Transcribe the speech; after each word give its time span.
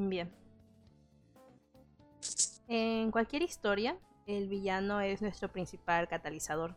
Bien. 0.00 0.32
En 2.68 3.10
cualquier 3.10 3.42
historia, 3.42 3.98
el 4.26 4.48
villano 4.48 5.00
es 5.00 5.20
nuestro 5.22 5.50
principal 5.50 6.06
catalizador. 6.06 6.76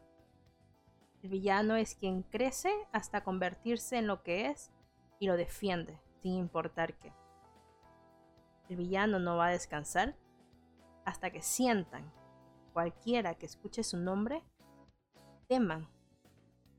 El 1.21 1.29
villano 1.29 1.75
es 1.75 1.93
quien 1.93 2.23
crece 2.23 2.71
hasta 2.91 3.23
convertirse 3.23 3.99
en 3.99 4.07
lo 4.07 4.23
que 4.23 4.47
es 4.47 4.71
y 5.19 5.27
lo 5.27 5.37
defiende, 5.37 5.99
sin 6.23 6.33
importar 6.33 6.97
qué. 6.97 7.13
El 8.69 8.77
villano 8.77 9.19
no 9.19 9.37
va 9.37 9.47
a 9.47 9.51
descansar 9.51 10.15
hasta 11.05 11.29
que 11.29 11.43
sientan, 11.43 12.11
cualquiera 12.73 13.35
que 13.35 13.45
escuche 13.45 13.83
su 13.83 13.97
nombre, 13.97 14.41
teman, 15.47 15.87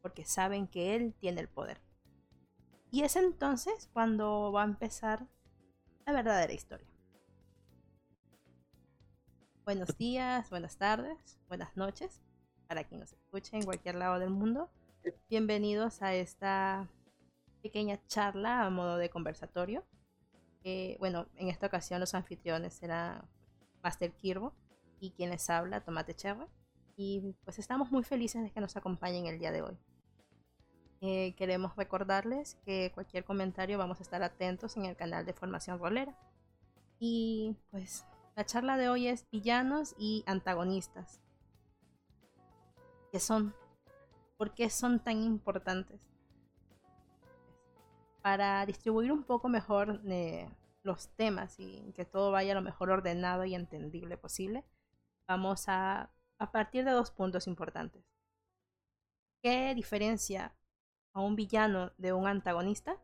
porque 0.00 0.24
saben 0.24 0.66
que 0.66 0.96
él 0.96 1.14
tiene 1.20 1.40
el 1.40 1.48
poder. 1.48 1.80
Y 2.90 3.04
es 3.04 3.14
entonces 3.14 3.88
cuando 3.92 4.50
va 4.50 4.62
a 4.62 4.66
empezar 4.66 5.28
la 6.06 6.12
verdadera 6.12 6.52
historia. 6.52 6.86
Buenos 9.64 9.96
días, 9.96 10.50
buenas 10.50 10.76
tardes, 10.76 11.38
buenas 11.48 11.76
noches 11.76 12.20
para 12.66 12.84
quien 12.84 13.00
nos 13.00 13.12
escuche 13.12 13.56
en 13.56 13.62
cualquier 13.64 13.94
lado 13.94 14.18
del 14.18 14.30
mundo. 14.30 14.68
Bienvenidos 15.28 16.02
a 16.02 16.14
esta 16.14 16.88
pequeña 17.62 18.00
charla 18.06 18.64
a 18.64 18.70
modo 18.70 18.96
de 18.96 19.10
conversatorio. 19.10 19.84
Eh, 20.64 20.96
bueno, 20.98 21.26
en 21.36 21.48
esta 21.48 21.66
ocasión 21.66 22.00
los 22.00 22.14
anfitriones 22.14 22.74
serán 22.74 23.22
Master 23.82 24.12
Kirbo 24.12 24.52
y 25.00 25.10
quien 25.12 25.30
les 25.30 25.48
habla, 25.50 25.84
Tomate 25.84 26.14
Cherry. 26.14 26.46
Y 26.96 27.34
pues 27.44 27.58
estamos 27.58 27.90
muy 27.90 28.04
felices 28.04 28.42
de 28.42 28.50
que 28.50 28.60
nos 28.60 28.76
acompañen 28.76 29.26
el 29.26 29.38
día 29.38 29.52
de 29.52 29.62
hoy. 29.62 29.78
Eh, 31.04 31.34
queremos 31.34 31.74
recordarles 31.74 32.56
que 32.64 32.92
cualquier 32.94 33.24
comentario 33.24 33.76
vamos 33.76 33.98
a 33.98 34.04
estar 34.04 34.22
atentos 34.22 34.76
en 34.76 34.84
el 34.84 34.94
canal 34.94 35.26
de 35.26 35.32
Formación 35.32 35.80
Rolera. 35.80 36.16
Y 37.00 37.56
pues 37.72 38.06
la 38.36 38.46
charla 38.46 38.76
de 38.76 38.88
hoy 38.88 39.08
es 39.08 39.28
villanos 39.28 39.96
y 39.98 40.22
antagonistas. 40.26 41.20
¿Qué 43.10 43.18
son? 43.18 43.52
¿Por 44.36 44.54
qué 44.54 44.70
son 44.70 45.00
tan 45.02 45.24
importantes? 45.24 46.00
Para 48.22 48.64
distribuir 48.64 49.10
un 49.10 49.24
poco 49.24 49.48
mejor 49.48 50.00
eh, 50.06 50.48
los 50.84 51.08
temas 51.16 51.58
y 51.58 51.92
que 51.96 52.04
todo 52.04 52.30
vaya 52.30 52.54
lo 52.54 52.62
mejor 52.62 52.90
ordenado 52.90 53.44
y 53.44 53.56
entendible 53.56 54.16
posible, 54.16 54.64
vamos 55.26 55.64
a, 55.66 56.12
a 56.38 56.52
partir 56.52 56.84
de 56.84 56.92
dos 56.92 57.10
puntos 57.10 57.48
importantes. 57.48 58.04
¿Qué 59.42 59.74
diferencia 59.74 60.54
a 61.12 61.20
un 61.20 61.36
villano 61.36 61.92
de 61.98 62.12
un 62.12 62.26
antagonista? 62.26 62.96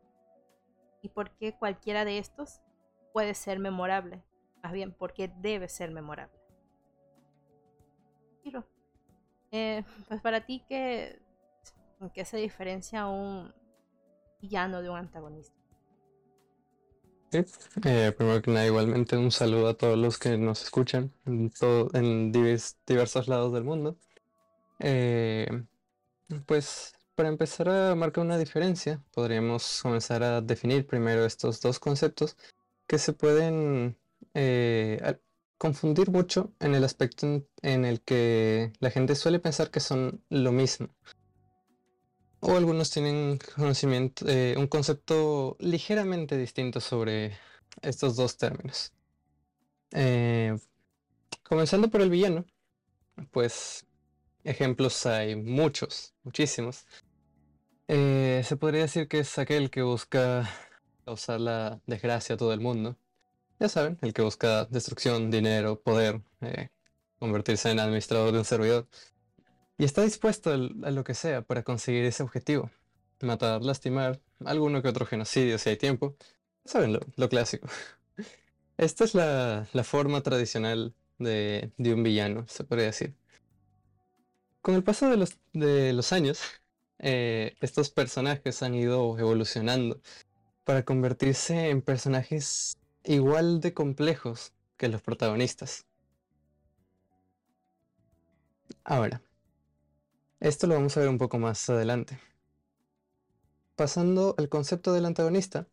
¿Y 1.01 1.09
por 1.09 1.31
qué 1.31 1.55
cualquiera 1.57 2.05
de 2.05 2.17
estos 2.17 2.61
puede 3.13 3.33
ser 3.33 3.59
memorable? 3.59 4.23
Más 4.63 4.73
bien, 4.73 4.93
por 4.93 5.13
qué 5.13 5.31
debe 5.41 5.69
ser 5.69 5.91
memorable. 5.91 6.39
Eh, 9.51 9.83
pues 10.07 10.21
para 10.21 10.45
ti, 10.45 10.63
¿qué, 10.67 11.19
¿en 11.99 12.09
qué 12.11 12.23
se 12.23 12.37
diferencia 12.37 13.07
un 13.07 13.51
villano 14.41 14.81
de 14.81 14.89
un 14.89 14.97
antagonista? 14.97 15.55
Sí, 17.31 17.39
eh, 17.85 18.11
primero 18.15 18.41
que 18.41 18.51
nada, 18.51 18.65
igualmente 18.65 19.17
un 19.17 19.31
saludo 19.31 19.69
a 19.69 19.73
todos 19.75 19.97
los 19.97 20.17
que 20.17 20.37
nos 20.37 20.63
escuchan 20.63 21.13
en, 21.25 21.51
en 21.93 22.31
diversos 22.31 23.27
lados 23.27 23.53
del 23.53 23.63
mundo. 23.63 23.97
Eh, 24.79 25.47
pues 26.45 26.93
para 27.19 27.27
empezar 27.27 27.67
a 27.67 27.95
marcar 27.95 28.23
una 28.23 28.37
diferencia, 28.37 29.03
podríamos 29.11 29.81
comenzar 29.81 30.23
a 30.23 30.39
definir 30.39 30.87
primero 30.87 31.25
estos 31.25 31.59
dos 31.59 31.77
conceptos 31.77 32.37
que 32.87 32.97
se 32.97 33.11
pueden 33.11 33.97
confundir 35.57 36.11
mucho 36.11 36.53
en 36.61 36.75
el 36.75 36.85
aspecto 36.85 37.43
en, 37.61 37.83
el 37.83 37.99
que 37.99 38.71
la 38.79 38.89
gente 38.89 39.15
suele 39.15 39.39
pensar 39.39 39.69
que 39.69 39.81
son 39.81 40.23
lo 40.29 40.53
mismo. 40.53 40.95
O 42.39 42.55
algunos 42.55 42.89
tienen 42.89 43.37
eh, 44.25 44.55
un 44.57 44.67
concepto 44.67 45.57
ligeramente 45.59 46.37
distinto 46.37 46.79
sobre 46.79 47.37
estos 47.81 48.15
dos 48.15 48.37
términos. 48.37 48.93
Eh, 49.91 50.57
comenzando 51.43 51.89
por 51.89 51.99
el 51.99 52.11
villano, 52.11 52.45
pues 53.31 53.85
ejemplos 54.45 55.05
hay 55.05 55.35
muchos, 55.35 56.13
muchísimos. 56.23 56.85
Eh, 57.89 58.41
se 58.45 58.55
podría 58.55 58.83
decir 58.83 59.07
que 59.09 59.19
es 59.19 59.37
aquel 59.37 59.69
que 59.69 59.81
busca 59.81 60.49
causar 61.03 61.41
la 61.41 61.81
desgracia 61.85 62.35
a 62.35 62.37
todo 62.37 62.53
el 62.53 62.61
mundo 62.61 62.97
ya 63.59 63.67
saben, 63.67 63.97
el 64.01 64.13
que 64.13 64.21
busca 64.21 64.65
destrucción, 64.65 65.29
dinero, 65.29 65.81
poder, 65.81 66.21
eh, 66.41 66.69
convertirse 67.19 67.69
en 67.69 67.79
administrador 67.79 68.31
de 68.31 68.39
un 68.39 68.45
servidor. 68.45 68.87
Y 69.77 69.83
está 69.83 70.01
dispuesto 70.03 70.51
a 70.51 70.57
lo 70.57 71.03
que 71.03 71.13
sea 71.13 71.41
para 71.41 71.63
conseguir 71.63 72.05
ese 72.05 72.23
objetivo. 72.23 72.71
Matar, 73.21 73.61
lastimar, 73.61 74.21
alguno 74.45 74.81
que 74.81 74.87
otro 74.87 75.05
genocidio 75.05 75.57
si 75.57 75.69
hay 75.69 75.77
tiempo. 75.77 76.15
Ya 76.63 76.71
saben, 76.71 76.93
lo, 76.93 77.29
clásico. 77.29 77.67
Esta 78.77 79.03
es 79.03 79.13
la, 79.13 79.67
forma 79.83 80.21
tradicional 80.21 80.93
de, 81.17 81.71
un 81.79 82.03
villano, 82.03 82.45
se 82.47 82.63
podría 82.63 82.87
decir. 82.87 83.13
Con 84.61 84.75
el 84.75 84.83
paso 84.83 85.09
de 85.09 85.17
los, 85.17 85.37
de 85.51 85.91
los 85.91 86.13
años, 86.13 86.41
eh, 86.99 87.55
estos 87.61 87.89
personajes 87.89 88.61
han 88.61 88.75
ido 88.75 89.17
evolucionando 89.17 89.99
para 90.63 90.83
convertirse 90.83 91.69
en 91.69 91.81
personajes 91.81 92.77
igual 93.03 93.61
de 93.61 93.73
complejos 93.73 94.53
que 94.77 94.89
los 94.89 95.01
protagonistas. 95.01 95.85
Ahora, 98.83 99.21
esto 100.39 100.67
lo 100.67 100.75
vamos 100.75 100.95
a 100.95 101.01
ver 101.01 101.09
un 101.09 101.17
poco 101.17 101.37
más 101.39 101.69
adelante. 101.69 102.19
Pasando 103.75 104.35
al 104.37 104.49
concepto 104.49 104.93
del 104.93 105.05
antagonista. 105.05 105.67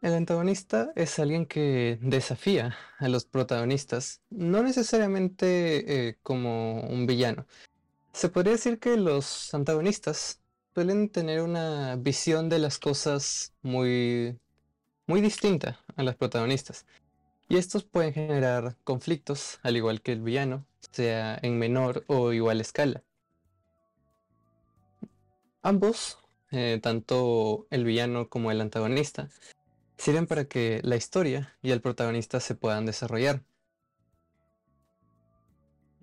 El 0.00 0.14
antagonista 0.14 0.92
es 0.94 1.18
alguien 1.18 1.46
que 1.46 1.98
desafía 2.00 2.76
a 2.98 3.08
los 3.08 3.24
protagonistas, 3.24 4.20
no 4.30 4.62
necesariamente 4.62 6.08
eh, 6.08 6.18
como 6.22 6.82
un 6.82 7.06
villano. 7.06 7.46
Se 8.18 8.28
podría 8.28 8.54
decir 8.54 8.80
que 8.80 8.96
los 8.96 9.54
antagonistas 9.54 10.40
suelen 10.74 11.08
tener 11.08 11.40
una 11.40 11.94
visión 11.94 12.48
de 12.48 12.58
las 12.58 12.80
cosas 12.80 13.54
muy 13.62 14.36
muy 15.06 15.20
distinta 15.20 15.78
a 15.94 16.02
las 16.02 16.16
protagonistas. 16.16 16.84
Y 17.48 17.58
estos 17.58 17.84
pueden 17.84 18.12
generar 18.12 18.76
conflictos, 18.82 19.60
al 19.62 19.76
igual 19.76 20.02
que 20.02 20.10
el 20.10 20.22
villano, 20.22 20.66
sea 20.90 21.38
en 21.42 21.60
menor 21.60 22.02
o 22.08 22.32
igual 22.32 22.60
escala. 22.60 23.04
Ambos, 25.62 26.18
eh, 26.50 26.80
tanto 26.82 27.68
el 27.70 27.84
villano 27.84 28.28
como 28.28 28.50
el 28.50 28.60
antagonista, 28.60 29.28
sirven 29.96 30.26
para 30.26 30.46
que 30.46 30.80
la 30.82 30.96
historia 30.96 31.56
y 31.62 31.70
el 31.70 31.80
protagonista 31.80 32.40
se 32.40 32.56
puedan 32.56 32.84
desarrollar. 32.84 33.44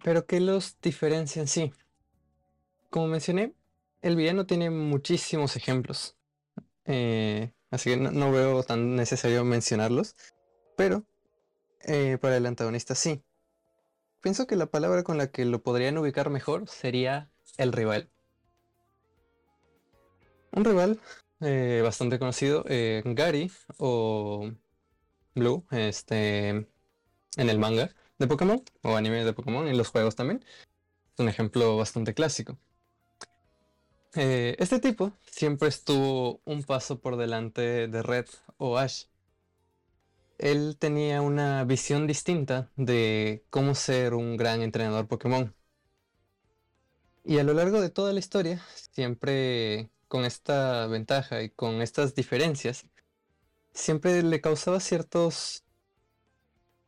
Pero 0.02 0.26
¿qué 0.26 0.40
los 0.40 0.80
diferencia 0.80 1.42
en 1.42 1.50
sí? 1.50 1.74
Como 2.96 3.08
mencioné, 3.08 3.54
el 4.02 4.16
villano 4.16 4.46
tiene 4.46 4.70
muchísimos 4.70 5.58
ejemplos. 5.58 6.16
Eh, 6.86 7.52
así 7.70 7.90
que 7.90 7.98
no, 7.98 8.32
veo 8.32 8.64
tan 8.64 8.96
necesario 8.96 9.44
mencionarlos, 9.44 10.16
pero 10.78 11.04
eh, 11.82 12.18
para 12.22 12.38
el 12.38 12.46
antagonista 12.46 12.96
sí. 12.96 13.22
Pienso 14.22 14.48
que 14.48 14.56
la 14.56 14.68
palabra 14.68 15.04
con 15.04 15.18
la 15.18 15.30
que 15.30 15.44
lo 15.44 15.62
podrían 15.62 15.98
ubicar 15.98 16.30
mejor 16.30 16.70
sería 16.70 17.30
el 17.58 17.74
rival. 17.74 18.10
Un 20.54 20.64
rival 20.64 21.02
eh, 21.42 21.82
bastante 21.84 22.18
conocido, 22.18 22.64
Gary 22.66 23.52
o 23.78 24.52
Blue, 25.34 25.66
este, 25.72 26.48
en 26.48 26.70
el 27.36 27.60
manga 27.60 27.90
de 28.20 28.28
Pokémon 28.28 28.64
o 28.84 28.96
anime 28.96 29.26
de 29.26 29.34
Pokémon, 29.34 29.68
en 29.68 29.78
los 29.78 29.90
juegos 29.90 30.16
también. 30.16 30.46
Es 31.14 31.20
un 31.20 31.28
ejemplo 31.28 31.76
bastante 31.76 32.14
clásico. 32.14 32.58
Eh, 34.16 34.56
este 34.60 34.80
tipo 34.80 35.12
siempre 35.30 35.68
estuvo 35.68 36.42
un 36.46 36.64
paso 36.64 37.00
por 37.02 37.18
delante 37.18 37.88
de 37.90 38.02
Red 38.02 38.26
o 38.58 38.78
Ash. 38.78 39.06
Él 40.38 40.78
tenía 40.80 41.22
una 41.22 41.66
visión 41.66 42.08
distinta 42.08 42.72
de 42.78 43.44
cómo 43.50 43.76
ser 43.76 44.14
un 44.14 44.38
gran 44.38 44.62
entrenador 44.62 45.08
Pokémon. 45.08 45.54
Y 47.26 47.40
a 47.40 47.44
lo 47.44 47.54
largo 47.54 47.82
de 47.82 47.90
toda 47.90 48.14
la 48.14 48.20
historia, 48.20 48.62
siempre 48.92 49.90
con 50.08 50.24
esta 50.26 50.88
ventaja 50.88 51.42
y 51.42 51.50
con 51.50 51.82
estas 51.82 52.16
diferencias, 52.16 52.86
siempre 53.74 54.24
le 54.24 54.42
causaba 54.42 54.80
ciertos 54.80 55.66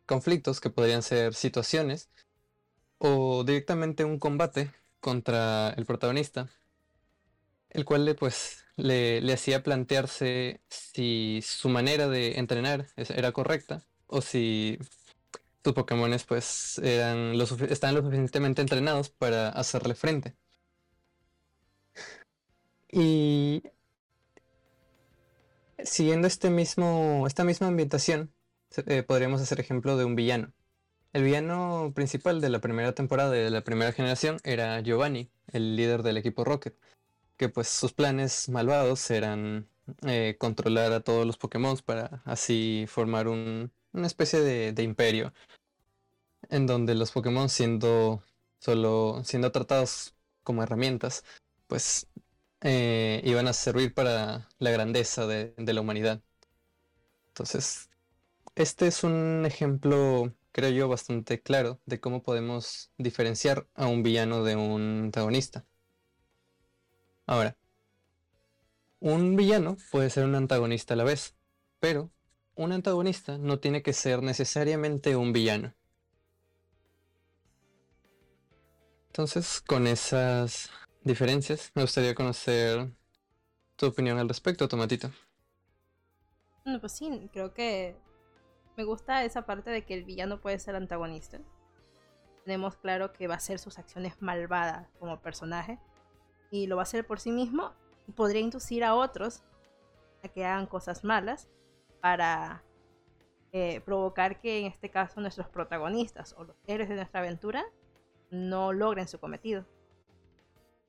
conflictos 0.05 0.61
que 0.61 0.69
podrían 0.69 1.03
ser 1.03 1.33
situaciones 1.33 2.09
o 2.99 3.43
directamente 3.43 4.05
un 4.05 4.19
combate 4.19 4.71
contra 5.01 5.69
el 5.77 5.85
protagonista 5.85 6.49
el 7.69 7.85
cual 7.85 8.05
le, 8.05 8.15
pues, 8.15 8.65
le, 8.75 9.33
hacía 9.33 9.63
plantearse 9.63 10.61
si 10.69 11.41
su 11.43 11.69
manera 11.69 12.07
de 12.07 12.39
entrenar 12.39 12.87
era 12.95 13.31
correcta 13.31 13.85
o 14.07 14.21
si 14.21 14.79
sus 15.63 15.73
Pokémon 15.73 16.15
pues 16.27 16.79
lo 16.83 17.43
estaban 17.43 17.95
lo 17.95 18.01
suficientemente 18.01 18.61
entrenados 18.61 19.09
para 19.09 19.49
hacerle 19.49 19.95
frente. 19.95 20.35
Y 22.91 23.63
siguiendo 25.83 26.27
este 26.27 26.49
mismo, 26.49 27.25
esta 27.27 27.43
misma 27.43 27.67
ambientación, 27.67 28.31
eh, 28.85 29.03
podríamos 29.03 29.41
hacer 29.41 29.59
ejemplo 29.59 29.97
de 29.97 30.05
un 30.05 30.15
villano. 30.15 30.53
El 31.13 31.23
villano 31.23 31.91
principal 31.95 32.41
de 32.41 32.49
la 32.49 32.59
primera 32.59 32.93
temporada 32.93 33.31
de 33.31 33.49
la 33.49 33.61
primera 33.63 33.91
generación 33.91 34.37
era 34.43 34.79
Giovanni, 34.81 35.29
el 35.51 35.75
líder 35.75 36.03
del 36.03 36.17
equipo 36.17 36.43
Rocket, 36.43 36.75
que 37.37 37.49
pues 37.49 37.67
sus 37.69 37.93
planes 37.93 38.49
malvados 38.49 39.09
eran 39.11 39.67
eh, 40.05 40.35
controlar 40.39 40.91
a 40.93 41.01
todos 41.01 41.25
los 41.25 41.37
Pokémon 41.37 41.77
para 41.85 42.21
así 42.25 42.85
formar 42.87 43.27
una 43.27 43.69
especie 43.93 44.41
de, 44.41 44.83
imperio, 44.83 45.33
en 46.49 46.67
donde 46.67 46.95
los 46.95 47.11
Pokémon 47.11 47.49
siendo 47.49 48.23
solo 48.59 49.21
siendo 49.23 49.51
tratados 49.51 50.15
como 50.43 50.63
herramientas, 50.63 51.23
pues 51.67 52.07
eh, 52.61 53.21
iban 53.23 53.47
a 53.47 53.53
servir 53.53 53.93
para 53.93 54.49
la 54.59 54.71
grandeza 54.71 55.27
de, 55.27 55.53
la 55.57 55.81
humanidad. 55.81 56.21
Entonces, 57.29 57.89
este 58.55 58.87
es 58.87 59.03
un 59.03 59.45
ejemplo, 59.45 60.33
creo 60.51 60.69
yo, 60.71 60.89
bastante 60.89 61.41
claro 61.41 61.79
de 61.85 61.99
cómo 61.99 62.23
podemos 62.23 62.91
diferenciar 62.97 63.67
a 63.75 63.87
un 63.87 64.03
villano 64.03 64.43
de 64.43 64.55
un 64.55 65.03
antagonista. 65.05 65.65
Ahora, 67.27 67.55
un 68.99 69.35
villano 69.35 69.77
puede 69.91 70.09
ser 70.09 70.25
un 70.25 70.33
antagonista 70.33 70.95
a 70.95 70.97
la 70.97 71.03
vez, 71.03 71.35
pero 71.79 72.09
un 72.55 72.71
antagonista 72.71 73.37
no 73.37 73.59
tiene 73.59 73.83
que 73.83 73.93
ser 73.93 74.23
necesariamente 74.23 75.15
un 75.15 75.33
villano. 75.33 75.73
Entonces, 79.09 79.61
con 79.61 79.87
esas 79.87 80.71
diferencias. 81.07 81.71
Me 81.73 81.81
gustaría 81.81 82.13
conocer 82.13 82.91
tu 83.75 83.87
opinión 83.87 84.19
al 84.19 84.27
respecto, 84.27 84.67
Tomatito. 84.67 85.09
No, 86.65 86.79
pues 86.79 86.91
sí, 86.91 87.29
creo 87.33 87.53
que 87.53 87.95
me 88.75 88.83
gusta 88.83 89.23
esa 89.23 89.45
parte 89.45 89.71
de 89.71 89.85
que 89.85 89.95
el 89.95 90.03
villano 90.03 90.39
puede 90.39 90.59
ser 90.59 90.75
antagonista. 90.75 91.39
Tenemos 92.43 92.75
claro 92.75 93.13
que 93.13 93.27
va 93.27 93.35
a 93.35 93.37
hacer 93.37 93.57
sus 93.59 93.79
acciones 93.79 94.21
malvadas 94.21 94.87
como 94.99 95.19
personaje 95.21 95.79
y 96.51 96.67
lo 96.67 96.75
va 96.75 96.81
a 96.81 96.83
hacer 96.83 97.05
por 97.05 97.19
sí 97.19 97.31
mismo 97.31 97.73
y 98.07 98.11
podría 98.11 98.41
inducir 98.41 98.83
a 98.83 98.95
otros 98.95 99.43
a 100.23 100.29
que 100.29 100.45
hagan 100.45 100.65
cosas 100.65 101.03
malas 101.03 101.49
para 102.01 102.63
eh, 103.51 103.81
provocar 103.81 104.39
que 104.39 104.59
en 104.59 104.65
este 104.65 104.89
caso 104.89 105.21
nuestros 105.21 105.47
protagonistas 105.49 106.35
o 106.37 106.43
los 106.43 106.55
héroes 106.67 106.89
de 106.89 106.95
nuestra 106.95 107.21
aventura 107.21 107.65
no 108.29 108.73
logren 108.73 109.07
su 109.07 109.19
cometido. 109.19 109.65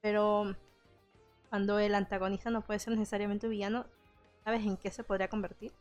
Pero 0.00 0.54
cuando 1.50 1.78
el 1.78 1.94
antagonista 1.94 2.50
no 2.50 2.62
puede 2.62 2.78
ser 2.78 2.92
necesariamente 2.92 3.46
un 3.46 3.52
villano, 3.52 3.86
¿sabes 4.44 4.64
en 4.64 4.76
qué 4.76 4.90
se 4.90 5.04
podría 5.04 5.28
convertir? 5.28 5.72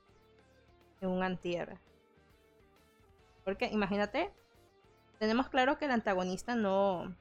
En 1.01 1.09
un 1.09 1.23
antihéroe. 1.23 1.79
Porque 3.43 3.67
imagínate, 3.67 4.31
tenemos 5.19 5.49
claro 5.49 5.77
que 5.77 5.85
el 5.85 5.91
antagonista 5.91 6.55
no, 6.55 7.15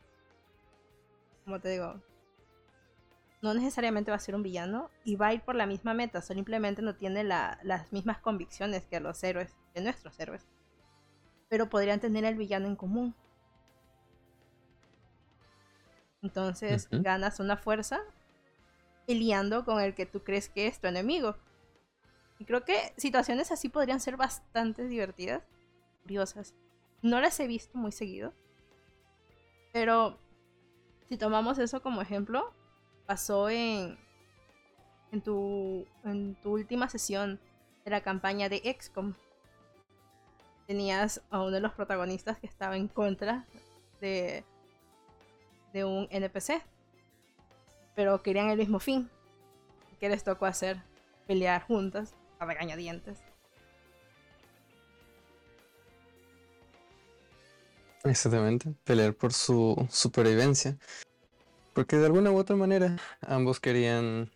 como 1.44 1.61
te 1.61 1.70
digo, 1.70 2.00
no 3.46 3.54
necesariamente 3.54 4.10
va 4.10 4.16
a 4.16 4.20
ser 4.20 4.34
un 4.34 4.43
villano 4.43 4.90
y 5.04 5.16
va 5.16 5.28
a 5.28 5.34
ir 5.34 5.40
por 5.40 5.54
la 5.54 5.66
misma 5.66 5.94
meta, 5.94 6.20
simplemente 6.20 6.82
no 6.82 6.96
tiene 6.96 7.22
las 7.25 7.93
mismas 7.93 8.19
convicciones 8.19 8.87
que 8.87 8.98
los 8.98 9.22
héroes, 9.22 9.56
de 9.75 9.82
nuestros 9.82 10.19
héroes. 10.19 10.46
Pero 11.48 11.70
podrían 11.70 12.00
tener 12.00 12.25
el 12.25 12.34
villano 12.34 12.66
en 12.66 12.76
común. 12.76 13.14
Entonces 16.22 16.88
ganas 16.90 17.38
una 17.38 17.56
fuerza 17.56 18.00
peleando 19.06 19.64
con 19.64 19.81
el 19.81 19.94
que 19.94 20.06
tú 20.06 20.25
crees 20.25 20.49
que 20.49 20.66
es 20.66 20.81
tu 20.81 20.88
enemigo. 20.88 21.37
Y 22.38 22.44
creo 22.46 22.64
que 22.64 22.92
situaciones 22.96 23.52
así 23.52 23.69
podrían 23.69 24.00
ser 24.00 24.16
bastante 24.16 24.88
divertidas, 24.88 25.44
curiosas. 26.02 26.54
No 27.00 27.20
las 27.20 27.38
he 27.38 27.46
visto 27.46 27.78
muy 27.78 27.92
seguido. 27.92 28.32
Pero 29.72 30.19
si 31.08 31.16
tomamos 31.16 31.58
eso 31.58 31.81
como 31.81 32.02
ejemplo, 32.02 32.52
pasó 33.06 33.49
en, 33.49 33.99
en, 35.12 35.20
tu, 35.23 35.87
en 36.05 36.35
tu 36.43 36.53
última 36.53 36.88
sesión 36.88 37.41
de 37.85 37.91
la 37.91 38.03
campaña 38.03 38.49
de 38.49 38.76
XCOM. 38.79 39.14
Tenías 40.67 41.23
a 41.31 41.41
uno 41.41 41.53
de 41.53 41.61
los 41.61 41.73
protagonistas 41.73 42.38
que 42.38 42.47
estaba 42.47 42.76
en 42.76 42.88
contra 42.88 43.47
de 44.00 44.44
de 45.76 45.85
un 45.85 46.08
NPC. 46.11 46.62
Pero 47.94 48.23
querían 48.23 48.49
el 48.49 48.58
mismo 48.58 48.79
fin. 48.79 49.11
¿Qué 50.00 50.09
les 50.09 50.25
tocó 50.25 50.47
hacer? 50.47 50.82
Pelear 51.26 51.62
juntas 51.62 52.14
a 52.38 52.47
regañadientes. 52.47 53.19
Exactamente, 58.05 58.75
pelear 58.85 59.14
por 59.14 59.32
su 59.32 59.87
supervivencia. 59.91 60.79
Porque 61.76 61.99
de 61.99 62.06
alguna 62.06 62.31
u 62.31 62.38
otra 62.38 62.56
manera 62.56 62.96
ambos 63.20 63.61
querían 63.61 64.32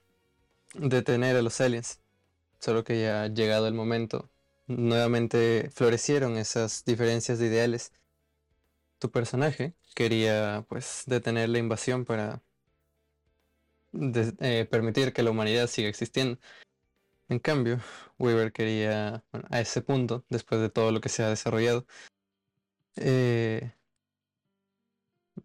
detener 0.75 1.37
a 1.37 1.40
los 1.40 1.58
aliens. 1.62 1.98
Solo 2.58 2.84
que 2.84 3.00
ya 3.00 3.28
llegado 3.28 3.66
el 3.66 3.72
momento, 3.72 4.28
nuevamente 4.66 5.70
florecieron 5.72 6.37
esas 6.37 6.84
diferencias 6.84 7.38
de 7.38 7.46
ideales 7.46 7.92
tu 8.98 9.10
personaje 9.10 9.72
quería 9.94 10.66
pues 10.69 11.04
detener 11.06 11.48
la 11.48 11.56
invasión 11.58 12.04
para 12.04 12.42
eh, 13.94 14.66
permitir 14.70 15.14
que 15.14 15.22
la 15.22 15.31
humanidad 15.31 15.66
siga 15.66 15.88
existiendo. 15.88 16.38
En 17.31 17.38
cambio, 17.38 17.81
Weaver 18.19 18.52
quería, 18.52 19.25
a 19.48 19.60
ese 19.60 19.81
punto, 19.81 20.26
después 20.28 20.60
de 20.60 20.69
todo 20.69 20.92
lo 20.92 21.00
que 21.00 21.08
se 21.08 21.22
ha 21.22 21.31
desarrollado, 21.31 21.87
eh, 22.97 23.73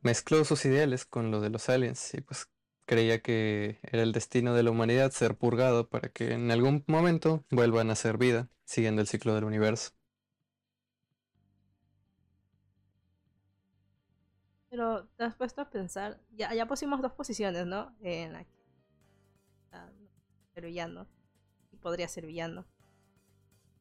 mezcló 0.01 0.43
sus 0.45 0.65
ideales 0.65 1.05
con 1.05 1.31
lo 1.31 1.41
de 1.41 1.49
los 1.49 1.69
aliens 1.69 2.13
y 2.13 2.21
pues 2.21 2.49
creía 2.85 3.21
que 3.21 3.79
era 3.83 4.03
el 4.03 4.11
destino 4.11 4.53
de 4.53 4.63
la 4.63 4.71
humanidad 4.71 5.11
ser 5.11 5.37
purgado 5.37 5.89
para 5.89 6.09
que 6.09 6.33
en 6.33 6.51
algún 6.51 6.83
momento 6.87 7.43
vuelvan 7.49 7.89
a 7.89 7.95
ser 7.95 8.17
vida, 8.17 8.49
siguiendo 8.63 9.01
el 9.01 9.07
ciclo 9.07 9.33
del 9.33 9.43
universo. 9.43 9.91
Pero 14.69 15.07
te 15.15 15.23
has 15.23 15.35
puesto 15.35 15.61
a 15.61 15.69
pensar, 15.69 16.19
ya, 16.31 16.53
ya 16.53 16.67
pusimos 16.67 17.01
dos 17.01 17.13
posiciones, 17.13 17.65
¿no? 17.65 17.95
En. 18.01 18.45
Ah, 19.71 19.89
ser 20.53 20.65
villano. 20.65 21.07
Y 21.71 21.77
podría 21.77 22.07
ser 22.07 22.25
villano. 22.25 22.65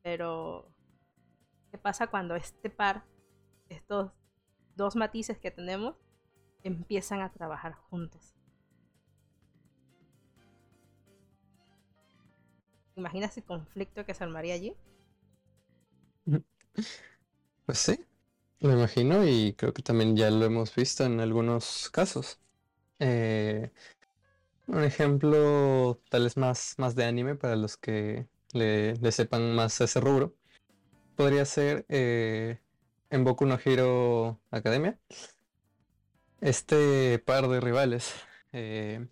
Pero, 0.03 0.71
¿qué 1.71 1.79
pasa 1.79 2.07
cuando 2.07 2.37
este 2.37 2.71
par, 2.71 3.05
estos 3.69 4.13
dos 4.77 4.95
matices 4.97 5.39
que 5.39 5.51
tenemos, 5.51 5.97
empiezan 6.65 7.21
a 7.21 7.33
trabajar 7.33 7.75
juntos? 7.75 8.35
¿Imaginas 12.97 13.37
el 13.37 13.45
conflicto 13.45 14.05
que 14.05 14.15
se 14.15 14.25
armaría 14.25 14.55
allí? 14.55 14.75
Pues 17.67 17.79
sí, 17.79 17.99
lo 18.61 18.73
imagino 18.73 19.25
y 19.27 19.55
creo 19.55 19.73
que 19.73 19.83
también 19.83 20.17
ya 20.17 20.31
lo 20.31 20.45
hemos 20.45 20.75
visto 20.75 21.05
en 21.05 21.21
algunos 21.21 21.91
casos. 21.91 22.41
Eh, 22.99 23.71
un 24.67 24.83
ejemplo 24.83 26.01
tal 26.09 26.25
vez 26.25 26.37
más, 26.37 26.75
más 26.79 26.95
de 26.95 27.05
anime 27.05 27.35
para 27.37 27.57
los 27.57 27.77
que 27.77 28.29
le, 28.53 28.97
sepan 29.13 29.55
más 29.55 29.81
ese 29.81 30.01
rubro. 30.01 30.35
Podría 31.17 31.45
ser 31.45 31.87
eh, 31.89 32.61
en 33.11 33.25
Boku 33.25 33.47
no 33.47 33.59
Hero 33.65 34.41
Academia. 34.51 34.99
Este 36.41 37.19
par 37.19 37.49
de 37.49 37.61
rivales, 37.61 38.15
eh, 38.53 39.07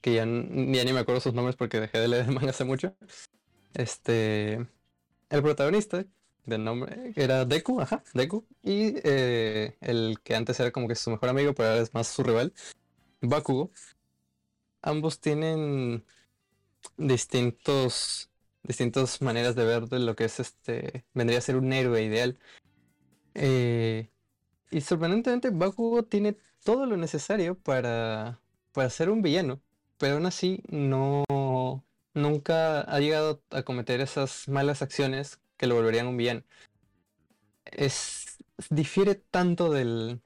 que 0.00 0.14
ya 0.14 0.26
ni, 0.26 0.92
me 0.92 1.00
acuerdo 1.00 1.20
sus 1.20 1.34
nombres 1.34 1.56
porque 1.56 1.80
dejé 1.80 1.98
de 1.98 2.08
leer 2.08 2.26
el 2.26 2.32
manga 2.32 2.50
hace 2.50 2.64
mucho. 2.64 2.94
Este, 3.74 4.54
el 5.30 5.42
protagonista, 5.42 6.04
del 6.44 6.64
nombre, 6.64 7.12
era 7.16 7.44
Deku, 7.44 7.80
ajá, 7.80 8.02
Deku, 8.14 8.46
y 8.62 8.94
eh, 9.04 9.76
el 9.80 10.18
que 10.22 10.34
antes 10.34 10.58
era 10.60 10.72
como 10.72 10.88
que 10.88 10.94
su 10.94 11.10
mejor 11.10 11.28
amigo, 11.28 11.54
pero 11.54 11.70
ahora 11.70 11.82
es 11.82 11.94
más 11.94 12.08
su 12.08 12.22
rival, 12.22 12.52
Bakugo. 13.20 13.70
Ambos 14.82 15.20
tienen 15.20 16.04
distintos 16.96 18.28
distintas 18.62 19.20
maneras 19.22 19.54
de 19.54 19.64
ver 19.64 19.88
de 19.88 19.98
lo 19.98 20.14
que 20.14 20.24
es 20.24 20.40
este 20.40 21.04
vendría 21.14 21.38
a 21.38 21.42
ser 21.42 21.56
un 21.56 21.72
héroe 21.72 22.02
ideal. 22.02 22.38
Eh, 23.34 24.10
y 24.72 24.80
sorprendentemente 24.80 25.50
Bakugo 25.50 26.04
tiene 26.04 26.36
todo 26.64 26.86
lo 26.86 26.96
necesario 26.96 27.56
para, 27.56 28.40
para 28.72 28.90
ser 28.90 29.10
un 29.10 29.22
villano. 29.22 29.60
pero 29.98 30.14
aún 30.14 30.26
así 30.26 30.62
no 30.68 31.24
nunca 32.14 32.82
ha 32.82 33.00
llegado 33.00 33.42
a 33.50 33.62
cometer 33.62 34.00
esas 34.00 34.48
malas 34.48 34.82
acciones 34.82 35.40
que 35.56 35.66
lo 35.66 35.76
volverían 35.76 36.08
un 36.08 36.16
villano. 36.16 36.42
Es 37.64 38.38
difiere 38.70 39.14
tanto 39.16 39.70
del 39.72 40.20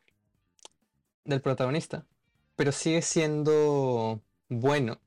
del 1.24 1.40
protagonista, 1.42 2.06
pero 2.56 2.72
sigue 2.72 3.02
siendo 3.02 4.22
bueno. 4.48 5.00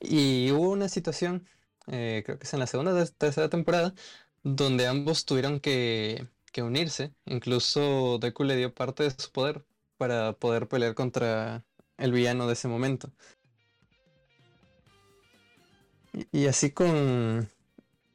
Y 0.00 0.50
hubo 0.52 0.70
una 0.70 0.88
situación, 0.88 1.46
eh, 1.88 2.22
creo 2.24 2.38
que 2.38 2.44
es 2.44 2.54
en 2.54 2.60
la 2.60 2.66
segunda 2.66 2.92
o 2.94 3.06
tercera 3.06 3.48
temporada, 3.48 3.94
donde 4.42 4.86
ambos 4.86 5.24
tuvieron 5.26 5.60
que, 5.60 6.28
que 6.56 6.62
unirse. 6.62 7.12
Incluso 7.26 8.18
Deku 8.18 8.42
le 8.42 8.56
dio 8.56 8.72
parte 8.72 9.02
de 9.02 9.10
su 9.10 9.30
poder 9.30 9.66
para 9.98 10.32
poder 10.32 10.68
pelear 10.68 10.94
contra 10.94 11.66
el 11.98 12.12
villano 12.12 12.46
de 12.46 12.54
ese 12.54 12.66
momento. 12.66 13.12
Y, 16.32 16.46
así 16.46 16.70
con, 16.70 17.50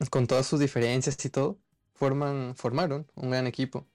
con 0.10 0.26
todas 0.26 0.48
sus 0.48 0.60
diferencias 0.60 1.24
y 1.24 1.30
todo, 1.30 1.60
forman, 1.94 2.56
formaron 2.56 3.06
un 3.14 3.30
gran 3.30 3.46
equipo. 3.46 3.86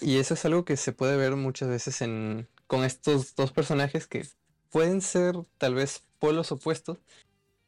Y 0.00 0.18
eso 0.18 0.34
es 0.34 0.44
algo 0.44 0.64
que 0.64 0.76
se 0.76 0.92
puede 0.92 1.16
ver 1.16 1.34
muchas 1.34 1.68
veces 1.68 2.02
en, 2.02 2.48
con 2.68 2.84
estos 2.84 3.34
dos 3.34 3.50
personajes 3.50 4.06
que 4.06 4.28
pueden 4.70 5.00
ser 5.00 5.34
tal 5.58 5.74
vez 5.74 6.04
polos 6.20 6.52
opuestos, 6.52 6.98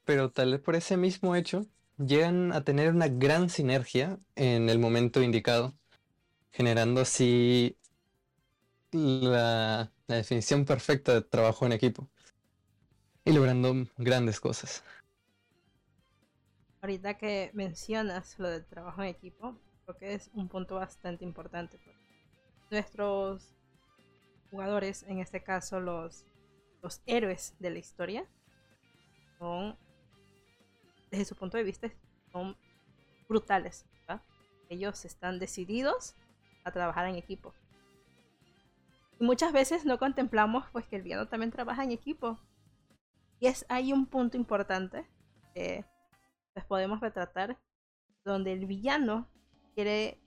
pero 0.04 0.30
tal 0.30 0.52
vez 0.52 0.60
por 0.60 0.76
ese 0.76 0.96
mismo 0.96 1.34
hecho 1.34 1.66
llegan 2.06 2.52
a 2.52 2.64
tener 2.64 2.92
una 2.92 3.08
gran 3.08 3.48
sinergia 3.50 4.18
en 4.36 4.68
el 4.68 4.78
momento 4.78 5.22
indicado, 5.22 5.74
generando 6.50 7.00
así 7.00 7.76
la, 8.92 9.90
definición 10.06 10.66
perfecta 10.66 11.14
de 11.14 11.22
trabajo 11.22 11.64
en 11.64 11.72
equipo 11.72 12.06
y 13.24 13.32
logrando 13.32 13.74
grandes 13.96 14.40
cosas. 14.40 14.84
Ahorita 16.82 17.16
que 17.16 17.50
mencionas 17.54 18.38
lo 18.38 18.50
del 18.50 18.66
trabajo 18.66 19.02
en 19.02 19.08
equipo, 19.08 19.56
creo 19.84 19.96
que 19.96 20.14
es 20.14 20.30
un 20.34 20.48
punto 20.48 20.74
bastante 20.74 21.24
importante. 21.24 21.78
Nuestros 22.70 23.54
jugadores, 24.50 25.04
en 25.04 25.20
este 25.20 25.42
caso 25.42 25.80
los, 25.80 26.26
los 26.82 27.00
héroes 27.06 27.54
de 27.58 27.70
la 27.70 27.78
historia, 27.78 28.26
son, 29.38 29.78
desde 31.12 31.26
su 31.26 31.36
punto 31.36 31.58
de 31.58 31.62
vista, 31.62 31.92
son 32.32 32.56
brutales. 33.28 33.86
Ellos 34.68 35.04
están 35.04 35.38
decididos 35.38 36.16
a 36.64 36.72
trabajar 36.72 37.06
en 37.06 37.16
equipo. 37.16 37.52
Y 39.20 39.24
muchas 39.24 39.52
veces 39.52 39.84
no 39.84 39.98
contemplamos 39.98 40.64
pues 40.72 40.86
que 40.86 40.96
el 40.96 41.02
villano 41.02 41.28
también 41.28 41.52
trabaja 41.52 41.84
en 41.84 41.90
equipo. 41.90 42.38
Y 43.38 43.48
es 43.48 43.66
hay 43.68 43.92
un 43.92 44.06
punto 44.06 44.38
importante 44.38 45.06
que 45.54 45.84
pues, 46.54 46.64
podemos 46.64 47.00
retratar 47.00 47.58
donde 48.24 48.54
el 48.54 48.64
villano 48.64 49.28
quiere 49.74 50.18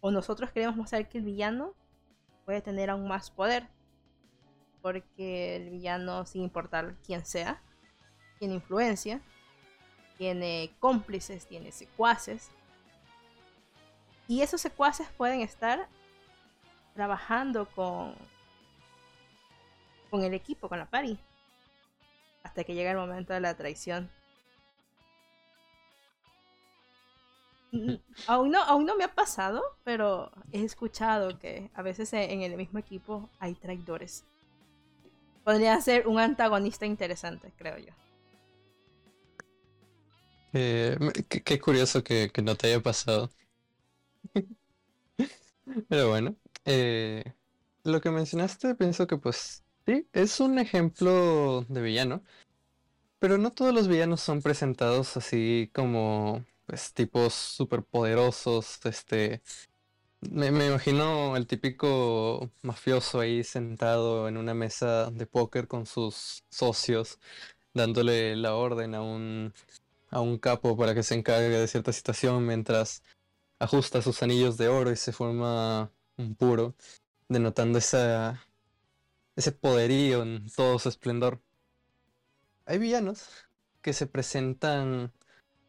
o 0.00 0.10
nosotros 0.10 0.50
queremos 0.50 0.76
mostrar 0.76 1.06
que 1.08 1.18
el 1.18 1.24
villano 1.24 1.74
puede 2.46 2.62
tener 2.62 2.88
aún 2.88 3.06
más 3.06 3.30
poder. 3.30 3.68
Porque 4.80 5.56
el 5.56 5.68
villano, 5.68 6.24
sin 6.24 6.42
importar 6.42 6.96
quién 7.04 7.26
sea, 7.26 7.62
tiene 8.38 8.54
influencia, 8.54 9.22
tiene 10.18 10.70
cómplices, 10.80 11.46
tiene 11.46 11.72
secuaces. 11.72 12.50
Y 14.26 14.42
esos 14.42 14.60
secuaces 14.60 15.08
pueden 15.16 15.40
estar 15.40 15.88
trabajando 16.94 17.66
con, 17.66 18.14
con 20.10 20.22
el 20.22 20.34
equipo, 20.34 20.68
con 20.68 20.78
la 20.78 20.86
pari, 20.86 21.18
hasta 22.42 22.64
que 22.64 22.74
llega 22.74 22.92
el 22.92 22.96
momento 22.96 23.32
de 23.32 23.40
la 23.40 23.54
traición. 23.54 24.10
aún 28.26 28.50
no, 28.50 28.62
aún 28.62 28.86
no 28.86 28.96
me 28.96 29.04
ha 29.04 29.14
pasado, 29.14 29.62
pero 29.84 30.30
he 30.52 30.62
escuchado 30.62 31.38
que 31.38 31.70
a 31.74 31.82
veces 31.82 32.12
en 32.12 32.42
el 32.42 32.56
mismo 32.56 32.78
equipo 32.78 33.28
hay 33.38 33.54
traidores. 33.54 34.24
Podría 35.44 35.78
ser 35.80 36.06
un 36.08 36.18
antagonista 36.18 36.86
interesante, 36.86 37.52
creo 37.58 37.76
yo. 37.78 37.92
Eh, 40.56 40.96
qué, 41.28 41.58
curioso 41.58 42.04
que, 42.04 42.30
no 42.44 42.54
te 42.54 42.68
haya 42.68 42.80
pasado. 42.80 43.28
Pero 45.88 46.08
bueno, 46.08 46.36
eh, 46.64 47.24
lo 47.82 48.00
que 48.00 48.10
mencionaste, 48.10 48.76
pienso 48.76 49.08
que 49.08 49.16
pues 49.16 49.64
sí, 49.84 50.06
es 50.12 50.38
un 50.38 50.60
ejemplo 50.60 51.66
de 51.68 51.82
villano. 51.82 52.22
Pero 53.18 53.36
no 53.38 53.50
todos 53.50 53.74
los 53.74 53.88
villanos 53.88 54.20
son 54.20 54.42
presentados 54.42 55.16
así 55.16 55.70
como 55.74 56.44
pues, 56.66 56.92
tipos 56.94 57.34
súper 57.34 57.82
poderosos, 57.82 58.78
este... 58.84 59.42
Me, 60.20 60.46
imagino 60.48 61.36
el 61.36 61.46
típico 61.46 62.50
mafioso 62.62 63.20
ahí 63.20 63.44
sentado 63.44 64.28
en 64.28 64.38
una 64.38 64.54
mesa 64.54 65.10
de 65.10 65.26
póker 65.26 65.68
con 65.68 65.84
sus 65.84 66.44
socios, 66.48 67.18
dándole 67.74 68.36
la 68.36 68.54
orden 68.54 68.94
a 68.94 69.02
un, 69.02 69.52
a 70.14 70.20
un 70.20 70.38
capo 70.38 70.76
para 70.76 70.94
que 70.94 71.02
se 71.02 71.14
encargue 71.16 71.58
de 71.58 71.66
cierta 71.66 71.92
situación 71.92 72.46
mientras 72.46 73.02
ajusta 73.58 74.00
sus 74.00 74.22
anillos 74.22 74.56
de 74.56 74.68
oro 74.68 74.92
y 74.92 74.96
se 74.96 75.12
forma 75.12 75.92
un 76.16 76.36
puro, 76.36 76.76
denotando 77.28 77.78
esa, 77.78 78.46
ese 79.34 79.50
poderío 79.50 80.22
en 80.22 80.46
todo 80.54 80.78
su 80.78 80.88
esplendor. 80.88 81.42
Hay 82.64 82.78
villanos 82.78 83.28
que 83.82 83.92
se 83.92 84.06
presentan 84.06 85.12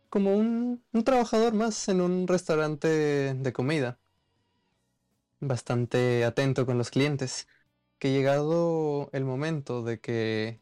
como 0.09 0.35
un, 0.35 0.83
trabajador 1.03 1.53
más 1.53 1.89
en 1.89 1.99
un 1.99 2.27
restaurante 2.27 3.33
de 3.33 3.53
comida. 3.53 3.99
Bastante 5.39 6.23
atento 6.23 6.67
con 6.67 6.77
los 6.77 6.91
clientes. 6.91 7.47
Que 7.97 8.11
llegado 8.11 9.09
el 9.11 9.25
momento 9.25 9.83
de 9.83 9.99
que 9.99 10.61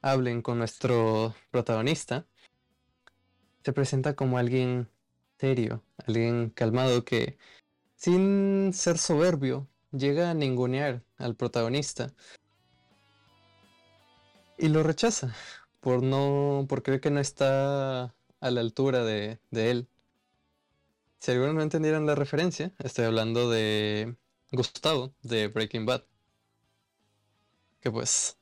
hablen 0.00 0.42
con 0.42 0.58
nuestro 0.58 1.34
protagonista, 1.50 2.26
se 3.64 3.72
presenta 3.72 4.14
como 4.14 4.38
alguien 4.38 4.88
serio, 5.38 5.82
alguien 6.06 6.50
calmado 6.50 7.04
que, 7.04 7.38
sin 7.96 8.72
ser 8.72 8.98
soberbio, 8.98 9.68
llega 9.92 10.30
a 10.30 10.34
ningunear 10.34 11.02
al 11.18 11.36
protagonista 11.36 12.12
y 14.58 14.68
lo 14.68 14.82
rechaza 14.82 15.34
por 15.80 16.02
no, 16.02 16.66
por 16.68 16.82
creer 16.82 17.00
que 17.00 17.10
no 17.10 17.20
está 17.20 18.14
a 18.40 18.50
la 18.50 18.60
altura 18.60 19.04
de, 19.04 19.38
él. 19.50 19.88
Si 21.18 21.30
algunos 21.30 21.54
no 21.54 21.62
entendieron 21.62 22.06
la 22.06 22.14
referencia, 22.14 22.72
estoy 22.78 23.04
hablando 23.04 23.50
de 23.50 24.16
Gustavo 24.52 25.12
de 25.22 25.48
Breaking 25.48 25.86
Bad. 25.86 26.04
Que 27.80 27.90
pues 27.90 28.38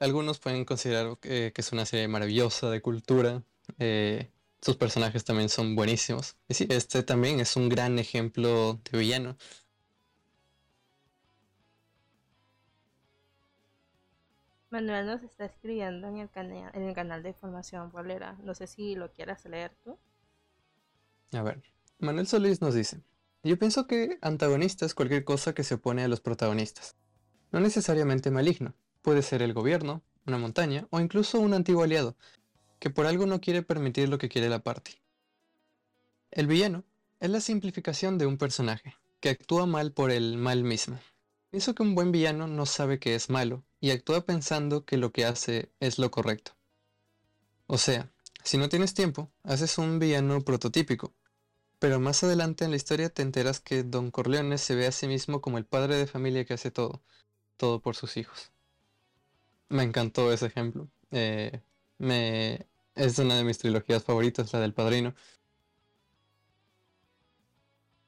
algunos 0.00 0.38
pueden 0.38 0.64
considerar 0.64 1.18
que 1.18 1.52
es 1.54 1.72
una 1.72 1.84
serie 1.84 2.08
maravillosa 2.08 2.70
de 2.70 2.80
cultura. 2.80 3.42
Eh, 3.78 4.30
sus 4.62 4.76
personajes 4.76 5.24
también 5.24 5.48
son 5.48 5.74
buenísimos. 5.74 6.36
Y 6.48 6.54
sí, 6.54 6.66
este 6.70 7.02
también 7.02 7.40
es 7.40 7.56
un 7.56 7.68
gran 7.68 7.98
ejemplo 7.98 8.80
de 8.90 8.98
villano. 8.98 9.36
Manuel 14.70 15.04
nos 15.04 15.22
está 15.22 15.44
escribiendo 15.44 16.08
en 16.08 16.16
el, 16.16 16.30
canal, 16.30 16.70
en 16.74 16.82
el 16.84 16.94
canal 16.94 17.22
de 17.22 17.34
Formación 17.34 17.90
Bolera. 17.90 18.38
No 18.42 18.54
sé 18.54 18.66
si 18.66 18.94
lo 18.94 19.12
quieras 19.12 19.44
leer 19.44 19.76
tú. 19.84 19.98
A 21.32 21.42
ver, 21.42 21.62
Manuel 21.98 22.26
Solís 22.26 22.62
nos 22.62 22.74
dice, 22.74 23.02
yo 23.42 23.58
pienso 23.58 23.86
que 23.86 24.18
antagonista 24.22 24.86
es 24.86 24.94
cualquier 24.94 25.24
cosa 25.24 25.54
que 25.54 25.64
se 25.64 25.74
opone 25.74 26.04
a 26.04 26.08
los 26.08 26.20
protagonistas. 26.20 26.96
No 27.50 27.60
necesariamente 27.60 28.30
maligno, 28.30 28.74
puede 29.02 29.22
ser 29.22 29.42
el 29.42 29.52
gobierno, 29.52 30.02
una 30.26 30.38
montaña 30.38 30.86
o 30.90 31.00
incluso 31.00 31.40
un 31.40 31.52
antiguo 31.52 31.82
aliado, 31.82 32.16
que 32.82 32.90
por 32.90 33.06
algo 33.06 33.26
no 33.26 33.40
quiere 33.40 33.62
permitir 33.62 34.08
lo 34.08 34.18
que 34.18 34.28
quiere 34.28 34.48
la 34.48 34.64
parte. 34.64 35.00
El 36.32 36.48
villano 36.48 36.82
es 37.20 37.30
la 37.30 37.40
simplificación 37.40 38.18
de 38.18 38.26
un 38.26 38.38
personaje, 38.38 38.96
que 39.20 39.28
actúa 39.28 39.66
mal 39.66 39.92
por 39.92 40.10
el 40.10 40.36
mal 40.36 40.64
mismo. 40.64 40.98
Pienso 41.50 41.76
que 41.76 41.84
un 41.84 41.94
buen 41.94 42.10
villano 42.10 42.48
no 42.48 42.66
sabe 42.66 42.98
que 42.98 43.14
es 43.14 43.30
malo 43.30 43.62
y 43.78 43.90
actúa 43.90 44.26
pensando 44.26 44.84
que 44.84 44.96
lo 44.96 45.12
que 45.12 45.24
hace 45.24 45.70
es 45.78 46.00
lo 46.00 46.10
correcto. 46.10 46.56
O 47.68 47.78
sea, 47.78 48.10
si 48.42 48.58
no 48.58 48.68
tienes 48.68 48.94
tiempo, 48.94 49.30
haces 49.44 49.78
un 49.78 50.00
villano 50.00 50.40
prototípico, 50.40 51.14
pero 51.78 52.00
más 52.00 52.24
adelante 52.24 52.64
en 52.64 52.72
la 52.72 52.78
historia 52.78 53.10
te 53.10 53.22
enteras 53.22 53.60
que 53.60 53.84
Don 53.84 54.10
Corleone 54.10 54.58
se 54.58 54.74
ve 54.74 54.88
a 54.88 54.92
sí 54.92 55.06
mismo 55.06 55.40
como 55.40 55.56
el 55.56 55.66
padre 55.66 55.94
de 55.94 56.08
familia 56.08 56.44
que 56.44 56.54
hace 56.54 56.72
todo, 56.72 57.00
todo 57.56 57.80
por 57.80 57.94
sus 57.94 58.16
hijos. 58.16 58.50
Me 59.68 59.84
encantó 59.84 60.32
ese 60.32 60.46
ejemplo. 60.46 60.88
Eh, 61.12 61.60
me, 61.98 62.66
es 62.94 63.18
una 63.18 63.36
de 63.36 63.44
mis 63.44 63.58
trilogías 63.58 64.04
favoritas, 64.04 64.52
la 64.52 64.60
del 64.60 64.74
padrino. 64.74 65.14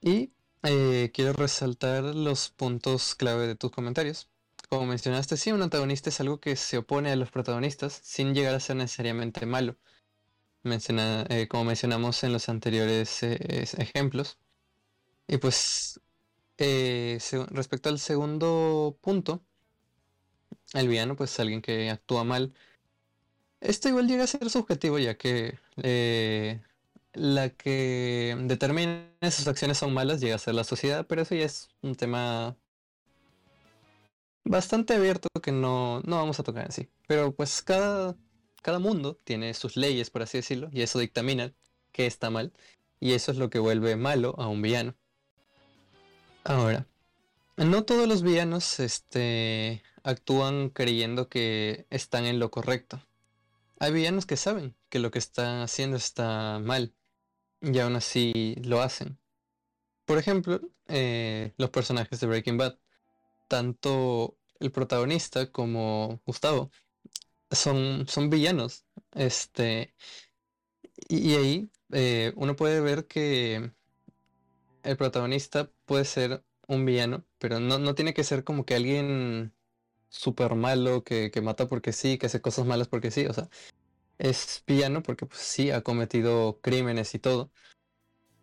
Y 0.01 0.33
eh, 0.63 1.11
quiero 1.15 1.33
resaltar 1.33 2.05
los 2.05 2.51
puntos 2.51 3.15
clave 3.15 3.47
de 3.47 3.57
tus 3.57 3.71
comentarios. 3.71 4.29
como 4.69 4.87
mencionaste, 4.87 5.37
sí, 5.37 5.53
un 5.53 5.63
antagonista 5.63 6.11
es 6.11 6.21
algo 6.21 6.41
que 6.41 6.57
se 6.57 6.79
opone 6.79 7.11
a 7.11 7.17
los 7.17 7.31
protagonistas 7.31 8.01
sin 8.03 8.35
llegar 8.35 8.55
a 8.55 8.61
ser 8.61 8.77
necesariamente 8.77 9.47
malo. 9.47 9.77
Eh, 10.65 11.47
como 11.49 11.65
mencionamos 11.65 12.25
en 12.25 12.33
los 12.33 12.49
anteriores 12.49 13.23
eh, 13.23 13.39
ejemplos. 13.79 14.39
Y 15.29 15.39
pues, 15.39 16.01
respecto 17.51 17.89
al 17.89 17.99
segundo 17.99 18.99
punto, 19.01 19.45
el 20.73 20.89
villano, 20.89 21.17
pues 21.17 21.39
alguien 21.41 21.63
que 21.63 21.91
actúa 21.91 22.25
mal. 22.25 22.55
Esto 23.65 23.89
igual 23.89 24.07
llega 24.07 24.25
a 24.25 24.27
ser 24.27 24.49
subjetivo, 24.51 24.99
ya 24.99 25.15
que 25.17 25.59
la 27.15 27.49
que 27.49 28.37
determina 28.43 29.09
sus 29.31 29.49
acciones 29.49 29.79
son 29.79 29.95
malas 29.95 30.21
llega 30.21 30.35
a 30.35 30.39
ser 30.39 30.55
la 30.55 30.65
sociedad, 30.65 31.07
pero 31.07 31.23
eso 31.23 31.35
ya 31.35 31.47
es 31.47 31.71
un 31.81 31.95
tema 31.95 32.57
bastante 34.45 34.95
abierto 34.95 35.29
que 35.43 35.51
no, 35.51 36.03
no 36.05 36.17
vamos 36.17 36.39
a 36.39 36.43
tocar 36.43 36.67
en 36.67 36.73
sí. 36.73 36.91
Pero 37.07 37.35
pues 37.35 37.63
cada, 37.63 38.15
cada 38.61 38.79
mundo 38.79 39.19
tiene 39.25 39.55
sus 39.55 39.77
leyes, 39.77 40.11
por 40.11 40.23
así 40.23 40.37
decirlo, 40.37 40.69
y 40.71 40.83
eso 40.83 40.99
dictamina 40.99 41.55
que 41.91 42.07
está 42.07 42.29
mal. 42.29 42.53
Y 43.01 43.13
eso 43.13 43.33
es 43.33 43.39
lo 43.39 43.49
que 43.49 43.61
vuelve 43.61 43.97
malo 43.97 44.35
a 44.37 44.47
un 44.47 44.61
villano. 44.61 44.95
Ahora, 46.45 46.87
no 47.57 47.85
todos 47.85 48.07
los 48.07 48.23
villanos 48.23 48.79
este, 48.79 49.83
actúan 50.03 50.69
creyendo 50.69 51.31
que 51.31 51.87
están 51.89 52.27
en 52.27 52.39
lo 52.39 52.51
correcto. 52.51 53.01
Hay 53.79 53.93
villanos 53.93 54.27
que 54.27 54.37
saben 54.37 54.77
que 54.89 54.99
lo 54.99 55.11
que 55.11 55.19
están 55.19 55.63
haciendo 55.63 55.97
está 55.97 56.59
mal 56.61 56.95
y 57.61 57.79
aún 57.79 57.97
así 57.97 58.57
lo 58.63 58.81
hacen. 58.83 59.19
Por 60.05 60.19
ejemplo, 60.19 60.61
eh, 60.87 61.53
los 61.57 61.71
personajes 61.71 62.21
de 62.21 62.27
Breaking 62.27 62.59
Bad 62.59 62.79
tanto 63.49 64.37
el 64.61 64.73
protagonista 64.73 65.51
como 65.51 66.21
Gustavo 66.27 66.71
son, 67.51 68.07
son 68.09 68.31
villanos. 68.31 68.85
Este, 69.13 69.95
y, 71.09 71.35
ahí 71.35 71.71
eh, 71.93 72.33
uno 72.37 72.57
puede 72.57 72.81
ver 72.81 73.07
que 73.07 73.73
el 74.83 74.97
protagonista 74.97 75.71
puede 75.87 76.05
ser 76.05 76.45
un 76.67 76.85
villano, 76.85 77.25
pero 77.39 77.61
no, 77.61 77.79
no 77.79 77.95
tiene 77.95 78.15
que 78.15 78.25
ser 78.25 78.45
como 78.45 78.65
que 78.65 78.75
alguien 78.75 79.55
súper 80.15 80.55
malo 80.55 81.05
que, 81.05 81.31
que, 81.31 81.41
mata 81.41 81.67
porque 81.69 81.93
sí, 81.93 82.19
que 82.19 82.27
hace 82.27 82.41
cosas 82.41 82.67
malas 82.67 82.89
porque 82.89 83.11
sí. 83.11 83.27
O 83.27 83.33
sea, 83.33 83.49
es 84.19 84.63
villano 84.67 85.03
porque 85.03 85.27
pues, 85.27 85.41
sí 85.41 85.71
ha 85.71 85.83
cometido 85.83 86.61
crímenes 86.63 87.15
y 87.15 87.19
todo, 87.19 87.51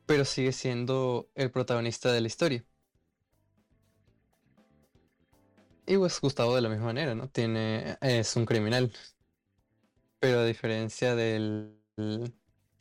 pero 0.05 0.25
sigue 0.25 0.51
siendo 0.51 1.29
el 1.35 1.51
protagonista 1.51 2.11
de 2.11 2.21
la 2.21 2.27
historia. 2.27 2.65
Y 5.87 5.97
pues 5.97 6.21
Gustavo 6.21 6.55
de 6.55 6.61
la 6.61 6.69
misma 6.69 6.85
manera, 6.85 7.15
¿no? 7.15 7.27
Tiene, 7.29 7.97
es 8.01 8.35
un 8.35 8.45
criminal. 8.45 8.91
Pero 10.19 10.39
a 10.39 10.45
diferencia 10.45 11.15
del 11.15 11.75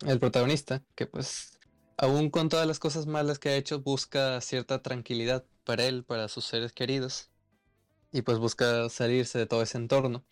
el 0.06 0.18
protagonista, 0.18 0.82
que 0.94 1.06
pues 1.06 1.58
aún 1.96 2.30
con 2.30 2.48
todas 2.48 2.66
las 2.66 2.78
cosas 2.78 3.06
malas 3.06 3.38
que 3.38 3.50
ha 3.50 3.56
hecho, 3.56 3.80
busca 3.80 4.40
cierta 4.40 4.82
tranquilidad 4.82 5.44
para 5.64 5.84
él, 5.84 6.04
para 6.04 6.28
sus 6.28 6.44
seres 6.46 6.72
queridos. 6.72 7.30
Y 8.12 8.22
pues 8.22 8.38
busca 8.38 8.88
salirse 8.88 9.38
de 9.38 9.46
todo 9.46 9.62
ese 9.62 9.78
entorno. 9.78 10.24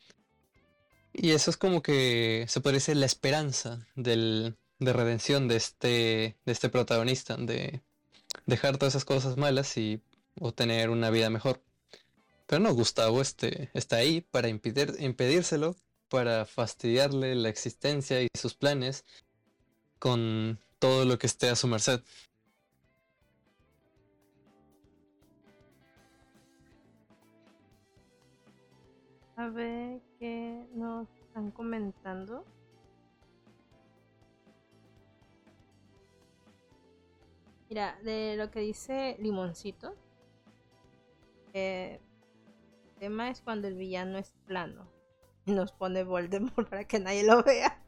Y 1.13 1.31
eso 1.31 1.51
es 1.51 1.57
como 1.57 1.83
que 1.83 2.47
se 2.49 2.61
parece 2.61 2.95
la 2.95 3.07
esperanza 3.07 3.87
del, 3.95 4.57
de 4.79 4.93
redención 4.93 5.49
de 5.49 5.57
este, 5.57 6.37
de 6.45 6.53
este 6.53 6.69
protagonista, 6.69 7.37
de 7.37 7.83
dejar 8.47 8.79
todas 8.79 8.93
esas 8.95 9.05
cosas 9.05 9.37
malas 9.37 9.77
y 9.77 10.01
obtener 10.41 10.91
una 10.91 11.11
vida 11.11 11.31
mejor. 11.31 11.63
Pero 12.47 12.63
no, 12.63 12.73
Gustavo 12.73 13.21
este, 13.21 13.71
está 13.75 13.97
ahí 13.97 14.21
para 14.23 14.49
impedir, 14.49 14.97
impedírselo, 15.01 15.77
para 16.09 16.47
fastidiarle 16.47 17.35
la 17.35 17.49
existencia 17.49 18.23
y 18.23 18.29
sus 18.35 18.55
planes 18.55 19.05
con 19.99 20.59
todo 20.79 21.05
lo 21.05 21.19
que 21.19 21.27
esté 21.27 21.51
a 21.51 21.57
su 21.57 21.67
merced. 21.67 22.01
A 29.39 29.47
ver 29.51 30.03
qué 30.19 30.67
nos 30.75 31.09
están 31.15 31.53
comentando. 31.53 32.45
Mira, 37.69 37.97
de 38.03 38.35
lo 38.37 38.51
que 38.51 38.59
dice 38.59 39.17
Limoncito, 39.21 39.95
eh, 41.53 42.01
tema 42.99 43.31
es 43.31 43.41
cuando 43.41 43.69
el 43.69 43.77
villano 43.77 44.19
es 44.19 44.35
plano 44.45 44.91
y 45.47 45.53
nos 45.53 45.71
pone 45.71 46.03
Voldemort 46.03 46.69
para 46.69 46.89
que 46.89 46.99
nadie 46.99 47.23
lo 47.25 47.45
vea. 47.45 47.81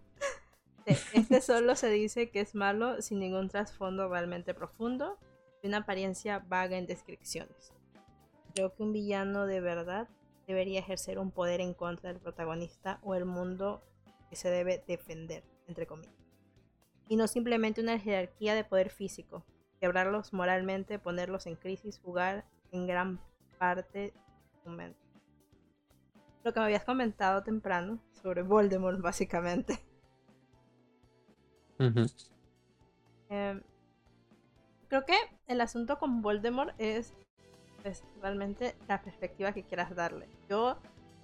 Este 0.87 1.41
solo 1.41 1.75
se 1.75 1.91
dice 1.91 2.31
que 2.31 2.43
es 2.43 2.55
malo 2.55 3.03
sin 3.03 3.19
ningún 3.19 3.49
trasfondo 3.49 4.09
realmente 4.09 4.55
profundo 4.55 5.19
y 5.65 5.67
una 5.67 5.79
apariencia 5.79 6.39
vaga 6.39 6.79
en 6.79 6.87
descripciones. 6.87 7.73
Creo 8.55 8.73
que 8.73 8.85
un 8.85 8.93
villano 8.93 9.47
de 9.47 9.61
verdad 9.61 10.09
debería 10.51 10.81
ejercer 10.81 11.19
un 11.19 11.31
poder 11.31 11.61
en 11.61 11.75
contra 11.75 12.13
del 12.13 12.21
protagonista 12.21 12.99
o 13.03 13.15
el 13.15 13.25
mundo 13.25 13.83
que 14.29 14.37
se 14.37 14.51
debe 14.51 14.83
defender, 14.87 15.45
entre 15.69 15.87
comillas. 15.87 16.15
Y 17.09 17.17
no 17.17 17.27
simplemente 17.27 17.81
una 17.81 17.99
jerarquía 17.99 18.55
de 18.55 18.65
poder 18.65 18.91
físico, 18.91 19.45
quebrarlos 19.81 20.33
moralmente, 20.33 20.99
ponerlos 20.99 21.47
en 21.47 21.57
crisis, 21.57 21.99
jugar 21.99 22.45
en 22.73 22.87
gran 22.87 23.21
parte 23.59 24.13
lo 26.45 26.53
que 26.53 26.61
me 26.61 26.67
habías 26.67 26.85
comentado 26.85 27.43
temprano 27.43 27.99
sobre 28.23 28.43
Voldemort, 28.43 29.01
básicamente. 29.01 29.79
Em, 33.29 33.63
creo 34.89 35.05
que 35.07 35.17
el 35.47 35.61
asunto 35.61 35.99
con 35.99 36.21
Voldemort 36.21 36.75
es, 36.79 37.15
realmente 38.21 38.75
la 38.89 39.01
perspectiva 39.01 39.53
que 39.53 39.63
quieras 39.63 39.95
darle. 39.95 40.29
Yo, 40.49 40.77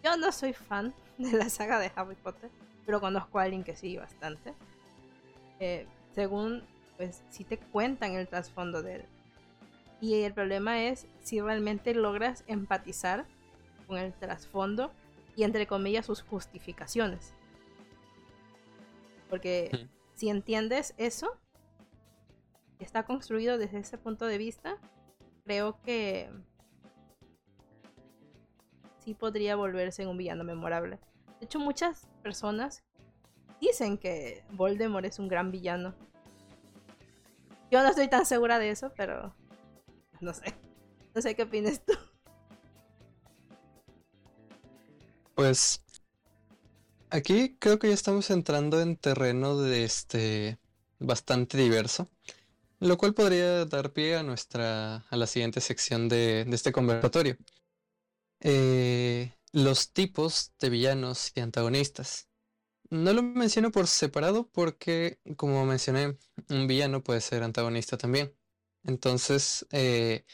yo 0.02 0.16
no 0.16 0.32
soy 0.32 0.52
fan 0.52 0.94
de 1.18 1.32
la 1.32 1.48
saga 1.48 1.78
de 1.78 1.90
Harry 1.94 2.16
Potter, 2.16 2.50
pero 2.84 3.00
conozco 3.00 3.38
a 3.38 3.42
alguien 3.42 3.64
que 3.64 3.76
sí 3.76 3.96
bastante. 3.96 4.54
Eh, 5.60 5.86
según, 6.14 6.62
pues, 6.96 7.22
si 7.30 7.44
te 7.44 7.58
cuentan 7.58 8.12
el 8.12 8.28
trasfondo 8.28 8.82
de 8.82 8.96
él. 8.96 9.04
Y 10.00 10.22
el 10.22 10.34
problema 10.34 10.82
es 10.82 11.06
si 11.22 11.40
realmente 11.40 11.94
logras 11.94 12.44
empatizar 12.46 13.24
con 13.86 13.98
el 13.98 14.12
trasfondo 14.12 14.90
y 15.36 15.44
entre 15.44 15.66
comillas 15.66 16.06
sus 16.06 16.22
justificaciones. 16.22 17.32
Porque 19.30 19.88
si 20.14 20.28
entiendes 20.28 20.94
eso, 20.98 21.36
está 22.78 23.04
construido 23.04 23.58
desde 23.58 23.78
ese 23.78 23.98
punto 23.98 24.26
de 24.26 24.38
vista, 24.38 24.78
creo 25.46 25.80
que 25.82 26.28
sí 28.98 29.14
podría 29.14 29.54
volverse 29.54 30.04
un 30.06 30.16
villano 30.16 30.42
memorable. 30.42 30.98
De 31.38 31.46
hecho, 31.46 31.60
muchas 31.60 32.08
personas 32.22 32.82
dicen 33.60 33.96
que 33.96 34.44
Voldemort 34.50 35.06
es 35.06 35.20
un 35.20 35.28
gran 35.28 35.52
villano. 35.52 35.94
Yo 37.70 37.80
no 37.82 37.88
estoy 37.88 38.08
tan 38.08 38.26
segura 38.26 38.58
de 38.58 38.70
eso, 38.70 38.92
pero 38.96 39.34
no 40.20 40.34
sé. 40.34 40.52
No 41.14 41.22
sé 41.22 41.36
qué 41.36 41.44
opinas 41.44 41.80
tú. 41.84 41.94
Pues 45.36 45.82
aquí 47.10 47.56
creo 47.58 47.78
que 47.78 47.88
ya 47.88 47.94
estamos 47.94 48.30
entrando 48.30 48.80
en 48.80 48.96
terreno 48.96 49.58
de 49.58 49.84
este 49.84 50.58
bastante 50.98 51.56
diverso, 51.56 52.08
lo 52.86 52.96
cual 52.98 53.14
podría 53.14 53.64
dar 53.64 53.92
pie 53.92 54.16
a 54.16 54.22
nuestra 54.22 54.98
a 55.08 55.16
la 55.16 55.26
siguiente 55.26 55.60
sección 55.60 56.08
de, 56.08 56.46
este 56.50 56.72
conversatorio. 56.72 57.36
Eh, 58.40 59.32
los 59.52 59.92
tipos 59.92 60.52
de 60.60 60.70
villanos 60.70 61.32
y 61.34 61.40
antagonistas. 61.40 62.28
No 62.90 63.12
lo 63.12 63.22
menciono 63.22 63.72
por 63.72 63.88
separado 63.88 64.48
porque, 64.50 65.20
como 65.36 65.66
mencioné, 65.66 66.18
un 66.50 66.66
villano 66.66 67.02
puede 67.02 67.20
ser 67.20 67.42
antagonista 67.42 67.96
también. 67.98 68.32
Entonces, 68.84 69.66
eh, 69.72 70.24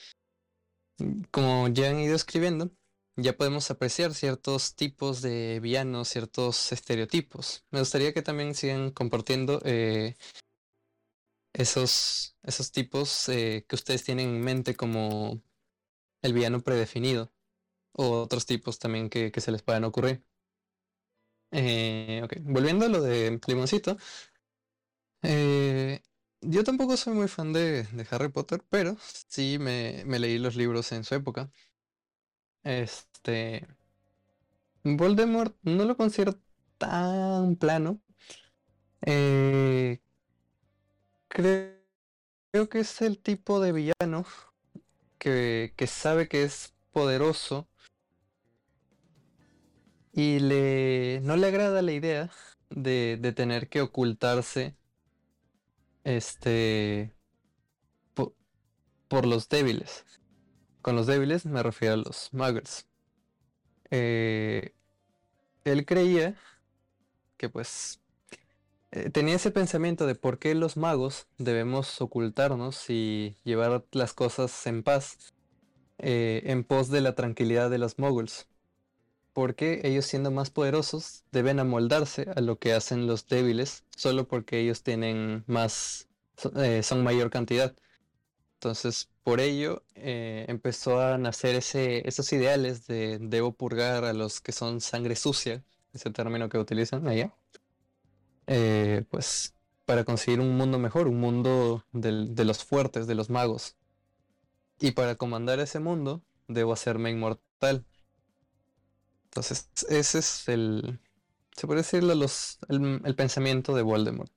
como 1.30 1.68
ya 1.68 1.90
han 1.90 2.00
ido 2.00 2.14
escribiendo, 2.14 2.70
ya 3.16 3.36
podemos 3.36 3.70
apreciar 3.70 4.14
ciertos 4.14 4.74
tipos 4.74 5.22
de 5.22 5.60
villanos, 5.60 6.08
ciertos 6.08 6.72
estereotipos. 6.72 7.64
Me 7.70 7.80
gustaría 7.80 8.12
que 8.12 8.22
también 8.22 8.54
sigan 8.54 8.90
compartiendo 8.90 9.60
eh, 9.64 10.16
esos, 11.52 12.36
esos 12.42 12.72
tipos 12.72 13.28
eh, 13.28 13.64
que 13.68 13.74
ustedes 13.76 14.04
tienen 14.04 14.28
en 14.28 14.40
mente 14.40 14.74
como 14.74 15.42
el 16.22 16.32
villano 16.32 16.60
predefinido 16.60 17.32
o 17.92 18.22
otros 18.22 18.46
tipos 18.46 18.78
también 18.78 19.10
que, 19.10 19.32
se 19.36 19.52
les 19.52 19.62
puedan 19.62 19.84
ocurrir. 19.84 20.24
Eh, 21.50 22.26
Volviendo 22.42 22.86
a 22.86 22.88
lo 22.88 23.02
de 23.02 23.38
Limoncito, 23.46 23.98
yo 26.40 26.64
tampoco 26.64 26.96
soy 26.96 27.14
muy 27.14 27.28
fan 27.28 27.52
de, 27.52 27.86
Harry 28.10 28.28
Potter, 28.30 28.64
pero 28.70 28.96
sí 29.28 29.58
me 29.58 30.18
leí 30.18 30.38
los 30.38 30.56
libros 30.56 30.92
en 30.92 31.04
su 31.04 31.14
época. 31.14 31.50
Este. 32.64 33.66
Voldemort 34.84 35.56
no 35.62 35.84
lo 35.84 35.96
considero 35.96 36.38
tan 36.78 37.56
plano. 37.56 38.00
Eh, 39.02 40.00
creo, 41.32 42.68
que 42.70 42.80
es 42.80 43.00
el 43.00 43.18
tipo 43.18 43.60
de 43.60 43.72
villano 43.72 44.26
que, 45.18 45.72
que 45.76 45.86
sabe 45.86 46.28
que 46.28 46.42
es 46.44 46.74
poderoso 46.92 47.68
y 50.12 50.40
le 50.40 51.20
no 51.22 51.36
le 51.36 51.46
agrada 51.46 51.80
la 51.80 51.92
idea 51.92 52.30
de, 52.68 53.18
de 53.20 53.32
tener 53.32 53.68
que 53.68 53.80
ocultarse 53.80 54.76
este 56.04 57.14
po- 58.14 58.34
por, 59.08 59.26
los 59.26 59.48
débiles. 59.48 60.04
Con 60.82 60.96
los 60.96 61.06
débiles 61.06 61.46
me 61.46 61.62
refiero 61.62 61.94
a 61.94 61.98
los 61.98 62.28
muggles. 62.32 62.86
Eh, 63.90 64.74
él 65.64 65.86
creía 65.86 66.36
que 67.38 67.48
pues 67.48 68.01
eh, 68.92 69.08
tenía 69.10 69.36
ese 69.36 69.50
pensamiento 69.50 70.06
de 70.06 70.14
por 70.14 70.38
qué 70.38 70.54
los 70.54 70.76
magos 70.76 71.26
debemos 71.38 72.00
ocultarnos 72.02 72.90
y 72.90 73.36
llevar 73.42 73.84
las 73.92 74.12
cosas 74.12 74.66
en 74.66 74.82
paz 74.82 75.32
eh, 75.98 76.42
en 76.46 76.62
pos 76.64 76.90
de 76.90 77.00
la 77.00 77.14
tranquilidad 77.14 77.70
de 77.70 77.78
los 77.78 77.98
moguls. 77.98 78.48
Porque 79.32 79.80
ellos 79.84 80.04
siendo 80.04 80.30
más 80.30 80.50
poderosos 80.50 81.24
deben 81.32 81.58
amoldarse 81.58 82.26
a 82.36 82.42
lo 82.42 82.58
que 82.58 82.74
hacen 82.74 83.06
los 83.06 83.26
débiles 83.28 83.84
solo 83.96 84.28
porque 84.28 84.60
ellos 84.60 84.82
tienen 84.82 85.44
más, 85.46 86.08
eh, 86.56 86.82
son 86.82 87.02
mayor 87.02 87.30
cantidad. 87.30 87.74
Entonces, 88.54 89.08
por 89.24 89.40
ello 89.40 89.84
empezó 89.94 91.00
a 91.00 91.18
nacer 91.18 91.56
ese, 91.56 92.06
esos 92.06 92.32
ideales 92.32 92.86
de 92.86 93.18
debo 93.20 93.52
purgar 93.52 94.04
a 94.04 94.12
los 94.12 94.40
que 94.40 94.52
son 94.52 94.80
sangre 94.80 95.16
sucia, 95.16 95.64
ese 95.92 96.10
término 96.10 96.48
que 96.48 96.58
utilizan 96.58 97.08
allá 97.08 97.34
eh, 98.52 99.04
pues 99.10 99.54
para 99.86 100.04
conseguir 100.04 100.40
un 100.40 100.56
mundo 100.56 100.78
mejor, 100.78 101.08
un 101.08 101.20
mundo 101.20 101.84
de 101.92 102.44
los 102.44 102.64
fuertes, 102.64 103.06
de 103.06 103.14
los 103.14 103.30
magos. 103.30 103.76
Y 104.78 104.90
para 104.92 105.14
comandar 105.16 105.60
ese 105.60 105.80
mundo, 105.80 106.22
debo 106.48 106.72
hacerme 106.72 107.10
inmortal. 107.10 107.86
Entonces, 109.24 109.70
ese 109.88 110.18
es 110.18 110.48
el, 110.48 111.00
se 111.56 111.66
puede 111.66 111.80
decirlo, 111.80 112.14
los, 112.14 112.58
el, 112.68 113.00
el 113.04 113.14
pensamiento 113.16 113.74
de 113.74 113.82
Voldemort. 113.82 114.30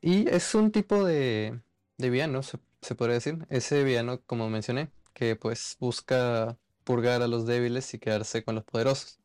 Y 0.00 0.28
es 0.28 0.54
un 0.54 0.70
tipo 0.72 1.04
de, 1.04 1.60
de 1.98 2.10
villano, 2.10 2.42
se, 2.42 2.58
se 2.82 2.94
podría 2.94 3.14
decir. 3.14 3.46
Ese 3.48 3.84
villano, 3.84 4.20
como 4.26 4.48
mencioné, 4.50 4.90
que 5.14 5.36
pues 5.36 5.76
busca 5.80 6.58
purgar 6.84 7.22
a 7.22 7.28
los 7.28 7.46
débiles 7.46 7.92
y 7.94 7.98
quedarse 7.98 8.44
con 8.44 8.54
los 8.56 8.64
poderosos. 8.64 9.18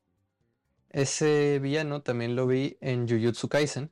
Ese 0.89 1.60
villano 1.60 2.02
también 2.02 2.36
lo 2.36 2.47
vi 2.47 2.78
en 2.82 3.08
Jujutsu 3.08 3.47
Kaisen. 3.49 3.91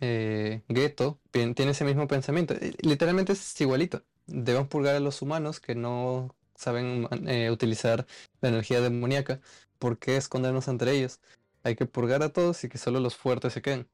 Eh, 0.00 0.62
Geto 0.68 1.20
tiene 1.30 1.70
ese 1.70 1.84
mismo 1.84 2.08
pensamiento. 2.08 2.54
Eh, 2.54 2.74
Literalmente 2.80 3.32
es 3.32 3.60
igualito. 3.60 4.04
Debemos 4.26 4.68
purgar 4.68 4.96
a 4.96 5.00
los 5.00 5.22
humanos 5.22 5.60
que 5.60 5.74
no 5.74 6.34
saben 6.54 7.08
eh, 7.28 7.50
utilizar 7.50 8.06
la 8.40 8.48
energía 8.50 8.80
demoníaca. 8.80 9.40
¿Por 9.78 9.98
qué 9.98 10.16
escondernos 10.16 10.68
entre 10.68 10.92
ellos? 10.92 11.20
Hay 11.62 11.76
que 11.76 11.86
purgar 11.86 12.22
a 12.22 12.32
todos 12.32 12.64
y 12.64 12.68
que 12.68 12.78
solo 12.78 13.00
los 13.00 13.16
fuertes 13.16 13.52
se 13.54 13.62
queden. 13.62 13.88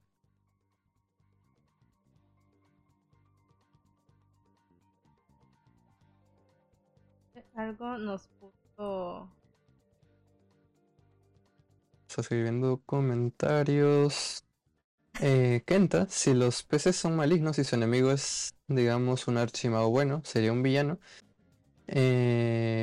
Algo 7.55 7.98
nos 7.98 8.28
puso. 8.28 9.28
Estoy 12.18 12.42
viendo 12.42 12.83
comentarios. 12.85 14.44
Eh, 15.20 15.62
Kenta, 15.66 16.07
si 16.09 16.35
los 16.35 16.62
peces 16.62 16.96
son 16.96 17.16
malignos 17.16 17.59
y 17.59 17.64
su 17.64 17.75
enemigo 17.77 18.11
es, 18.12 18.55
digamos, 18.68 19.29
un 19.29 19.38
archimago 19.38 19.90
bueno, 19.90 20.22
sería 20.25 20.53
un 20.53 20.62
villano. 20.62 20.98
Eh, 21.87 22.83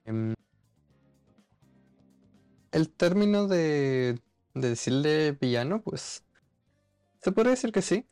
el 2.71 2.89
término 2.91 3.47
de, 3.47 4.19
de 4.53 4.69
decirle 4.69 5.31
villano, 5.33 5.81
pues 5.81 6.23
se 7.21 7.31
podría 7.31 7.51
decir 7.51 7.71
que 7.71 7.81
sí. 7.81 8.05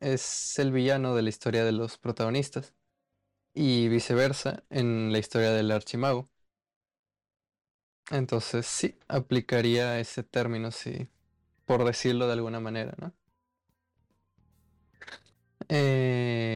Es 0.00 0.58
el 0.58 0.72
villano 0.72 1.14
de 1.14 1.22
la 1.22 1.28
historia 1.30 1.64
de 1.64 1.72
los 1.72 1.98
protagonistas. 1.98 2.74
Y 3.54 3.88
viceversa 3.88 4.64
en 4.70 5.12
la 5.12 5.18
historia 5.18 5.52
del 5.52 5.70
archimago. 5.70 6.28
Entonces 8.10 8.64
sí, 8.66 8.98
aplicaría 9.08 10.00
ese 10.00 10.22
término, 10.22 10.70
sí, 10.70 11.08
por 11.66 11.84
decirlo 11.84 12.26
de 12.28 12.34
alguna 12.34 12.60
manera, 12.60 12.94
¿no? 13.00 13.14
Eh, 15.68 16.54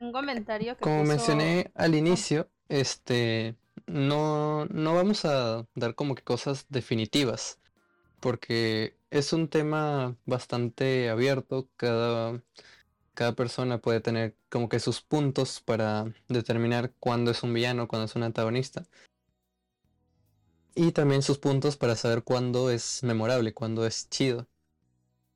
Un 0.00 0.10
comentario 0.12 0.74
que 0.76 0.84
como 0.84 0.96
puso- 0.96 1.04
mencioné 1.08 1.70
al 1.74 1.94
inicio, 1.94 2.50
este, 2.68 3.56
no, 3.86 4.66
no 4.66 4.94
vamos 4.94 5.24
a 5.24 5.66
dar 5.74 5.94
como 5.94 6.14
que 6.14 6.22
cosas 6.22 6.66
definitivas, 6.68 7.58
porque 8.20 8.98
es 9.10 9.32
un 9.32 9.48
tema 9.48 10.16
bastante 10.26 11.10
abierto, 11.10 11.68
cada, 11.76 12.42
cada 13.14 13.34
persona 13.34 13.78
puede 13.80 14.00
tener 14.00 14.36
como 14.50 14.68
que 14.68 14.80
sus 14.80 15.02
puntos 15.02 15.60
para 15.62 16.06
determinar 16.28 16.92
cuándo 17.00 17.30
es 17.32 17.42
un 17.42 17.54
villano, 17.54 17.88
cuándo 17.88 18.06
es 18.06 18.16
un 18.16 18.24
antagonista. 18.24 18.84
Y 20.78 20.92
también 20.92 21.22
sus 21.22 21.38
puntos 21.38 21.78
para 21.78 21.96
saber 21.96 22.22
cuándo 22.22 22.70
es 22.70 23.02
memorable, 23.02 23.54
cuándo 23.54 23.86
es 23.86 24.10
chido. 24.10 24.46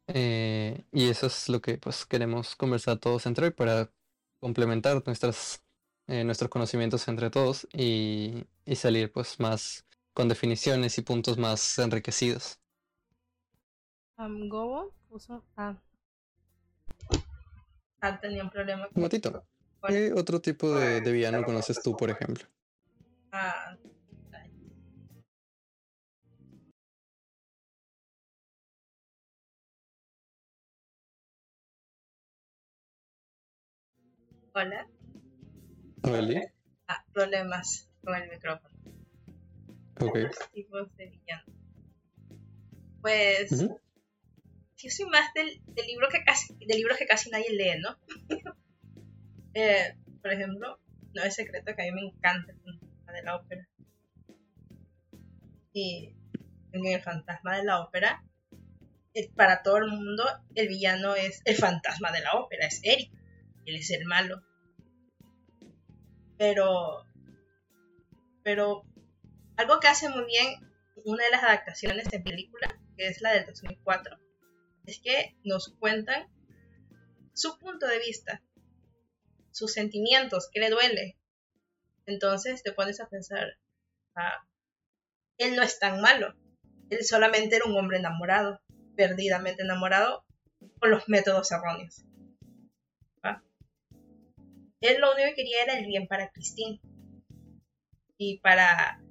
Eh, 0.06 0.84
y 0.92 1.08
eso 1.08 1.28
es 1.28 1.48
lo 1.48 1.62
que 1.62 1.78
pues 1.78 2.04
queremos 2.04 2.54
conversar 2.56 2.98
todos 2.98 3.24
entre 3.24 3.46
hoy 3.46 3.52
para 3.52 3.90
complementar 4.38 5.02
nuestras, 5.06 5.64
eh, 6.08 6.24
nuestros 6.24 6.50
conocimientos 6.50 7.08
entre 7.08 7.30
todos 7.30 7.66
y, 7.72 8.44
y 8.66 8.76
salir 8.76 9.10
pues 9.12 9.40
más 9.40 9.86
con 10.12 10.28
definiciones 10.28 10.98
y 10.98 11.02
puntos 11.02 11.38
más 11.38 11.78
enriquecidos. 11.78 12.60
um, 14.18 14.48
Gobo 14.50 14.92
puso. 15.08 15.42
Ah. 15.56 15.74
Ah, 18.02 18.20
tenía 18.20 18.44
un 18.44 18.50
problema. 18.50 18.88
Matito, 18.94 19.42
¿qué 19.88 20.12
otro 20.12 20.40
tipo 20.40 20.70
de, 20.74 21.00
de 21.00 21.12
villano 21.12 21.42
conoces 21.44 21.82
tú, 21.82 21.96
por 21.96 22.10
ejemplo? 22.10 22.44
Ah, 23.32 23.76
Hola. 34.60 34.86
Ah, 36.86 37.02
problemas 37.14 37.88
con 38.04 38.14
el 38.14 38.28
micrófono. 38.28 38.74
ok. 39.98 40.18
Tipos 40.52 40.94
de 40.96 41.06
villano. 41.06 41.44
Pues. 43.00 43.52
Ujú. 43.52 43.80
Yo 44.76 44.90
soy 44.90 45.06
más 45.06 45.32
del, 45.32 45.62
del 45.64 45.86
libro 45.86 46.08
que 46.10 46.22
casi, 46.24 46.54
del 46.56 46.76
libro 46.76 46.94
que 46.98 47.06
casi 47.06 47.30
nadie 47.30 47.50
lee, 47.50 47.80
¿no? 47.80 47.96
Eh, 49.54 49.96
por 50.22 50.30
ejemplo, 50.30 50.78
no 51.12 51.22
es 51.24 51.34
secreto 51.34 51.74
que 51.74 51.82
a 51.82 51.86
mí 51.86 51.90
me 51.90 52.06
encanta 52.06 52.52
el 52.52 52.60
fantasma 52.60 53.12
de 53.12 53.22
la 53.24 53.36
ópera. 53.36 53.68
Y 55.72 56.14
en 56.70 56.86
el 56.86 57.00
fantasma 57.00 57.56
de 57.56 57.64
la 57.64 57.80
ópera, 57.80 58.22
eh, 59.14 59.28
para 59.34 59.62
todo 59.62 59.78
el 59.78 59.88
mundo, 59.88 60.22
el 60.54 60.68
villano 60.68 61.16
es 61.16 61.40
el 61.46 61.56
fantasma 61.56 62.12
de 62.12 62.20
la 62.20 62.34
ópera, 62.34 62.66
es 62.66 62.80
Eric. 62.84 63.10
Él 63.66 63.76
es 63.76 63.90
el 63.90 64.04
malo. 64.04 64.42
Pero. 66.40 67.04
Pero. 68.42 68.82
Algo 69.58 69.78
que 69.78 69.88
hace 69.88 70.08
muy 70.08 70.24
bien 70.24 70.72
una 71.04 71.22
de 71.22 71.30
las 71.32 71.42
adaptaciones 71.42 72.08
de 72.08 72.18
película, 72.18 72.80
que 72.96 73.08
es 73.08 73.20
la 73.20 73.34
del 73.34 73.44
2004, 73.44 74.16
es 74.86 75.00
que 75.00 75.36
nos 75.44 75.74
cuentan 75.78 76.30
su 77.34 77.58
punto 77.58 77.86
de 77.86 77.98
vista, 77.98 78.42
sus 79.50 79.74
sentimientos, 79.74 80.48
qué 80.50 80.60
le 80.60 80.70
duele. 80.70 81.18
Entonces 82.06 82.62
te 82.62 82.72
pones 82.72 83.00
a 83.00 83.10
pensar, 83.10 83.58
ah, 84.14 84.48
él 85.36 85.56
no 85.56 85.62
es 85.62 85.78
tan 85.78 86.00
malo, 86.00 86.34
él 86.88 87.04
solamente 87.04 87.56
era 87.56 87.66
un 87.66 87.76
hombre 87.76 87.98
enamorado, 87.98 88.62
perdidamente 88.96 89.62
enamorado, 89.62 90.24
con 90.78 90.90
los 90.90 91.06
métodos 91.06 91.52
erróneos. 91.52 92.02
Él 94.80 94.98
lo 95.00 95.12
único 95.12 95.28
que 95.28 95.34
quería 95.34 95.62
era 95.64 95.78
el 95.78 95.86
bien 95.86 96.06
para 96.06 96.30
Christine. 96.30 96.80
Y 98.16 98.38
para, 98.40 99.02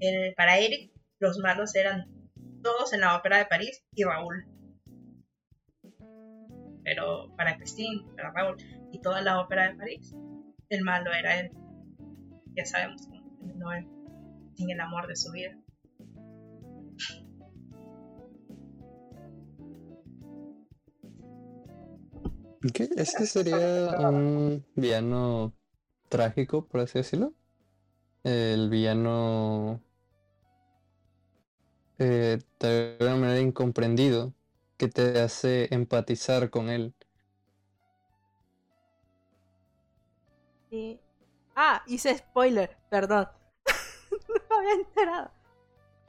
el, 0.00 0.34
para 0.34 0.58
Eric, 0.58 0.92
los 1.18 1.38
malos 1.38 1.74
eran 1.74 2.06
todos 2.62 2.92
en 2.92 3.00
la 3.00 3.16
ópera 3.16 3.38
de 3.38 3.46
París 3.46 3.84
y 3.94 4.04
Raúl. 4.04 4.46
Pero 6.84 7.34
para 7.36 7.56
Christine, 7.56 8.04
para 8.14 8.30
Raúl 8.30 8.56
y 8.92 9.00
toda 9.00 9.22
la 9.22 9.40
ópera 9.40 9.70
de 9.70 9.76
París, 9.76 10.14
el 10.68 10.82
malo 10.82 11.12
era 11.12 11.40
él. 11.40 11.50
Ya 12.54 12.64
sabemos 12.64 13.06
cómo 13.08 13.36
terminó 13.38 13.72
él. 13.72 13.86
en 14.58 14.70
el 14.70 14.80
amor 14.80 15.06
de 15.06 15.16
su 15.16 15.32
vida. 15.32 15.58
¿Qué? 22.72 22.88
¿Este 22.96 23.26
sería 23.26 23.96
un 23.98 24.64
villano 24.74 25.54
trágico, 26.08 26.66
por 26.66 26.80
así 26.80 26.98
decirlo? 26.98 27.34
El 28.24 28.70
villano 28.70 29.82
eh, 31.98 32.38
de 32.60 32.96
alguna 33.00 33.16
manera 33.16 33.40
incomprendido 33.40 34.32
que 34.76 34.88
te 34.88 35.20
hace 35.20 35.68
empatizar 35.74 36.50
con 36.50 36.68
él. 36.70 36.94
Sí. 40.70 41.00
Ah, 41.54 41.82
hice 41.86 42.16
spoiler, 42.18 42.76
perdón. 42.90 43.28
no 44.28 44.34
me 44.50 44.56
había 44.56 44.74
enterado. 44.74 45.30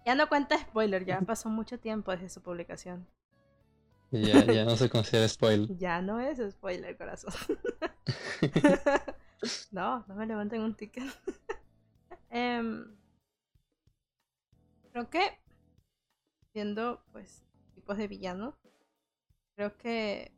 Ya 0.06 0.16
no 0.16 0.30
cuenta 0.30 0.58
spoiler, 0.58 1.06
ya 1.06 1.22
pasó 1.22 1.50
mucho 1.50 1.80
tiempo 1.80 2.12
desde 2.12 2.30
su 2.30 2.42
publicación. 2.42 3.08
Ya, 4.12 4.46
ya 4.46 4.64
no 4.66 4.76
se 4.78 4.90
considera 4.90 5.28
spoiler. 5.28 5.78
ya 5.78 6.02
no 6.02 6.20
es 6.20 6.40
spoiler, 6.52 6.98
corazón. 6.98 7.34
no, 9.72 10.06
no 10.08 10.16
me 10.16 10.26
levanten 10.26 10.62
un 10.62 10.76
ticket. 10.76 11.04
Em, 12.30 12.94
creo 14.92 15.10
que 15.10 15.40
viendo 16.54 17.02
pues 17.14 17.46
tipos 17.74 17.98
de 17.98 18.08
villanos, 18.10 18.56
creo 19.56 19.78
que 19.78 20.34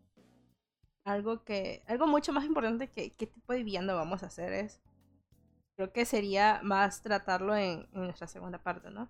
algo 1.04 1.44
que 1.44 1.82
algo 1.88 2.06
mucho 2.06 2.32
más 2.32 2.46
importante 2.46 2.92
que 2.92 3.12
qué 3.12 3.26
tipo 3.26 3.54
de 3.54 3.64
villano 3.64 3.96
vamos 3.96 4.22
a 4.22 4.28
hacer 4.28 4.54
es 4.54 4.80
creo 5.76 5.92
que 5.92 6.06
sería 6.06 6.60
más 6.62 7.02
tratarlo 7.02 7.56
en, 7.56 7.88
nuestra 7.92 8.28
segunda 8.28 8.62
parte, 8.62 8.92
¿no? 8.92 9.10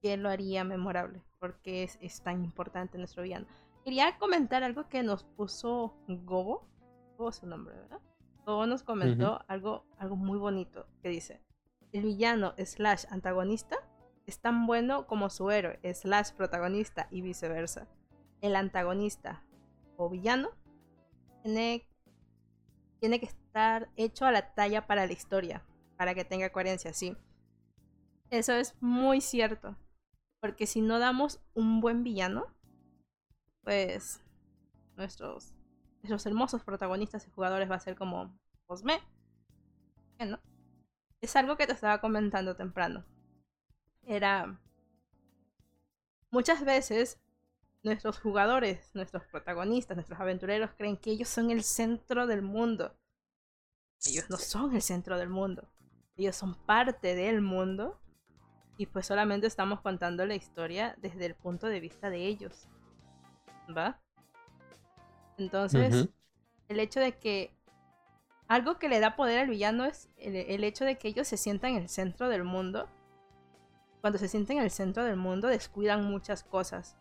¿Quién 0.00 0.22
lo 0.22 0.28
haría 0.28 0.62
memorable? 0.62 1.22
Porque 1.40 1.82
es, 1.82 1.98
es 2.00 2.20
tan 2.20 2.44
importante 2.44 2.98
nuestro 2.98 3.24
villano. 3.24 3.46
Quería 3.86 4.18
comentar 4.18 4.64
algo 4.64 4.88
que 4.88 5.04
nos 5.04 5.22
puso 5.22 5.94
Gobo. 6.08 6.66
Gobo 7.16 7.30
es 7.30 7.36
su 7.36 7.46
nombre, 7.46 7.76
¿verdad? 7.76 8.00
Gobo 8.44 8.66
nos 8.66 8.82
comentó 8.82 9.44
algo, 9.46 9.86
algo 9.96 10.16
muy 10.16 10.40
bonito 10.40 10.88
que 11.04 11.08
dice, 11.08 11.40
el 11.92 12.02
villano 12.02 12.52
slash 12.58 13.04
antagonista 13.10 13.76
es 14.26 14.40
tan 14.40 14.66
bueno 14.66 15.06
como 15.06 15.30
su 15.30 15.52
héroe 15.52 15.78
slash 15.94 16.32
protagonista 16.32 17.06
y 17.12 17.20
viceversa. 17.20 17.86
El 18.40 18.56
antagonista 18.56 19.44
o 19.96 20.10
villano 20.10 20.48
tiene, 21.44 21.86
tiene 22.98 23.20
que 23.20 23.26
estar 23.26 23.88
hecho 23.94 24.26
a 24.26 24.32
la 24.32 24.52
talla 24.52 24.88
para 24.88 25.06
la 25.06 25.12
historia 25.12 25.64
para 25.96 26.12
que 26.16 26.24
tenga 26.24 26.50
coherencia, 26.50 26.92
sí. 26.92 27.16
Eso 28.30 28.52
es 28.52 28.74
muy 28.80 29.20
cierto. 29.20 29.76
Porque 30.40 30.66
si 30.66 30.80
no 30.80 30.98
damos 30.98 31.40
un 31.54 31.80
buen 31.80 32.02
villano, 32.02 32.55
pues 33.66 34.22
nuestros, 34.96 35.52
nuestros 35.98 36.24
hermosos 36.24 36.62
protagonistas 36.62 37.26
y 37.26 37.30
jugadores 37.30 37.70
va 37.70 37.74
a 37.74 37.80
ser 37.80 37.96
como, 37.96 38.34
me. 38.82 38.98
Bueno, 40.16 40.40
es 41.20 41.36
algo 41.36 41.58
que 41.58 41.66
te 41.66 41.74
estaba 41.74 42.00
comentando 42.00 42.56
temprano. 42.56 43.04
Era... 44.06 44.58
Muchas 46.30 46.64
veces 46.64 47.20
nuestros 47.82 48.18
jugadores, 48.20 48.90
nuestros 48.94 49.26
protagonistas, 49.26 49.98
nuestros 49.98 50.18
aventureros 50.18 50.70
creen 50.78 50.96
que 50.96 51.10
ellos 51.10 51.28
son 51.28 51.50
el 51.50 51.62
centro 51.62 52.26
del 52.26 52.40
mundo. 52.40 52.96
Ellos 54.06 54.30
no 54.30 54.38
son 54.38 54.74
el 54.74 54.80
centro 54.80 55.18
del 55.18 55.28
mundo 55.28 55.68
ellos 56.16 56.36
son 56.36 56.54
parte 56.54 57.14
del 57.14 57.42
mundo 57.42 58.00
y 58.78 58.86
pues 58.86 59.06
solamente 59.06 59.46
estamos 59.46 59.80
contando 59.80 60.24
la 60.26 60.34
historia 60.34 60.96
desde 60.98 61.26
el 61.26 61.34
punto 61.34 61.66
de 61.66 61.80
vista 61.80 62.10
de 62.10 62.26
ellos. 62.26 62.68
¿Va? 63.74 64.00
Entonces, 65.38 66.08
el 66.68 66.80
hecho 66.80 67.00
de 67.00 67.18
que 67.18 67.52
algo 68.48 68.78
que 68.78 68.88
le 68.88 69.00
da 69.00 69.16
poder 69.16 69.40
al 69.40 69.48
villano 69.48 69.84
es 69.84 70.08
el, 70.16 70.64
hecho 70.64 70.84
de 70.84 70.98
que 70.98 71.08
ellos 71.08 71.28
se 71.28 71.36
sientan 71.36 71.72
en 71.72 71.82
el 71.82 71.88
centro 71.88 72.28
del 72.28 72.44
mundo. 72.44 72.88
Cuando 74.00 74.18
se 74.18 74.28
sienten 74.28 74.58
en 74.58 74.64
el 74.64 74.70
centro 74.70 75.04
del 75.04 75.16
mundo, 75.16 75.48
descuidan 75.48 76.04
muchas 76.04 76.42
cosas. 76.44 76.96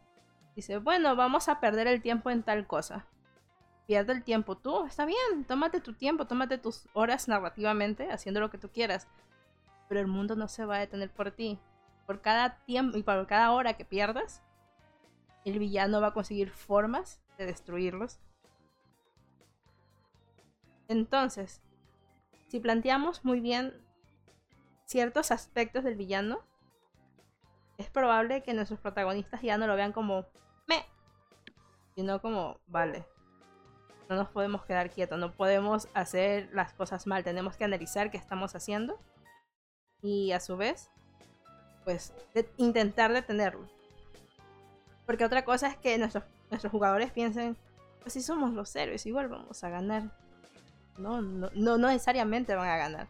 Dice, 0.56 0.80
bueno, 0.80 1.15
vamos 1.15 1.49
a 1.49 1.60
perder 1.60 1.88
el 1.88 2.01
tiempo 2.01 2.30
en 2.30 2.43
tal 2.43 2.65
cosa 2.65 3.06
pierde 3.86 4.13
el 4.13 4.23
tiempo 4.23 4.56
tú, 4.58 4.86
está 4.86 5.06
bien, 5.06 5.45
tómate 5.47 5.80
tu 5.80 5.93
tiempo, 5.93 6.25
tómate 6.25 6.58
tus 6.58 6.88
horas 6.93 7.28
narrativamente 7.28 8.12
haciendo 8.12 8.39
lo 8.39 8.49
que 8.49 8.58
tú 8.58 8.69
quieras. 8.69 9.08
Pero 9.88 10.01
el 10.01 10.08
mundo 10.08 10.36
no 10.36 10.47
se 10.47 10.65
va 10.65 10.78
a 10.78 10.80
detener 10.80 11.12
por 11.12 11.32
ti. 11.32 11.60
Por 12.08 12.21
cada 12.21 12.58
tiempo 12.65 12.97
y 12.97 13.04
por 13.04 13.25
cada 13.28 13.51
hora 13.51 13.73
que 13.73 13.86
pierdas, 13.86 14.41
el 15.45 15.60
villano 15.60 16.01
va 16.01 16.08
a 16.08 16.13
conseguir 16.13 16.49
formas 16.49 17.21
de 17.38 17.45
destruirlos. 17.45 18.19
Entonces, 20.88 21.62
si 22.47 22.60
planteamos 22.60 23.23
muy 23.23 23.39
bien 23.39 23.73
ciertos 24.86 25.31
aspectos 25.31 25.84
del 25.84 25.95
villano, 25.95 26.39
es 27.77 27.89
probable 27.89 28.43
que 28.43 28.53
nuestros 28.53 28.79
protagonistas 28.79 29.41
ya 29.41 29.58
no 29.58 29.67
lo 29.67 29.75
vean 29.75 29.91
como 29.91 30.25
me, 30.67 30.86
sino 31.95 32.21
como 32.21 32.60
vale, 32.67 33.05
no 34.10 34.15
nos 34.15 34.29
podemos 34.29 34.63
quedar 34.65 34.89
quietos, 34.89 35.19
no 35.19 35.34
podemos 35.34 35.89
hacer 35.93 36.49
las 36.53 36.73
cosas 36.73 37.08
mal, 37.08 37.23
tenemos 37.23 37.58
que 37.58 37.65
analizar 37.65 38.12
qué 38.12 38.17
estamos 38.17 38.55
haciendo 38.55 38.99
y 40.01 40.31
a 40.31 40.39
su 40.39 40.55
vez, 40.58 40.91
pues 41.84 42.13
intentar 42.58 43.12
detenerlo. 43.12 43.75
Porque 45.06 45.26
otra 45.26 45.46
cosa 45.46 45.68
es 45.68 45.78
que 45.78 45.98
nuestros, 45.98 46.24
nuestros 46.50 46.72
jugadores 46.72 47.12
piensen, 47.12 47.58
pues 48.02 48.13
si 48.13 48.22
somos 48.22 48.54
los 48.54 48.76
héroes, 48.76 49.06
igual 49.06 49.28
vamos 49.28 49.63
a 49.63 49.70
ganar. 49.70 50.04
No, 50.98 51.22
no, 51.22 51.50
no, 51.54 51.78
necesariamente 51.78 52.56
van 52.56 52.70
a 52.70 52.78
ganar. 52.78 53.08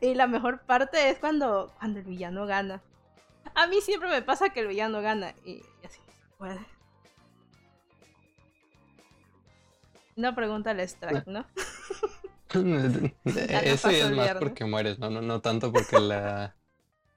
Y 0.00 0.14
la 0.14 0.26
mejor 0.26 0.60
parte 0.60 1.10
es 1.10 1.18
cuando, 1.18 1.72
cuando 1.78 2.00
el 2.00 2.04
villano 2.04 2.46
gana. 2.46 2.82
A 3.54 3.66
mí 3.66 3.80
siempre 3.80 4.08
me 4.08 4.22
pasa 4.22 4.50
que 4.50 4.60
el 4.60 4.68
villano 4.68 5.02
gana 5.02 5.34
y, 5.44 5.52
y 5.52 5.86
así 5.86 6.00
puede. 6.38 6.60
No 10.16 10.34
pregunta 10.34 10.70
al 10.70 10.80
strike, 10.80 11.26
¿no? 11.26 11.46
Eso 12.52 13.90
ya 13.90 14.08
es 14.08 14.10
más 14.10 14.34
porque 14.34 14.64
mueres, 14.64 14.98
¿no? 14.98 15.08
No, 15.08 15.22
no 15.22 15.40
tanto 15.40 15.72
porque 15.72 15.98
la, 15.98 16.54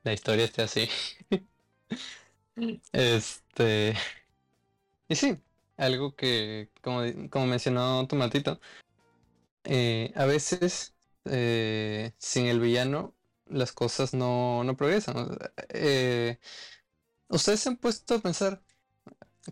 la 0.03 0.13
historia 0.13 0.45
esté 0.45 0.61
así. 0.61 0.89
este. 2.91 3.95
Y 5.07 5.15
sí, 5.15 5.37
algo 5.77 6.15
que, 6.15 6.69
como, 6.81 7.01
como 7.29 7.45
mencionó 7.47 8.07
Tomatito, 8.07 8.59
eh, 9.63 10.11
a 10.15 10.25
veces 10.25 10.93
eh, 11.25 12.13
sin 12.17 12.45
el 12.47 12.59
villano 12.59 13.15
las 13.47 13.71
cosas 13.73 14.13
no, 14.13 14.63
no 14.63 14.75
progresan. 14.77 15.37
Eh, 15.69 16.37
Ustedes 17.29 17.61
se 17.61 17.69
han 17.69 17.77
puesto 17.77 18.15
a 18.15 18.19
pensar 18.19 18.61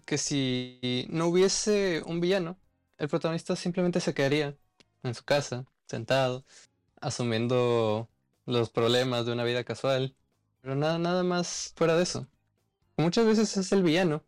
que 0.05 0.17
si 0.17 1.07
no 1.11 1.27
hubiese 1.27 2.03
un 2.05 2.21
villano, 2.21 2.57
el 2.97 3.09
protagonista 3.09 3.55
simplemente 3.55 3.99
se 4.01 4.13
quedaría 4.13 4.57
en 5.03 5.15
su 5.15 5.23
casa, 5.25 5.65
sentado, 5.87 6.45
asumiendo 7.01 8.09
los 8.45 8.69
problemas 8.71 9.25
de 9.25 9.33
una 9.33 9.43
vida 9.45 9.63
casual, 9.65 10.15
pero 10.61 10.75
nada, 10.75 10.99
nada 10.99 11.23
más 11.23 11.73
fuera 11.77 11.95
de 11.97 12.03
eso. 12.03 12.27
Muchas 12.97 13.25
veces 13.25 13.58
es 13.58 13.71
el 13.71 13.84
villano 13.84 14.23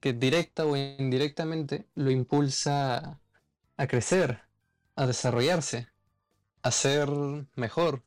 que 0.00 0.12
directa 0.12 0.64
o 0.64 0.76
indirectamente 0.76 1.86
lo 1.94 2.10
impulsa 2.10 3.20
a 3.76 3.86
crecer, 3.86 4.40
a 4.94 5.06
desarrollarse, 5.06 5.88
a 6.62 6.70
ser 6.70 7.08
mejor, 7.56 8.02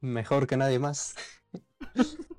mejor 0.00 0.46
que 0.46 0.56
nadie 0.56 0.78
más. 0.78 1.14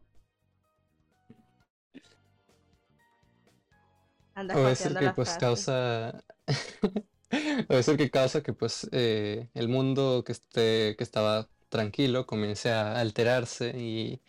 o 4.36 4.67
es 4.67 4.86
el 4.86 4.97
que 4.97 5.12
pues 5.12 5.38
causa 5.38 6.24
es 7.69 7.88
el 7.88 7.97
que 7.97 8.10
causa 8.10 8.41
que 8.41 8.54
pues 8.54 8.88
eh, 8.91 9.50
el 9.54 9.67
mundo 9.67 10.24
que 10.26 10.32
esté 10.32 10.95
que 10.97 11.04
estaba 11.04 11.50
tranquilo 11.69 12.26
comience 12.26 12.71
a 12.71 13.00
alterarse 13.00 13.69
y 13.78 14.21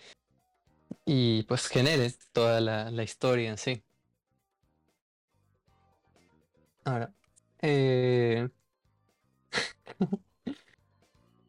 y 1.05 1.45
pues 1.45 1.69
genere 1.69 2.13
toda 2.33 2.61
la, 2.61 3.03
historia 3.03 3.51
en 3.51 3.59
sí. 3.59 3.83
Ahora, 6.85 7.13
eh... 7.61 8.49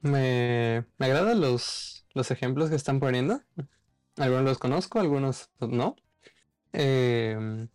me, 0.02 0.86
me 0.98 1.06
agradan 1.06 1.42
los, 1.42 2.06
los 2.14 2.32
ejemplos 2.32 2.70
que 2.70 2.76
están 2.76 3.00
poniendo. 3.00 3.42
Algunos 4.18 4.44
los 4.44 4.60
conozco, 4.60 5.00
algunos 5.00 5.50
no. 5.60 5.96
Eh, 6.74 7.68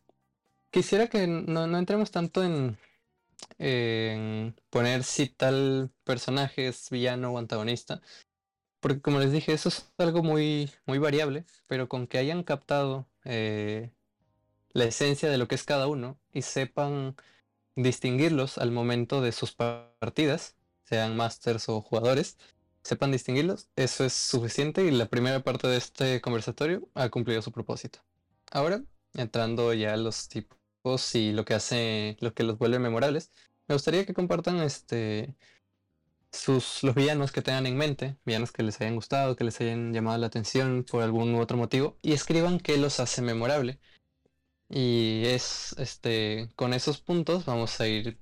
quisiera 0.71 1.09
que 1.09 1.27
no, 1.27 1.65
entremos 1.79 2.11
tanto 2.11 2.43
en, 2.45 2.79
poner 4.71 5.05
si 5.05 5.29
tal 5.29 5.91
personaje 6.05 6.69
es 6.69 6.91
villano 6.91 7.33
o 7.33 7.39
antagonista, 7.39 8.01
Porque 8.81 9.01
como 9.01 9.19
les 9.19 9.33
dije, 9.33 9.53
eso 9.53 9.69
es 9.69 9.93
algo 9.99 10.23
muy, 10.23 10.71
muy 10.87 10.99
variable, 10.99 11.45
pero 11.67 11.89
con 11.89 12.07
que 12.07 12.19
hayan 12.19 12.45
captado 12.45 13.07
eh, 13.25 13.91
la 14.73 14.85
esencia 14.85 15.31
de 15.31 15.39
lo 15.39 15.49
que 15.49 15.57
es 15.57 15.65
cada 15.65 15.89
uno 15.89 16.19
y 16.33 16.43
sepan 16.43 17.17
distinguirlos 17.75 18.59
al 18.59 18.71
momento 18.71 19.21
de 19.21 19.33
sus 19.33 19.53
partidas, 19.53 20.57
sean 20.85 21.17
masters 21.17 21.69
o 21.69 21.81
jugadores, 21.81 22.39
sepan 22.83 23.13
distinguirlos, 23.13 23.69
eso 23.77 24.05
es 24.05 24.13
suficiente 24.13 24.85
y 24.85 24.91
la 24.91 25.07
primera 25.07 25.41
parte 25.41 25.69
de 25.69 25.77
este 25.77 26.21
conversatorio 26.21 26.89
ha 26.95 27.09
cumplido 27.09 27.43
su 27.43 27.53
propósito. 27.53 28.01
Ahora, 28.51 28.83
entrando 29.15 29.73
ya 29.75 29.95
a 29.95 29.97
los 29.97 30.29
tipos 30.29 31.15
y 31.15 31.33
lo 31.33 31.45
que 31.45 31.55
hace, 31.55 32.17
lo 32.21 32.33
que 32.35 32.45
los 32.45 32.59
vuelve 32.59 32.79
memorables, 32.79 33.31
me 33.67 33.75
gustaría 33.75 34.07
que 34.07 34.15
compartan 34.15 34.61
este 34.61 35.35
sus 36.33 36.83
los 36.83 36.95
villanos 36.95 37.33
que 37.33 37.43
tengan 37.43 37.67
en 37.67 37.77
mente, 37.77 38.17
villanos 38.25 38.53
que 38.53 38.63
les 38.63 38.81
hayan 38.81 38.95
gustado, 38.97 39.37
que 39.37 39.45
les 39.45 39.61
hayan 39.61 39.93
llamado 39.93 40.19
la 40.19 40.27
atención 40.27 40.85
por 40.89 41.03
algún 41.03 41.35
u 41.35 41.41
otro 41.41 41.57
motivo, 41.57 41.99
y 42.03 42.13
escriban 42.13 42.61
qué 42.61 42.77
los 42.79 43.01
hace 43.01 43.23
memorable. 43.23 43.81
Y 44.69 45.23
es 45.27 45.75
este 45.79 46.51
con 46.57 46.75
esos 46.75 47.01
puntos 47.01 47.47
vamos 47.47 47.81
a 47.81 47.89
ir 47.89 48.19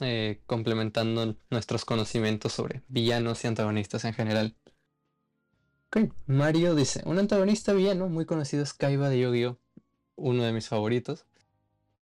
eh, 0.00 0.42
complementando 0.46 1.36
nuestros 1.50 1.84
conocimientos 1.84 2.52
sobre 2.52 2.82
villanos 2.88 3.44
y 3.44 3.48
antagonistas 3.48 4.04
en 4.04 4.14
general. 4.14 4.56
Mario 6.26 6.74
dice, 6.74 7.02
un 7.06 7.18
antagonista 7.18 7.72
villano 7.72 8.08
muy 8.08 8.26
conocido 8.26 8.62
es 8.62 8.74
Kaiba 8.74 9.08
de 9.08 9.20
Yu-Gi-Oh! 9.20 9.58
Uno 10.16 10.42
de 10.44 10.52
mis 10.52 10.68
favoritos. 10.68 11.24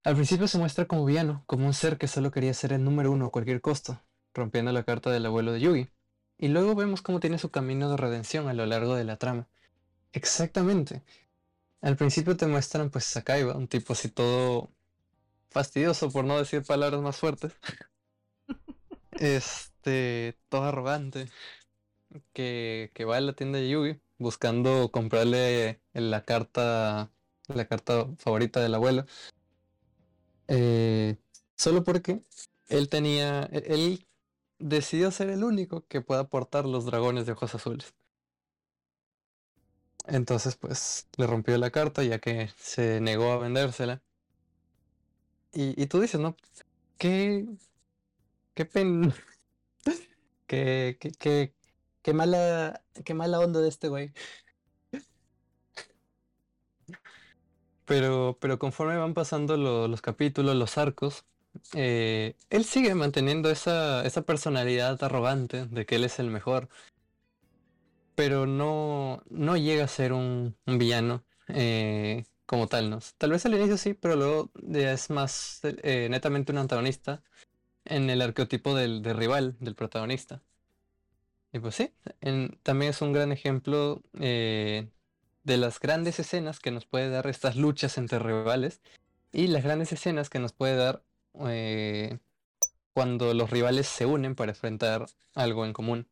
Al 0.05 0.15
principio 0.15 0.49
se 0.49 0.59
muestra 0.59 0.87
como 0.87 1.05
villano, 1.05 1.43
como 1.47 1.67
un 1.67 1.75
ser 1.75 1.99
que 1.99 2.09
solo 2.09 2.31
quería 2.31 2.55
ser 2.55 2.73
el 2.73 2.85
número 2.85 3.11
uno 3.11 3.27
a 3.27 3.31
cualquier 3.31 3.61
costo, 3.61 4.01
rompiendo 4.35 4.73
la 4.73 4.83
carta 4.85 5.11
del 5.11 5.27
abuelo 5.27 5.53
de 5.53 5.61
Yugi. 5.61 5.89
Y 6.39 6.49
luego 6.49 6.75
vemos 6.75 7.03
cómo 7.03 7.21
tiene 7.21 7.39
su 7.39 7.51
camino 7.51 7.91
de 7.91 7.97
redención 7.97 8.49
a 8.49 8.55
lo 8.55 8.67
largo 8.67 8.95
de 8.95 9.05
la 9.05 9.17
trama. 9.17 9.49
Exactamente. 10.13 11.03
Al 11.81 11.97
principio 11.97 12.37
te 12.37 12.47
muestran 12.47 12.91
pues 12.91 13.17
a 13.17 13.23
Kaiba, 13.23 13.57
un 13.57 13.69
tipo 13.69 13.93
así 13.93 14.09
todo 14.09 14.71
fastidioso 15.51 16.11
por 16.11 16.25
no 16.25 16.39
decir 16.39 16.65
palabras 16.65 17.01
más 17.01 17.17
fuertes. 17.17 17.53
este, 19.13 20.37
todo 20.49 20.65
arrogante. 20.65 21.29
Que, 22.33 22.93
que 22.95 23.05
va 23.05 23.17
a 23.17 23.21
la 23.21 23.33
tienda 23.33 23.59
de 23.59 23.69
Yugi 23.69 24.01
buscando 24.19 24.91
comprarle 24.91 25.81
la 25.93 26.25
carta, 26.25 27.11
la 27.49 27.65
carta 27.67 28.07
favorita 28.19 28.61
del 28.61 28.75
abuelo. 28.75 29.07
Eh, 30.49 31.17
solo 31.57 31.85
porque 31.85 32.21
él 32.69 32.89
tenía, 32.89 33.45
él 33.53 34.07
decidió 34.65 35.11
ser 35.13 35.31
el 35.31 35.45
único 35.45 35.87
que 35.87 36.01
pueda 36.01 36.29
portar 36.29 36.67
los 36.67 36.87
dragones 36.87 37.27
de 37.27 37.33
ojos 37.33 37.55
azules. 37.55 37.95
Entonces, 40.07 40.57
pues, 40.57 41.09
le 41.19 41.27
rompió 41.27 41.57
la 41.59 41.71
carta 41.71 42.03
ya 42.03 42.19
que 42.19 42.51
se 42.59 43.01
negó 43.01 43.33
a 43.33 43.39
vendérsela. 43.39 44.03
Y, 45.53 45.81
y 45.83 45.87
tú 45.87 46.01
dices, 46.01 46.21
¿no? 46.21 46.37
¿Qué, 46.99 47.47
qué 48.55 48.65
pen... 48.65 49.13
qué, 50.47 50.97
qué, 51.01 51.11
qué, 51.13 51.55
qué 52.03 52.13
mala, 52.15 52.85
qué 53.05 53.15
mala 53.15 53.41
onda 53.41 53.61
de 53.61 53.69
este 53.69 53.89
güey. 53.89 54.13
Pero, 57.85 58.39
pero 58.41 58.59
conforme 58.59 58.97
van 58.97 59.15
pasando 59.15 59.57
los 59.57 60.01
capítulos, 60.03 60.57
los 60.57 60.79
arcos, 60.79 61.27
eh, 61.73 62.37
él 62.51 62.65
sigue 62.65 62.95
manteniendo 62.95 63.51
esa, 63.51 64.05
esa 64.05 64.23
personalidad 64.23 65.03
arrogante 65.03 65.67
de 65.67 65.87
que 65.87 65.97
él 65.97 66.05
es 66.05 66.19
el 66.19 66.31
mejor, 66.31 66.69
pero 68.15 68.47
no, 68.47 69.23
no 69.29 69.57
llega 69.57 69.85
a 69.85 69.89
ser 69.89 70.13
un, 70.13 70.57
villano 70.67 71.25
eh, 71.49 72.25
como 72.47 72.69
tal, 72.69 72.91
¿no? 72.91 72.99
Tal 73.19 73.31
vez 73.31 73.45
al 73.47 73.55
inicio 73.55 73.77
sí, 73.77 73.95
pero 73.95 74.17
luego 74.17 74.51
es 74.73 75.11
más 75.11 75.61
eh, 75.63 76.09
netamente 76.11 76.53
un 76.53 76.59
antagonista 76.59 77.23
en 77.85 78.11
el 78.11 78.23
arqueotipo 78.23 78.75
del, 78.75 79.03
rival, 79.05 79.57
del 79.61 79.75
protagonista. 79.75 80.43
Y 81.53 81.61
pues 81.61 81.77
sí, 81.77 81.93
también 82.63 82.91
es 82.91 83.01
un 83.01 83.13
gran 83.13 83.31
ejemplo 83.31 84.03
de 84.13 84.91
las 85.45 85.79
grandes 85.79 86.19
escenas 86.19 86.59
que 86.59 86.73
nos 86.73 86.85
puede 86.85 87.11
dar 87.11 87.29
estas 87.29 87.55
luchas 87.55 87.97
entre 87.97 88.19
rivales 88.19 88.81
y 89.31 89.47
las 89.47 89.63
grandes 89.63 89.93
escenas 89.93 90.31
que 90.31 90.41
nos 90.41 90.53
puede 90.53 90.75
dar 90.75 91.05
eh, 91.47 92.19
cuando 92.93 93.35
los 93.35 93.51
rivales 93.51 93.87
se 93.89 94.07
unen 94.07 94.35
para 94.35 94.53
enfrentar 94.53 95.07
algo 95.35 95.65
en 95.65 95.73
común. 95.73 96.09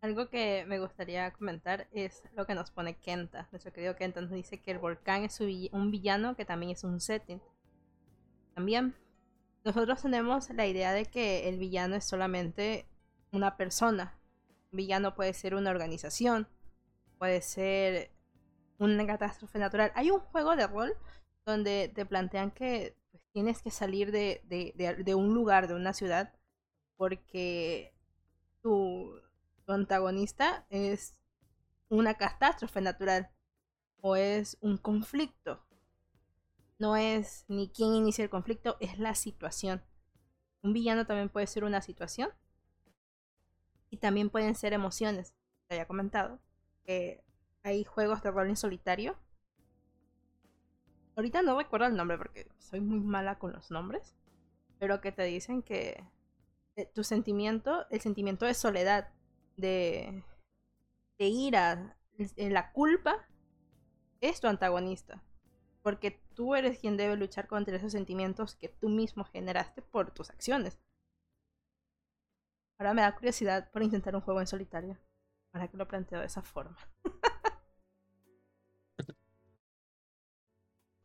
Algo 0.00 0.28
que 0.28 0.64
me 0.66 0.78
gustaría 0.78 1.30
comentar 1.32 1.88
es 1.92 2.22
lo 2.34 2.46
que 2.46 2.54
nos 2.54 2.70
pone 2.70 2.96
Kenta. 2.96 3.48
Nuestro 3.52 3.72
querido 3.72 3.96
Kenta 3.96 4.20
nos 4.20 4.32
dice 4.32 4.60
que 4.60 4.70
el 4.70 4.78
volcán 4.78 5.24
es 5.24 5.40
un 5.40 5.90
villano 5.90 6.36
que 6.36 6.44
también 6.44 6.72
es 6.72 6.84
un 6.84 7.00
setting. 7.00 7.40
También 8.54 8.94
nosotros 9.64 10.02
tenemos 10.02 10.50
la 10.50 10.66
idea 10.66 10.92
de 10.92 11.06
que 11.06 11.48
el 11.48 11.58
villano 11.58 11.96
es 11.96 12.04
solamente 12.04 12.86
una 13.32 13.56
persona. 13.56 14.18
Un 14.72 14.76
villano 14.76 15.14
puede 15.14 15.32
ser 15.32 15.54
una 15.54 15.70
organización, 15.70 16.48
puede 17.18 17.40
ser 17.40 18.10
una 18.78 19.06
catástrofe 19.06 19.58
natural. 19.58 19.90
Hay 19.94 20.10
un 20.10 20.20
juego 20.20 20.54
de 20.54 20.66
rol 20.66 20.94
donde 21.46 21.90
te 21.94 22.04
plantean 22.04 22.50
que 22.50 22.94
tienes 23.34 23.60
que 23.60 23.72
salir 23.72 24.12
de, 24.12 24.42
de, 24.46 25.14
un 25.16 25.34
lugar, 25.34 25.66
de 25.66 25.74
una 25.74 25.92
ciudad, 25.92 26.32
porque 26.96 27.92
tu, 28.62 29.20
tu 29.66 29.72
antagonista 29.72 30.66
es 30.70 31.18
una 31.88 32.14
catástrofe 32.14 32.80
natural 32.80 33.28
o 34.00 34.14
es 34.14 34.56
un 34.60 34.78
conflicto. 34.78 35.66
No 36.78 36.96
es 36.96 37.44
ni 37.48 37.68
quién 37.68 37.94
inicia 37.94 38.22
el 38.22 38.30
conflicto, 38.30 38.76
es 38.78 39.00
la 39.00 39.16
situación. 39.16 39.82
Un 40.62 40.72
villano 40.72 41.04
también 41.04 41.28
puede 41.28 41.48
ser 41.48 41.64
una 41.64 41.82
situación 41.82 42.30
y 43.90 43.96
también 43.96 44.30
pueden 44.30 44.54
ser 44.54 44.74
emociones. 44.74 45.34
Te 45.66 45.74
había 45.74 45.88
comentado 45.88 46.38
que 46.84 47.24
hay 47.64 47.82
juegos 47.82 48.22
de 48.22 48.30
rol 48.30 48.48
en 48.48 48.56
solitario 48.56 49.18
ahorita 51.16 51.42
no 51.42 51.58
recuerdo 51.58 51.86
el 51.86 51.96
nombre 51.96 52.18
porque 52.18 52.48
soy 52.58 52.80
muy 52.80 53.00
mala 53.00 53.38
con 53.38 53.52
los 53.52 53.70
nombres, 53.70 54.14
pero 54.78 55.00
que 55.00 55.12
te 55.12 55.24
dicen 55.24 55.62
que 55.62 56.04
eh, 56.76 56.86
tu 56.94 57.04
sentimiento, 57.04 57.86
el 57.90 58.00
sentimiento 58.00 58.46
de 58.46 58.54
soledad, 58.54 59.12
de, 59.56 60.24
de 61.18 61.26
ira, 61.26 61.96
la 62.36 62.72
culpa, 62.72 63.26
es 64.20 64.40
tu 64.40 64.48
antagonista. 64.48 65.22
Porque 65.82 66.22
tú 66.34 66.54
eres 66.54 66.78
quien 66.78 66.96
debe 66.96 67.16
luchar 67.16 67.46
contra 67.46 67.76
esos 67.76 67.92
sentimientos 67.92 68.56
que 68.56 68.68
tú 68.68 68.88
mismo 68.88 69.24
generaste 69.24 69.82
por 69.82 70.10
tus 70.12 70.30
acciones. 70.30 70.80
Ahora 72.78 72.94
me 72.94 73.02
da 73.02 73.14
curiosidad 73.14 73.70
por 73.70 73.82
intentar 73.82 74.14
un 74.16 74.22
juego 74.22 74.40
en 74.40 74.46
solitario. 74.46 74.98
Para 75.52 75.68
que 75.68 75.76
lo 75.76 75.86
planteo 75.86 76.20
de 76.20 76.26
esa 76.26 76.42
forma. 76.42 76.76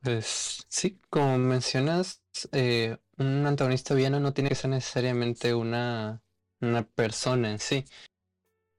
Pues 0.02 0.66
sí, 0.70 1.00
como 1.10 1.38
mencionas, 1.38 2.22
eh, 2.54 2.98
un 3.18 3.46
antagonista 3.46 3.94
villano 3.96 4.20
no 4.20 4.34
tiene 4.34 4.50
que 4.50 4.56
ser 4.56 4.70
necesariamente 4.70 5.54
una, 5.54 6.22
una 6.62 6.84
persona 6.88 7.52
en 7.52 7.60
sí. 7.60 7.86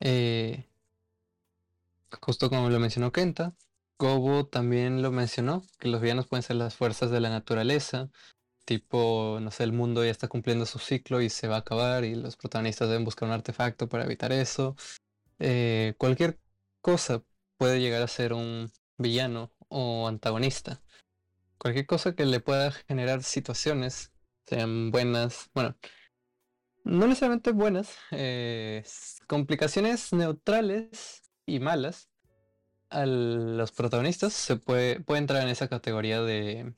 Eh, 0.00 0.66
justo 2.22 2.48
como 2.48 2.70
lo 2.70 2.80
mencionó 2.80 3.12
Kenta, 3.12 3.54
Gobo 3.98 4.46
también 4.46 5.02
lo 5.02 5.10
mencionó, 5.10 5.62
que 5.78 5.88
los 5.88 6.00
villanos 6.00 6.26
pueden 6.26 6.42
ser 6.42 6.56
las 6.56 6.74
fuerzas 6.74 7.10
de 7.10 7.20
la 7.20 7.28
naturaleza, 7.30 8.10
tipo, 8.64 9.38
no 9.42 9.50
sé, 9.50 9.64
el 9.64 9.72
mundo 9.72 10.04
ya 10.04 10.10
está 10.10 10.28
cumpliendo 10.28 10.66
su 10.66 10.78
ciclo 10.78 11.20
y 11.22 11.30
se 11.30 11.48
va 11.48 11.56
a 11.56 11.60
acabar 11.60 12.04
y 12.04 12.14
los 12.14 12.36
protagonistas 12.36 12.88
deben 12.88 13.04
buscar 13.04 13.28
un 13.28 13.34
artefacto 13.34 13.88
para 13.88 14.04
evitar 14.04 14.32
eso. 14.32 14.76
Eh, 15.38 15.94
cualquier 15.98 16.40
cosa 16.82 17.22
puede 17.58 17.80
llegar 17.80 18.02
a 18.02 18.08
ser 18.08 18.32
un 18.32 18.72
villano 18.98 19.52
o 19.68 20.08
antagonista 20.08 20.82
cualquier 21.60 21.86
cosa 21.86 22.14
que 22.14 22.26
le 22.26 22.40
pueda 22.40 22.72
generar 22.72 23.22
situaciones, 23.22 24.12
sean 24.46 24.90
buenas, 24.90 25.50
bueno, 25.54 25.76
no 26.84 27.06
necesariamente 27.06 27.52
buenas, 27.52 27.96
eh, 28.10 28.82
complicaciones 29.28 30.12
neutrales 30.12 31.22
y 31.46 31.60
malas 31.60 32.10
a 32.88 33.06
los 33.06 33.72
protagonistas, 33.72 34.32
se 34.32 34.56
puede, 34.56 35.00
puede 35.00 35.20
entrar 35.20 35.42
en 35.42 35.48
esa 35.50 35.68
categoría 35.68 36.22
de 36.22 36.74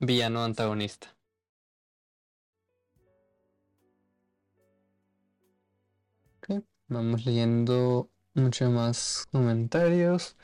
villano 0.00 0.44
antagonista. 0.44 1.18
Vamos 6.90 7.26
leyendo 7.26 8.10
muchos 8.32 8.70
más 8.70 9.26
comentarios. 9.30 10.38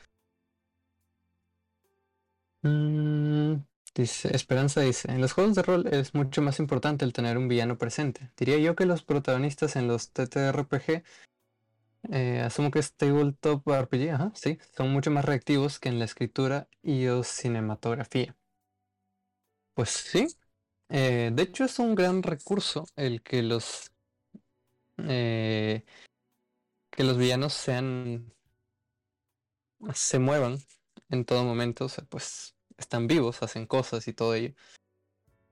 Mm, 2.65 3.57
dice, 3.95 4.35
Esperanza 4.35 4.81
dice, 4.81 5.11
en 5.11 5.21
los 5.21 5.33
juegos 5.33 5.55
de 5.55 5.61
rol 5.61 5.87
es 5.87 6.13
mucho 6.15 6.41
más 6.41 6.59
importante 6.59 7.05
el 7.05 7.13
tener 7.13 7.37
un 7.37 7.47
villano 7.47 7.77
presente. 7.77 8.31
Diría 8.37 8.57
yo 8.57 8.75
que 8.75 8.85
los 8.85 9.03
protagonistas 9.03 9.75
en 9.75 9.87
los 9.87 10.11
TTRPG 10.11 11.03
Eh, 12.11 12.41
asumo 12.41 12.71
que 12.71 12.79
es 12.79 12.93
tabletop 12.95 13.67
RPG, 13.69 14.11
ajá, 14.13 14.31
sí. 14.35 14.59
Son 14.77 14.91
mucho 14.91 15.11
más 15.11 15.25
reactivos 15.25 15.79
que 15.79 15.89
en 15.89 15.99
la 15.99 16.05
escritura 16.05 16.69
y 16.83 17.07
o 17.07 17.23
cinematografía. 17.23 18.35
Pues 19.73 19.89
sí. 19.89 20.27
Eh, 20.89 21.31
de 21.33 21.43
hecho 21.43 21.65
es 21.65 21.79
un 21.79 21.95
gran 21.95 22.23
recurso 22.23 22.85
el 22.95 23.21
que 23.23 23.43
los 23.43 23.91
eh, 24.97 25.83
que 26.89 27.03
los 27.03 27.17
villanos 27.17 27.53
sean 27.53 28.33
se 29.93 30.19
muevan 30.19 30.57
en 31.09 31.23
todo 31.25 31.43
momento, 31.45 31.85
o 31.85 31.89
sea, 31.89 32.03
pues 32.05 32.54
están 32.77 33.07
vivos, 33.07 33.41
hacen 33.43 33.65
cosas 33.65 34.07
y 34.07 34.13
todo 34.13 34.35
ello. 34.35 34.53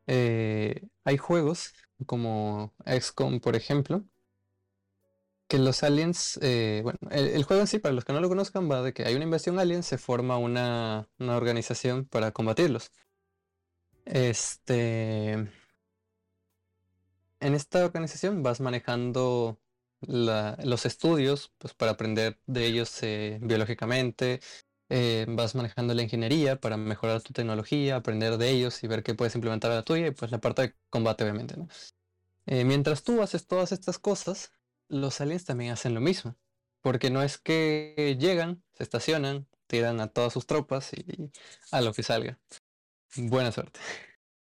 Eh, 0.08 0.88
hay 1.06 1.18
juegos 1.18 1.74
como 2.06 2.74
XCOM, 2.86 3.40
por 3.40 3.56
ejemplo, 3.56 4.04
que 5.48 5.58
los 5.60 5.84
aliens, 5.84 6.40
eh, 6.42 6.82
bueno, 6.84 7.00
el, 7.12 7.44
juego 7.44 7.62
en 7.62 7.68
sí, 7.68 7.80
para 7.80 7.94
los 7.94 8.06
que 8.06 8.14
no 8.14 8.22
lo 8.22 8.30
conozcan, 8.30 8.70
va 8.70 8.82
de 8.82 8.94
que 8.94 9.06
hay 9.06 9.16
una 9.16 9.26
invasión 9.26 9.60
alien, 9.60 9.84
se 9.84 9.98
forma 9.98 10.38
una, 10.38 11.08
una 11.20 11.38
organización 11.38 12.06
para 12.06 12.32
combatirlos. 12.32 12.92
Este. 14.06 15.34
En 17.40 17.54
esta 17.56 17.86
organización 17.86 18.42
vas 18.42 18.62
manejando 18.62 19.60
los 20.02 20.86
estudios 20.86 21.54
pues, 21.58 21.74
para 21.74 21.92
aprender 21.94 22.40
de 22.46 22.66
ellos 22.66 23.04
eh, 23.04 23.40
biológicamente, 23.42 24.42
eh, 24.96 25.26
vas 25.28 25.56
manejando 25.56 25.96
la 25.96 26.04
ingeniería 26.04 26.60
para 26.60 26.78
mejorar 26.78 27.20
tu 27.24 27.34
tecnología, 27.34 27.96
aprender 27.96 28.38
de 28.38 28.52
ellos 28.52 28.84
y 28.84 28.88
ver 28.88 29.02
qué 29.02 29.16
puedes 29.16 29.34
implementar 29.34 29.72
a 29.72 29.76
la 29.78 29.84
tuya 29.84 30.06
y 30.06 30.12
pues 30.12 30.30
la 30.30 30.38
parte 30.38 30.62
de 30.62 30.76
combate 30.92 31.24
obviamente. 31.24 31.58
¿no? 31.58 31.68
Eh, 32.46 32.64
mientras 32.64 33.02
tú 33.02 33.24
haces 33.24 33.48
todas 33.48 33.72
estas 33.72 33.98
cosas, 33.98 34.52
los 34.90 35.20
aliens 35.20 35.46
también 35.46 35.72
hacen 35.72 35.96
lo 35.96 36.00
mismo, 36.00 36.36
porque 36.82 37.10
no 37.10 37.24
es 37.24 37.40
que 37.40 38.16
llegan, 38.20 38.64
se 38.74 38.84
estacionan, 38.84 39.48
tiran 39.66 40.00
a 40.00 40.10
todas 40.10 40.32
sus 40.32 40.46
tropas 40.46 40.94
y 40.94 41.32
a 41.72 41.82
lo 41.82 41.92
que 41.92 42.04
salga. 42.04 42.40
Buena 43.16 43.52
suerte. 43.52 43.80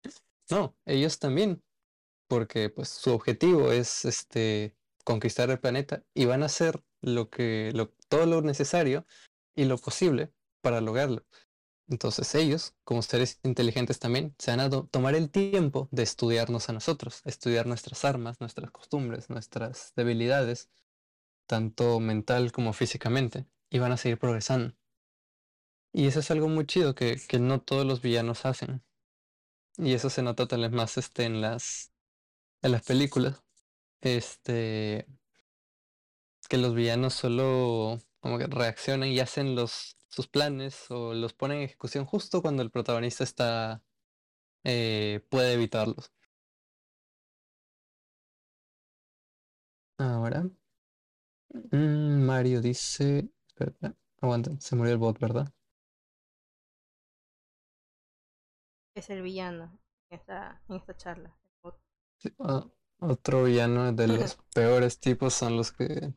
No, 0.50 0.76
ellos 0.84 1.18
también, 1.18 1.62
porque 2.28 2.68
pues 2.68 2.90
su 2.90 3.14
objetivo 3.14 3.72
es 3.72 4.04
este 4.04 4.76
conquistar 5.02 5.48
el 5.48 5.60
planeta 5.60 6.04
y 6.12 6.26
van 6.26 6.42
a 6.42 6.46
hacer 6.46 6.82
lo 7.00 7.30
que 7.30 7.70
lo, 7.72 7.88
todo 8.10 8.26
lo 8.26 8.42
necesario 8.42 9.06
y 9.54 9.64
lo 9.64 9.78
posible 9.78 10.30
para 10.62 10.80
lograrlo. 10.80 11.24
Entonces 11.88 12.34
ellos, 12.34 12.74
como 12.84 13.02
seres 13.02 13.38
inteligentes 13.42 13.98
también, 13.98 14.34
se 14.38 14.50
van 14.50 14.60
a 14.60 14.70
tomar 14.70 15.14
el 15.14 15.30
tiempo 15.30 15.88
de 15.90 16.02
estudiarnos 16.04 16.68
a 16.68 16.72
nosotros, 16.72 17.20
estudiar 17.26 17.66
nuestras 17.66 18.04
armas, 18.04 18.40
nuestras 18.40 18.70
costumbres, 18.70 19.28
nuestras 19.28 19.92
debilidades, 19.94 20.70
tanto 21.46 22.00
mental 22.00 22.52
como 22.52 22.72
físicamente, 22.72 23.46
y 23.68 23.78
van 23.78 23.92
a 23.92 23.96
seguir 23.98 24.18
progresando. 24.18 24.74
Y 25.92 26.06
eso 26.06 26.20
es 26.20 26.30
algo 26.30 26.48
muy 26.48 26.66
chido 26.66 26.94
que, 26.94 27.20
que 27.28 27.38
no 27.38 27.60
todos 27.60 27.84
los 27.84 28.00
villanos 28.00 28.46
hacen. 28.46 28.82
Y 29.76 29.92
eso 29.94 30.10
se 30.10 30.22
nota 30.22 30.46
tal 30.46 30.62
vez 30.62 30.72
más 30.72 30.96
este, 30.98 31.24
en, 31.24 31.40
las, 31.40 31.92
en 32.62 32.72
las 32.72 32.82
películas. 32.82 33.42
Este. 34.00 35.06
Que 36.48 36.58
los 36.58 36.74
villanos 36.74 37.14
solo 37.14 38.00
como 38.20 38.38
que 38.38 38.46
reaccionan 38.46 39.08
y 39.08 39.20
hacen 39.20 39.54
los 39.54 39.96
sus 40.12 40.28
planes 40.28 40.90
o 40.90 41.14
los 41.14 41.32
ponen 41.32 41.58
en 41.58 41.64
ejecución 41.64 42.04
justo 42.04 42.42
cuando 42.42 42.62
el 42.62 42.70
protagonista 42.70 43.24
está 43.24 43.82
eh, 44.64 45.24
puede 45.30 45.54
evitarlos. 45.54 46.12
Ahora. 49.98 50.44
Mm, 51.70 52.24
Mario 52.24 52.60
dice. 52.60 53.30
Espera, 53.48 53.94
aguanta, 54.20 54.50
se 54.60 54.76
murió 54.76 54.92
el 54.92 54.98
bot, 54.98 55.18
¿verdad? 55.18 55.52
Es 58.94 59.08
el 59.08 59.22
villano 59.22 59.80
en 60.10 60.18
esta, 60.18 60.62
en 60.68 60.76
esta 60.76 60.96
charla. 60.96 61.36
Ah, 62.38 62.66
otro 63.00 63.44
villano 63.44 63.92
de 63.92 64.06
los 64.06 64.36
peores 64.54 65.00
tipos 65.00 65.34
son 65.34 65.56
los 65.56 65.72
que 65.72 66.14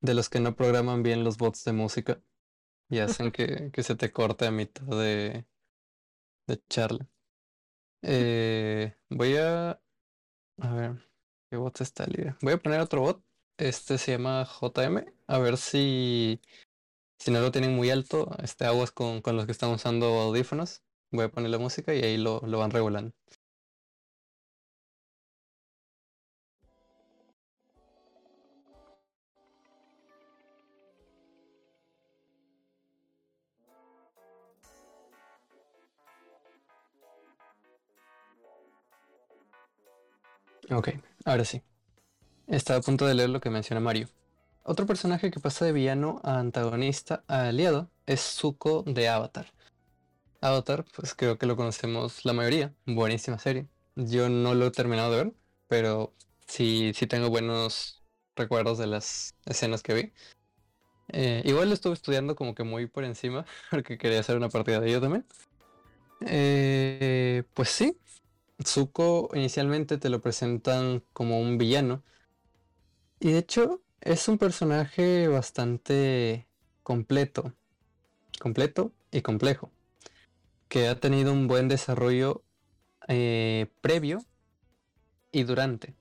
de 0.00 0.14
los 0.14 0.28
que 0.28 0.40
no 0.40 0.56
programan 0.56 1.02
bien 1.02 1.24
los 1.24 1.38
bots 1.38 1.64
de 1.64 1.72
música 1.72 2.22
y 2.90 3.00
hacen 3.00 3.32
que, 3.32 3.70
que 3.72 3.82
se 3.82 3.96
te 3.96 4.12
corte 4.12 4.46
a 4.46 4.50
mitad 4.50 4.86
de, 4.86 5.46
de 6.46 6.62
charla. 6.68 7.06
Eh, 8.02 8.94
voy 9.10 9.36
a... 9.36 9.80
A 10.60 10.74
ver, 10.74 11.10
¿qué 11.50 11.56
bot 11.56 11.80
está 11.80 12.06
libre? 12.06 12.36
Voy 12.42 12.54
a 12.54 12.58
poner 12.58 12.80
otro 12.80 13.00
bot. 13.02 13.24
Este 13.58 13.98
se 13.98 14.12
llama 14.12 14.44
JM. 14.44 15.04
A 15.26 15.38
ver 15.38 15.56
si... 15.56 16.40
Si 17.18 17.30
no 17.30 17.40
lo 17.40 17.52
tienen 17.52 17.74
muy 17.74 17.90
alto, 17.90 18.30
este 18.42 18.66
aguas 18.66 18.92
con, 18.92 19.22
con 19.22 19.36
los 19.36 19.46
que 19.46 19.52
están 19.52 19.70
usando 19.70 20.06
audífonos. 20.06 20.82
Voy 21.12 21.24
a 21.24 21.30
poner 21.30 21.50
la 21.50 21.58
música 21.58 21.94
y 21.94 22.02
ahí 22.02 22.18
lo, 22.18 22.40
lo 22.46 22.58
van 22.58 22.70
regulando. 22.70 23.12
Ok, 40.70 40.90
ahora 41.24 41.44
sí. 41.44 41.62
Estaba 42.46 42.80
a 42.80 42.82
punto 42.82 43.06
de 43.06 43.14
leer 43.14 43.30
lo 43.30 43.40
que 43.40 43.48
menciona 43.48 43.80
Mario. 43.80 44.08
Otro 44.64 44.84
personaje 44.84 45.30
que 45.30 45.40
pasa 45.40 45.64
de 45.64 45.72
villano 45.72 46.20
a 46.24 46.38
antagonista 46.38 47.24
a 47.26 47.48
aliado 47.48 47.90
es 48.04 48.20
Zuko 48.20 48.82
de 48.82 49.08
Avatar. 49.08 49.46
Avatar, 50.42 50.84
pues 50.94 51.14
creo 51.14 51.38
que 51.38 51.46
lo 51.46 51.56
conocemos 51.56 52.24
la 52.26 52.34
mayoría. 52.34 52.74
Buenísima 52.84 53.38
serie. 53.38 53.66
Yo 53.96 54.28
no 54.28 54.54
lo 54.54 54.66
he 54.66 54.70
terminado 54.70 55.10
de 55.10 55.24
ver, 55.24 55.32
pero 55.68 56.14
sí, 56.46 56.92
sí 56.94 57.06
tengo 57.06 57.30
buenos 57.30 58.04
recuerdos 58.36 58.76
de 58.76 58.88
las 58.88 59.34
escenas 59.46 59.82
que 59.82 59.94
vi. 59.94 60.12
Eh, 61.08 61.42
igual 61.46 61.68
lo 61.68 61.74
estuve 61.74 61.94
estudiando 61.94 62.36
como 62.36 62.54
que 62.54 62.62
muy 62.64 62.86
por 62.86 63.04
encima, 63.04 63.46
porque 63.70 63.96
quería 63.96 64.20
hacer 64.20 64.36
una 64.36 64.50
partida 64.50 64.80
de 64.80 64.90
ello 64.90 65.00
también. 65.00 65.24
Eh, 66.26 67.44
pues 67.54 67.70
sí, 67.70 67.98
Zuko 68.64 69.30
inicialmente 69.34 69.98
te 69.98 70.10
lo 70.10 70.20
presentan 70.20 71.04
como 71.12 71.40
un 71.40 71.58
villano. 71.58 72.02
Y 73.20 73.32
de 73.32 73.38
hecho 73.38 73.82
es 74.00 74.28
un 74.28 74.38
personaje 74.38 75.28
bastante 75.28 76.46
completo. 76.82 77.54
Completo 78.40 78.92
y 79.10 79.22
complejo. 79.22 79.70
Que 80.68 80.88
ha 80.88 81.00
tenido 81.00 81.32
un 81.32 81.48
buen 81.48 81.68
desarrollo 81.68 82.42
eh, 83.08 83.68
previo 83.80 84.24
y 85.32 85.44
durante. 85.44 85.94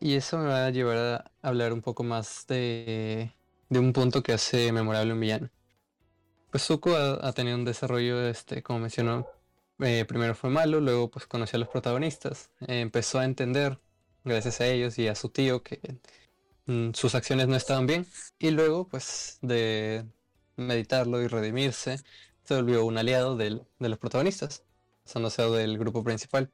Y 0.00 0.14
eso 0.14 0.38
me 0.38 0.46
va 0.46 0.66
a 0.66 0.70
llevar 0.70 0.96
a 0.98 1.32
hablar 1.42 1.72
un 1.72 1.80
poco 1.80 2.04
más 2.04 2.46
de, 2.46 3.32
de 3.68 3.78
un 3.78 3.92
punto 3.92 4.22
que 4.22 4.32
hace 4.32 4.70
memorable 4.72 5.12
un 5.12 5.20
villano. 5.20 5.50
Pues 6.50 6.64
Zuko 6.64 6.96
ha, 6.96 7.26
ha 7.26 7.32
tenido 7.32 7.56
un 7.56 7.64
desarrollo, 7.64 8.26
este, 8.28 8.62
como 8.62 8.78
mencionó, 8.80 9.26
eh, 9.80 10.04
primero 10.06 10.34
fue 10.34 10.50
malo, 10.50 10.80
luego 10.80 11.10
pues 11.10 11.26
conoció 11.26 11.56
a 11.56 11.60
los 11.60 11.68
protagonistas, 11.68 12.50
empezó 12.60 13.18
a 13.18 13.24
entender, 13.24 13.80
gracias 14.24 14.60
a 14.60 14.66
ellos 14.66 14.98
y 14.98 15.08
a 15.08 15.14
su 15.14 15.28
tío, 15.30 15.62
que 15.62 15.80
mm, 16.66 16.92
sus 16.94 17.14
acciones 17.14 17.48
no 17.48 17.56
estaban 17.56 17.86
bien, 17.86 18.06
y 18.38 18.50
luego 18.50 18.88
pues 18.88 19.38
de 19.42 20.06
meditarlo 20.56 21.22
y 21.22 21.28
redimirse, 21.28 21.98
se 22.44 22.54
volvió 22.56 22.84
un 22.84 22.98
aliado 22.98 23.36
de 23.36 23.60
los 23.78 23.98
protagonistas, 23.98 24.64
pasándose 25.04 25.42
del 25.42 25.78
grupo 25.78 26.04
principal. 26.04 26.50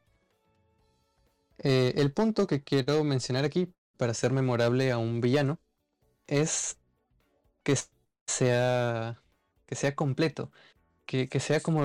Eh, 1.59 1.95
el 1.97 2.12
punto 2.12 2.47
que 2.47 2.62
quiero 2.62 3.05
mencionar 3.05 3.45
aquí 3.45 3.73
para 3.99 4.12
hacer 4.12 4.33
memorable 4.33 4.91
a 4.93 4.99
un 4.99 5.21
villano 5.21 5.59
es 6.27 6.79
que 7.62 7.77
sea 8.27 9.21
que 9.71 9.77
sea 9.77 9.95
completo, 9.95 10.51
que, 11.11 11.40
sea 11.40 11.61
como, 11.61 11.82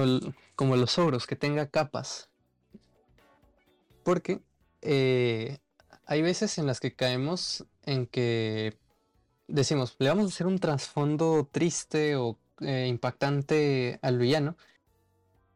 como 0.55 0.75
los 0.75 0.99
ogros, 0.99 1.25
que 1.25 1.35
tenga 1.35 1.67
capas. 1.67 2.29
Porque 4.03 4.41
eh, 4.81 5.57
hay 6.05 6.21
veces 6.21 6.59
en 6.59 6.67
las 6.67 6.79
que 6.79 6.93
caemos 6.93 7.65
en 7.83 8.05
que 8.05 8.77
decimos, 9.47 9.95
le 9.97 10.09
vamos 10.09 10.25
a 10.25 10.27
hacer 10.27 10.45
un 10.45 10.59
trasfondo 10.59 11.49
triste 11.51 12.15
o 12.15 12.37
eh, 12.61 12.85
impactante 12.87 13.97
al 14.03 14.19
villano, 14.19 14.57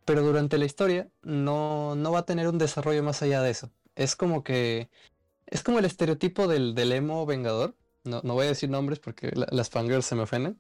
pero 0.04 0.24
durante 0.24 0.58
la 0.58 0.66
historia 0.66 1.08
no, 1.22 1.94
no, 1.94 2.12
va 2.12 2.20
a 2.20 2.26
tener 2.26 2.48
un 2.48 2.58
desarrollo 2.58 3.04
más 3.04 3.22
allá 3.22 3.44
de 3.44 3.52
eso. 3.52 3.72
Es 3.96 4.16
como 4.16 4.44
que 4.44 4.90
es 5.46 5.62
como 5.62 5.78
el 5.78 5.86
estereotipo 5.86 6.48
del, 6.48 6.74
del 6.74 6.92
emo 6.92 7.28
vengador. 7.28 7.76
No, 8.04 8.22
no, 8.24 8.34
voy 8.34 8.46
a 8.46 8.50
decir 8.50 8.70
nombres 8.70 9.00
porque 9.00 9.32
las 9.34 9.70
fangirls 9.70 10.06
se 10.08 10.16
me 10.16 10.24
ofenden. 10.24 10.60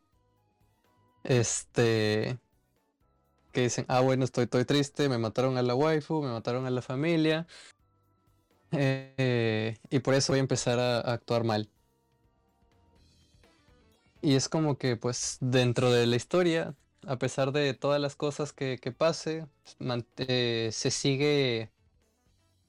Este 1.24 2.39
que 3.52 3.62
dicen, 3.62 3.86
ah, 3.88 4.02
bueno, 4.02 4.26
estoy, 4.26 4.45
estoy 4.45 4.66
triste, 4.66 5.10
me 5.10 5.18
mataron 5.18 5.58
a 5.58 5.62
la 5.62 5.76
waifu, 5.76 6.22
me 6.22 6.32
mataron 6.32 6.66
a 6.66 6.70
la 6.70 6.82
familia, 6.82 7.47
eh, 8.72 9.78
y 9.89 10.00
por 10.00 10.14
eso 10.14 10.34
voy 10.34 10.39
a 10.39 10.41
empezar 10.41 10.80
a, 10.80 11.00
actuar 11.00 11.43
mal. 11.43 11.70
Y 14.22 14.36
es 14.36 14.50
como 14.50 14.78
que 14.78 14.97
pues 14.97 15.38
dentro 15.39 15.91
de 15.91 16.06
la 16.06 16.16
historia, 16.16 16.76
a 17.08 17.18
pesar 17.18 17.52
de 17.52 17.74
todas 17.74 18.02
las 18.02 18.16
cosas 18.16 18.52
que, 18.54 18.78
que 18.82 18.91
pase, 18.91 19.45
eh, 20.18 20.70
se 20.74 20.91
sigue 20.91 21.72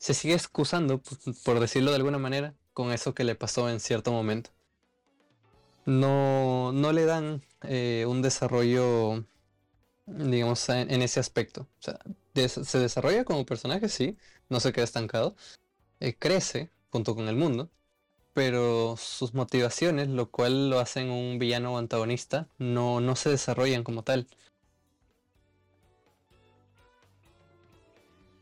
se 0.01 0.14
sigue 0.14 0.35
excusando, 0.35 1.03
por 1.45 1.61
decirlo 1.61 1.91
de 1.91 1.97
alguna 1.97 2.18
manera, 2.18 2.55
con 2.72 2.91
eso 2.91 3.14
que 3.14 3.22
le 3.22 3.35
pasó 3.35 3.68
en 3.68 3.81
cierto 3.81 4.12
momento. 4.12 4.51
No, 5.85 6.72
no 6.72 6.93
le 6.93 7.05
dan 7.05 7.43
eh, 7.64 8.07
un 8.09 8.22
desarrollo, 8.22 9.24
digamos, 10.07 10.69
en, 10.69 11.03
ese 11.03 11.21
aspecto. 11.21 11.69
Se 12.35 12.79
desarrolla 12.79 13.25
como 13.25 13.47
personaje, 13.47 13.89
sí, 13.89 14.17
no 14.49 14.61
se 14.61 14.73
queda 14.73 14.85
estancado, 14.85 15.37
eh, 16.01 16.17
crece 16.19 16.71
junto 16.91 17.15
con 17.15 17.29
el 17.29 17.37
mundo, 17.37 17.71
pero 18.35 18.97
sus 18.97 19.35
motivaciones, 19.35 20.09
lo 20.09 20.31
cual 20.31 20.71
lo 20.71 20.81
hacen 20.81 21.11
un 21.11 21.39
villano 21.39 21.75
o 21.75 21.79
antagonista, 21.79 22.49
no, 22.59 23.01
no 23.01 23.17
se 23.17 23.31
desarrollan 23.31 23.85
como 23.85 24.03
tal. 24.05 24.27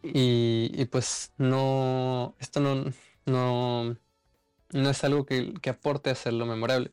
Y, 0.03 0.85
pues 0.87 1.33
no, 1.39 2.35
esto 2.39 2.61
no, 2.61 2.85
no, 3.27 3.97
no 4.71 4.91
es 4.91 5.05
algo 5.05 5.27
que 5.27 5.71
aporte 5.71 6.11
a 6.11 6.15
hacerlo 6.15 6.47
memorable. 6.47 6.93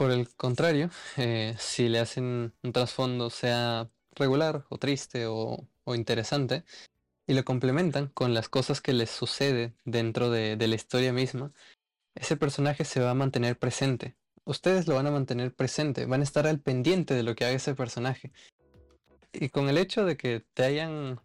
Por 0.00 0.12
el 0.12 0.34
contrario, 0.34 0.88
eh, 1.18 1.54
si 1.58 1.90
le 1.90 1.98
hacen 1.98 2.54
un 2.62 2.72
trasfondo 2.72 3.28
sea 3.28 3.90
regular 4.12 4.64
o 4.70 4.78
triste 4.78 5.26
o, 5.26 5.68
interesante 5.88 6.64
y 7.26 7.34
lo 7.34 7.44
complementan 7.44 8.06
con 8.06 8.32
las 8.32 8.48
cosas 8.48 8.80
que 8.80 8.94
les 8.94 9.10
sucede 9.10 9.74
dentro 9.84 10.30
de, 10.30 10.56
la 10.56 10.74
historia 10.74 11.12
misma, 11.12 11.52
ese 12.14 12.38
personaje 12.38 12.86
se 12.86 13.00
va 13.00 13.10
a 13.10 13.14
mantener 13.14 13.58
presente. 13.58 14.16
Ustedes 14.46 14.86
lo 14.88 14.94
van 14.94 15.06
a 15.06 15.10
mantener 15.10 15.54
presente, 15.54 16.06
van 16.06 16.22
a 16.22 16.24
estar 16.24 16.46
al 16.46 16.60
pendiente 16.60 17.12
de 17.12 17.22
lo 17.22 17.34
que 17.34 17.44
haga 17.44 17.56
ese 17.56 17.74
personaje 17.74 18.32
y 19.34 19.50
con 19.50 19.68
el 19.68 19.76
hecho 19.76 20.06
de 20.06 20.16
que 20.16 20.42
te 20.54 20.64
hayan, 20.64 21.20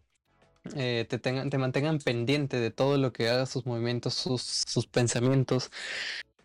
eh, 0.76 1.06
te, 1.08 1.18
tengan, 1.18 1.50
te 1.50 1.58
mantengan 1.58 2.00
pendiente 2.00 2.60
de 2.60 2.72
todo 2.72 2.98
lo 2.98 3.14
que 3.14 3.30
haga 3.30 3.46
sus 3.46 3.66
movimientos, 3.66 4.16
sus 4.16 4.88
pensamientos, 4.88 5.72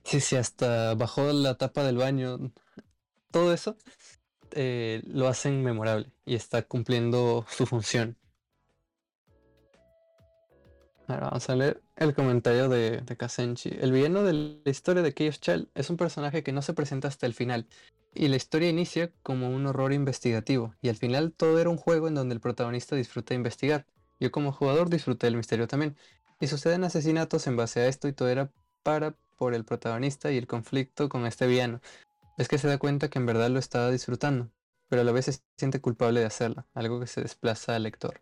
si, 0.04 0.20
si 0.20 0.36
hasta 0.36 0.94
bajó 0.94 1.32
la 1.32 1.56
tapa 1.56 1.84
del 1.84 1.96
baño, 1.96 2.52
todo 3.30 3.52
eso 3.52 3.76
eh, 4.52 5.02
lo 5.06 5.28
hacen 5.28 5.62
memorable 5.62 6.10
y 6.24 6.34
está 6.34 6.62
cumpliendo 6.62 7.46
su 7.48 7.66
función. 7.66 8.16
Ahora 11.06 11.26
vamos 11.28 11.50
a 11.50 11.56
leer 11.56 11.82
el 11.96 12.14
comentario 12.14 12.68
de, 12.68 13.00
de 13.00 13.16
Kazenchi. 13.16 13.70
El 13.80 13.90
villano 13.90 14.22
de 14.22 14.32
la 14.32 14.70
historia 14.70 15.02
de 15.02 15.12
Chaos 15.12 15.40
Child 15.40 15.68
es 15.74 15.90
un 15.90 15.96
personaje 15.96 16.42
que 16.42 16.52
no 16.52 16.62
se 16.62 16.72
presenta 16.72 17.08
hasta 17.08 17.26
el 17.26 17.34
final 17.34 17.66
y 18.14 18.28
la 18.28 18.36
historia 18.36 18.68
inicia 18.68 19.12
como 19.22 19.50
un 19.50 19.66
horror 19.66 19.92
investigativo, 19.92 20.74
y 20.82 20.88
al 20.88 20.96
final 20.96 21.32
todo 21.32 21.60
era 21.60 21.70
un 21.70 21.76
juego 21.76 22.08
en 22.08 22.14
donde 22.14 22.34
el 22.34 22.40
protagonista 22.40 22.96
disfruta 22.96 23.30
de 23.30 23.36
investigar. 23.36 23.86
Yo 24.18 24.30
como 24.30 24.52
jugador 24.52 24.90
disfruté 24.90 25.26
del 25.26 25.36
misterio 25.36 25.66
también. 25.68 25.96
Y 26.40 26.46
suceden 26.46 26.84
asesinatos 26.84 27.46
en 27.46 27.56
base 27.56 27.80
a 27.80 27.86
esto 27.86 28.08
y 28.08 28.12
todo 28.12 28.28
era 28.28 28.50
para 28.82 29.14
por 29.40 29.54
el 29.54 29.64
protagonista 29.64 30.30
y 30.30 30.36
el 30.36 30.46
conflicto 30.46 31.08
con 31.08 31.24
este 31.24 31.46
villano. 31.46 31.80
Es 32.36 32.46
que 32.46 32.58
se 32.58 32.68
da 32.68 32.76
cuenta 32.76 33.08
que 33.08 33.18
en 33.18 33.24
verdad 33.24 33.48
lo 33.48 33.58
estaba 33.58 33.90
disfrutando, 33.90 34.50
pero 34.86 35.00
a 35.00 35.04
la 35.06 35.12
vez 35.12 35.24
se 35.24 35.40
siente 35.56 35.80
culpable 35.80 36.20
de 36.20 36.26
hacerlo, 36.26 36.66
algo 36.74 37.00
que 37.00 37.06
se 37.06 37.22
desplaza 37.22 37.74
al 37.74 37.84
lector. 37.84 38.20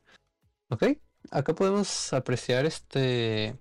¿Ok? 0.68 0.84
Acá 1.32 1.56
podemos 1.56 2.12
apreciar 2.12 2.66
este... 2.66 3.58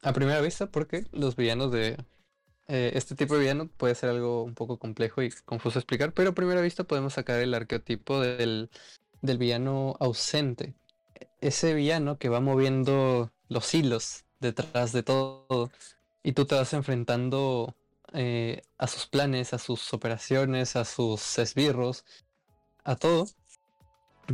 A 0.00 0.14
primera 0.14 0.40
vista 0.40 0.70
porque 0.70 1.04
los 1.12 1.36
villanos 1.36 1.72
de 1.72 1.98
eh, 2.68 2.92
este 2.94 3.14
tipo 3.14 3.34
de 3.34 3.40
villano 3.40 3.68
puede 3.68 3.94
ser 3.94 4.08
algo 4.08 4.44
un 4.44 4.54
poco 4.54 4.78
complejo 4.78 5.22
y 5.22 5.30
confuso 5.44 5.78
explicar, 5.78 6.14
pero 6.14 6.30
a 6.30 6.34
primera 6.34 6.62
vista 6.62 6.84
podemos 6.84 7.12
sacar 7.12 7.40
el 7.40 7.52
arqueotipo 7.52 8.18
del, 8.20 8.70
villano 9.20 9.94
ausente. 10.00 10.74
Ese 11.42 11.74
villano 11.74 12.16
que 12.16 12.30
va 12.30 12.40
moviendo 12.40 13.30
los 13.50 13.74
hilos 13.74 14.24
detrás 14.40 14.92
de 14.92 15.02
todo 15.02 15.70
y 16.22 16.32
tú 16.32 16.46
te 16.46 16.54
vas 16.54 16.72
enfrentando 16.72 17.74
eh, 18.12 18.62
a 18.78 18.86
sus 18.86 19.06
planes, 19.06 19.52
a 19.52 19.58
sus 19.58 19.92
operaciones, 19.92 20.76
a 20.76 20.84
sus 20.84 21.38
esbirros, 21.38 22.04
a 22.84 22.96
todo, 22.96 23.26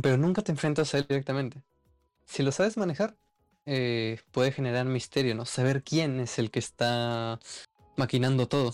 pero 0.01 0.17
nunca 0.17 0.41
te 0.41 0.51
enfrentas 0.51 0.93
a 0.93 0.99
él 0.99 1.05
directamente. 1.07 1.61
Si 2.25 2.43
lo 2.43 2.51
sabes 2.51 2.77
manejar, 2.77 3.15
eh, 3.65 4.19
puede 4.31 4.51
generar 4.51 4.85
misterio, 4.85 5.35
¿no? 5.35 5.45
Saber 5.45 5.83
quién 5.83 6.19
es 6.19 6.39
el 6.39 6.51
que 6.51 6.59
está 6.59 7.39
maquinando 7.97 8.47
todo. 8.47 8.73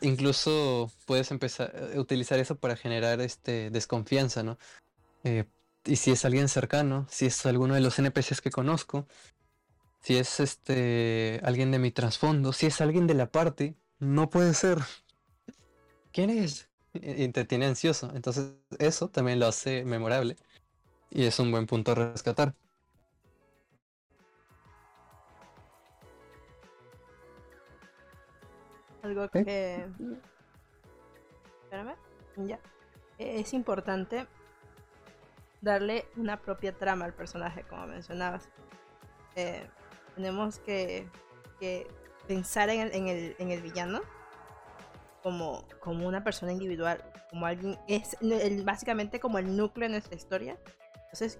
Incluso 0.00 0.92
puedes 1.06 1.30
empezar 1.30 1.74
a 1.94 2.00
utilizar 2.00 2.38
eso 2.38 2.56
para 2.56 2.76
generar 2.76 3.20
este 3.20 3.70
desconfianza, 3.70 4.42
¿no? 4.42 4.58
Eh, 5.22 5.44
y 5.84 5.96
si 5.96 6.10
es 6.10 6.24
alguien 6.24 6.48
cercano, 6.48 7.06
si 7.10 7.26
es 7.26 7.46
alguno 7.46 7.74
de 7.74 7.80
los 7.80 7.98
NPCs 7.98 8.40
que 8.40 8.50
conozco, 8.50 9.06
si 10.04 10.18
es 10.18 10.38
este 10.38 11.40
alguien 11.44 11.70
de 11.70 11.78
mi 11.78 11.90
trasfondo, 11.90 12.52
si 12.52 12.66
es 12.66 12.82
alguien 12.82 13.06
de 13.06 13.14
la 13.14 13.24
party, 13.24 13.74
no 14.00 14.28
puede 14.28 14.52
ser. 14.52 14.76
¿Quién 16.12 16.28
es? 16.28 16.68
Y 16.92 17.26
te 17.28 17.46
tiene 17.46 17.64
ansioso. 17.64 18.12
Entonces 18.14 18.52
eso 18.78 19.08
también 19.08 19.40
lo 19.40 19.46
hace 19.46 19.82
memorable. 19.82 20.36
Y 21.08 21.24
es 21.24 21.38
un 21.38 21.50
buen 21.50 21.66
punto 21.66 21.92
a 21.92 21.94
rescatar. 21.94 22.54
Algo 29.02 29.30
que... 29.30 29.86
Espérame. 31.62 31.94
Ya. 32.46 32.60
Es 33.16 33.54
importante 33.54 34.26
darle 35.62 36.04
una 36.16 36.38
propia 36.42 36.76
trama 36.76 37.06
al 37.06 37.14
personaje, 37.14 37.62
como 37.62 37.86
mencionabas. 37.86 38.50
Eh, 39.34 39.66
tenemos 40.14 40.58
que, 40.58 41.08
pensar 42.26 42.68
en 42.70 42.80
el, 42.80 42.94
en, 42.94 43.08
el, 43.08 43.36
en 43.38 43.50
el, 43.50 43.62
villano 43.62 44.00
como, 45.22 45.64
una 45.86 46.22
persona 46.22 46.52
individual, 46.52 47.02
como 47.30 47.46
alguien, 47.46 47.78
es 47.88 48.16
básicamente 48.64 49.20
como 49.20 49.38
el 49.38 49.56
núcleo 49.56 49.88
de 49.88 49.92
nuestra 49.92 50.14
historia. 50.14 50.58
Entonces 51.04 51.38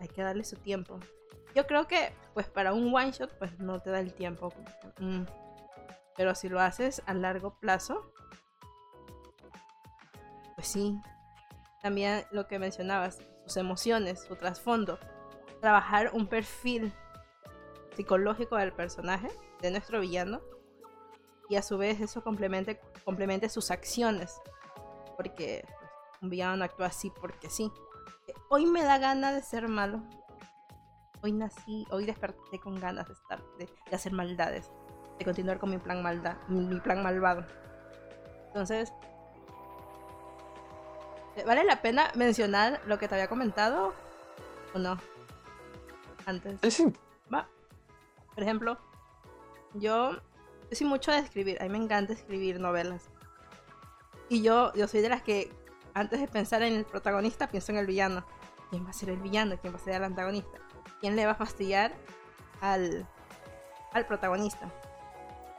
hay 0.00 0.08
que 0.08 0.22
darle 0.22 0.44
su 0.44 0.56
tiempo. 0.56 1.00
Yo 1.54 1.66
creo 1.66 1.88
que 1.88 2.12
pues 2.34 2.46
para 2.46 2.72
un 2.72 2.94
one 2.94 3.10
shot 3.10 3.36
pues 3.38 3.58
no 3.58 3.80
te 3.80 3.90
da 3.90 4.00
el 4.00 4.12
tiempo. 4.14 4.52
Mm, 5.00 5.22
pero 6.16 6.34
si 6.34 6.48
lo 6.48 6.60
haces 6.60 7.02
a 7.06 7.14
largo 7.14 7.58
plazo, 7.58 8.12
pues 10.54 10.68
sí. 10.68 11.00
También 11.82 12.24
lo 12.32 12.46
que 12.48 12.58
mencionabas, 12.58 13.18
sus 13.44 13.56
emociones, 13.56 14.24
su 14.24 14.36
trasfondo. 14.36 14.98
Trabajar 15.60 16.10
un 16.12 16.26
perfil 16.26 16.92
psicológico 17.98 18.56
del 18.56 18.72
personaje, 18.72 19.28
de 19.60 19.72
nuestro 19.72 19.98
villano. 19.98 20.40
Y 21.48 21.56
a 21.56 21.62
su 21.62 21.78
vez 21.78 22.00
eso 22.00 22.22
complemente, 22.22 22.80
complemente 23.04 23.48
sus 23.48 23.72
acciones. 23.72 24.40
Porque 25.16 25.64
pues, 25.66 26.22
un 26.22 26.30
villano 26.30 26.58
no 26.58 26.64
actúa 26.64 26.86
así 26.86 27.10
porque 27.10 27.50
sí. 27.50 27.72
Hoy 28.50 28.66
me 28.66 28.84
da 28.84 28.98
ganas 28.98 29.34
de 29.34 29.42
ser 29.42 29.66
malo. 29.66 30.00
Hoy 31.22 31.32
nací, 31.32 31.84
hoy 31.90 32.06
desperté 32.06 32.60
con 32.62 32.78
ganas 32.78 33.08
de 33.08 33.14
estar, 33.14 33.42
de 33.58 33.68
hacer 33.96 34.12
maldades 34.12 34.70
de 35.18 35.24
continuar 35.24 35.58
con 35.58 35.70
mi 35.70 35.78
plan, 35.78 36.00
malda, 36.00 36.38
mi, 36.46 36.78
plan 36.78 37.02
malvado. 37.02 37.44
Entonces, 38.46 38.92
¿vale 41.44 41.64
la 41.64 41.82
pena 41.82 42.12
mencionar 42.14 42.80
lo 42.86 43.00
que 43.00 43.08
te 43.08 43.16
había 43.16 43.26
comentado 43.26 43.92
o 44.72 44.78
no? 44.78 44.96
Antes. 46.26 46.60
Sí. 46.72 46.92
Por 48.38 48.44
ejemplo, 48.44 48.78
yo, 49.74 50.12
soy 50.70 50.86
mucho 50.86 51.10
de 51.10 51.18
escribir. 51.18 51.60
A 51.60 51.64
mí 51.64 51.70
me 51.70 51.78
encanta 51.78 52.12
escribir 52.12 52.60
novelas. 52.60 53.10
Y 54.28 54.42
yo, 54.42 54.72
yo 54.74 54.86
soy 54.86 55.00
de 55.00 55.08
las 55.08 55.22
que 55.22 55.50
antes 55.92 56.20
de 56.20 56.28
pensar 56.28 56.62
en 56.62 56.74
el 56.74 56.84
protagonista 56.84 57.48
pienso 57.48 57.72
en 57.72 57.78
el 57.78 57.86
villano. 57.86 58.24
¿Quién 58.70 58.86
va 58.86 58.90
a 58.90 58.92
ser 58.92 59.10
el 59.10 59.16
villano? 59.16 59.58
¿Quién 59.60 59.72
va 59.72 59.78
a 59.78 59.80
ser 59.80 59.94
el 59.94 60.04
antagonista? 60.04 60.56
¿Quién 61.00 61.16
le 61.16 61.26
va 61.26 61.32
a 61.32 61.34
fastidiar 61.34 61.92
al, 62.60 63.08
al 63.92 64.06
protagonista? 64.06 64.70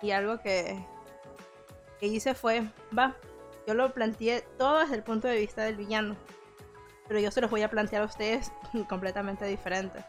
Y 0.01 0.11
algo 0.11 0.39
que, 0.39 0.81
que 1.99 2.07
hice 2.07 2.33
fue, 2.33 2.63
va, 2.97 3.13
yo 3.67 3.73
lo 3.73 3.93
planteé 3.93 4.47
todo 4.57 4.79
desde 4.79 4.95
el 4.95 5.03
punto 5.03 5.27
de 5.27 5.35
vista 5.35 5.63
del 5.63 5.75
villano. 5.75 6.15
Pero 7.09 7.19
yo 7.19 7.29
se 7.29 7.41
los 7.41 7.51
voy 7.51 7.61
a 7.61 7.69
plantear 7.69 8.03
a 8.03 8.05
ustedes 8.05 8.53
completamente 8.87 9.43
diferente. 9.43 10.01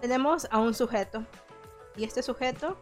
Tenemos 0.00 0.48
a 0.50 0.58
un 0.58 0.74
sujeto 0.74 1.24
y 1.96 2.04
este 2.04 2.22
sujeto 2.22 2.76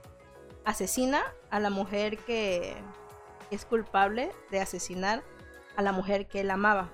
asesina 0.64 1.22
a 1.50 1.60
la 1.60 1.70
mujer 1.70 2.18
que 2.18 2.76
es 3.50 3.64
culpable 3.64 4.32
de 4.50 4.60
asesinar 4.60 5.22
a 5.76 5.82
la 5.82 5.92
mujer 5.92 6.26
que 6.28 6.40
él 6.40 6.50
amaba. 6.50 6.88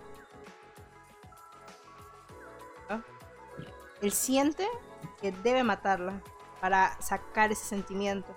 Él 4.00 4.12
siente 4.12 4.68
que 5.20 5.32
debe 5.32 5.64
matarla 5.64 6.20
para 6.60 7.00
sacar 7.00 7.50
ese 7.50 7.64
sentimiento. 7.64 8.34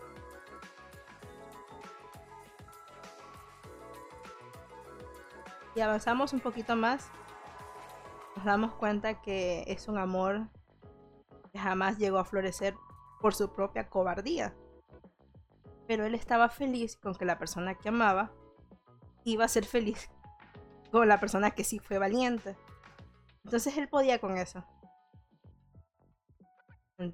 Y 5.75 5.81
avanzamos 5.81 6.33
un 6.33 6.39
poquito 6.39 6.75
más, 6.75 7.09
nos 8.35 8.45
damos 8.45 8.73
cuenta 8.73 9.21
que 9.21 9.65
es 9.67 9.87
un 9.87 9.97
amor 9.97 10.47
que 11.51 11.59
jamás 11.59 11.97
llegó 11.97 12.17
a 12.17 12.25
florecer 12.25 12.75
por 13.21 13.33
su 13.33 13.53
propia 13.53 13.89
cobardía. 13.89 14.53
Pero 15.87 16.05
él 16.05 16.15
estaba 16.15 16.49
feliz 16.49 16.97
con 16.97 17.15
que 17.15 17.25
la 17.25 17.39
persona 17.39 17.75
que 17.75 17.89
amaba 17.89 18.31
iba 19.23 19.45
a 19.45 19.49
ser 19.49 19.65
feliz 19.65 20.09
con 20.91 21.07
la 21.07 21.19
persona 21.19 21.51
que 21.51 21.63
sí 21.63 21.79
fue 21.79 21.97
valiente. 21.97 22.55
Entonces 23.43 23.77
él 23.77 23.87
podía 23.87 24.19
con 24.19 24.37
eso. 24.37 24.65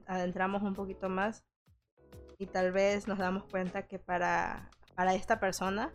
Adentramos 0.07 0.63
un 0.63 0.73
poquito 0.73 1.09
más 1.09 1.43
y 2.37 2.47
tal 2.47 2.71
vez 2.71 3.07
nos 3.07 3.17
damos 3.17 3.43
cuenta 3.45 3.87
que 3.87 3.99
para, 3.99 4.69
para 4.95 5.13
esta 5.13 5.39
persona 5.39 5.91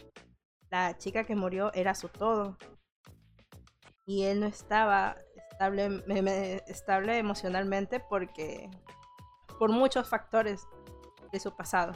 la 0.70 0.96
chica 0.98 1.24
que 1.24 1.34
murió 1.34 1.72
era 1.74 1.94
su 1.94 2.09
todo. 2.09 2.59
Y 4.06 4.24
él 4.24 4.40
no 4.40 4.46
estaba 4.46 5.16
estable, 5.50 6.02
estable 6.66 7.18
emocionalmente 7.18 8.00
porque 8.00 8.70
por 9.59 9.70
muchos 9.72 10.09
factores 10.09 10.66
de 11.32 11.40
su 11.40 11.54
pasado. 11.54 11.92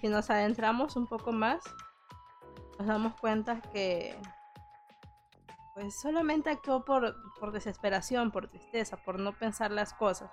Si 0.00 0.08
nos 0.08 0.30
adentramos 0.30 0.96
un 0.96 1.06
poco 1.06 1.32
más, 1.32 1.62
nos 2.78 2.86
damos 2.86 3.14
cuenta 3.20 3.60
que 3.60 4.16
pues 5.74 6.00
solamente 6.00 6.50
actuó 6.50 6.84
por, 6.84 7.14
por 7.38 7.52
desesperación, 7.52 8.30
por 8.30 8.48
tristeza, 8.48 8.96
por 8.96 9.18
no 9.18 9.32
pensar 9.32 9.70
las 9.70 9.92
cosas. 9.94 10.30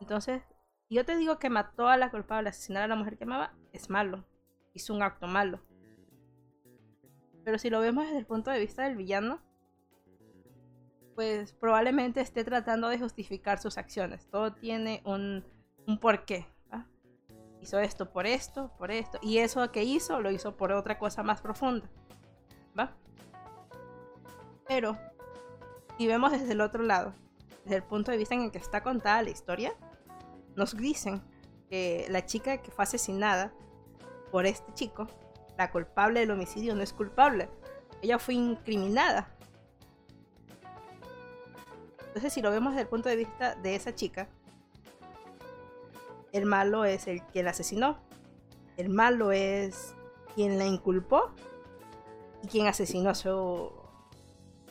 Entonces, 0.00 0.42
yo 0.88 1.04
te 1.04 1.16
digo 1.16 1.38
que 1.38 1.50
mató 1.50 1.88
a 1.88 1.96
la 1.96 2.10
culpable, 2.10 2.48
asesinar 2.48 2.84
a 2.84 2.88
la 2.88 2.96
mujer 2.96 3.16
que 3.16 3.24
amaba, 3.24 3.52
es 3.72 3.90
malo. 3.90 4.24
Hizo 4.72 4.94
un 4.94 5.02
acto 5.02 5.26
malo. 5.26 5.60
Pero 7.44 7.58
si 7.58 7.70
lo 7.70 7.80
vemos 7.80 8.04
desde 8.04 8.18
el 8.18 8.26
punto 8.26 8.50
de 8.50 8.60
vista 8.60 8.84
del 8.84 8.96
villano, 8.96 9.40
pues 11.20 11.52
probablemente 11.52 12.22
esté 12.22 12.44
tratando 12.44 12.88
de 12.88 12.98
justificar 12.98 13.60
sus 13.60 13.76
acciones. 13.76 14.26
Todo 14.30 14.54
tiene 14.54 15.02
un, 15.04 15.44
un 15.86 15.98
porqué. 15.98 16.46
Hizo 17.60 17.78
esto 17.78 18.10
por 18.10 18.26
esto, 18.26 18.72
por 18.78 18.90
esto. 18.90 19.18
Y 19.20 19.36
eso 19.36 19.70
que 19.70 19.84
hizo, 19.84 20.18
lo 20.22 20.30
hizo 20.30 20.56
por 20.56 20.72
otra 20.72 20.98
cosa 20.98 21.22
más 21.22 21.42
profunda. 21.42 21.86
¿Va? 22.78 22.96
Pero, 24.66 24.96
si 25.98 26.06
vemos 26.06 26.32
desde 26.32 26.52
el 26.52 26.62
otro 26.62 26.82
lado, 26.82 27.12
desde 27.64 27.76
el 27.76 27.82
punto 27.82 28.10
de 28.12 28.16
vista 28.16 28.34
en 28.34 28.44
el 28.44 28.50
que 28.50 28.56
está 28.56 28.82
contada 28.82 29.20
la 29.20 29.28
historia, 29.28 29.74
nos 30.56 30.74
dicen 30.74 31.20
que 31.68 32.06
la 32.08 32.24
chica 32.24 32.62
que 32.62 32.70
fue 32.70 32.84
asesinada 32.84 33.52
por 34.32 34.46
este 34.46 34.72
chico 34.72 35.06
la 35.58 35.70
culpable 35.70 36.20
del 36.20 36.30
homicidio 36.30 36.74
no 36.74 36.82
es 36.82 36.94
culpable. 36.94 37.50
Ella 38.00 38.18
fue 38.18 38.32
incriminada. 38.32 39.36
Entonces, 42.10 42.32
si 42.32 42.42
lo 42.42 42.50
vemos 42.50 42.72
desde 42.72 42.82
el 42.82 42.88
punto 42.88 43.08
de 43.08 43.14
vista 43.14 43.54
de 43.54 43.76
esa 43.76 43.94
chica, 43.94 44.26
el 46.32 46.44
malo 46.44 46.84
es 46.84 47.06
el 47.06 47.24
que 47.28 47.44
la 47.44 47.50
asesinó. 47.50 47.98
El 48.76 48.88
malo 48.88 49.30
es 49.30 49.94
quien 50.34 50.58
la 50.58 50.66
inculpó 50.66 51.30
y 52.42 52.48
quien 52.48 52.66
asesinó 52.66 53.10
a, 53.10 53.14
su, 53.14 53.70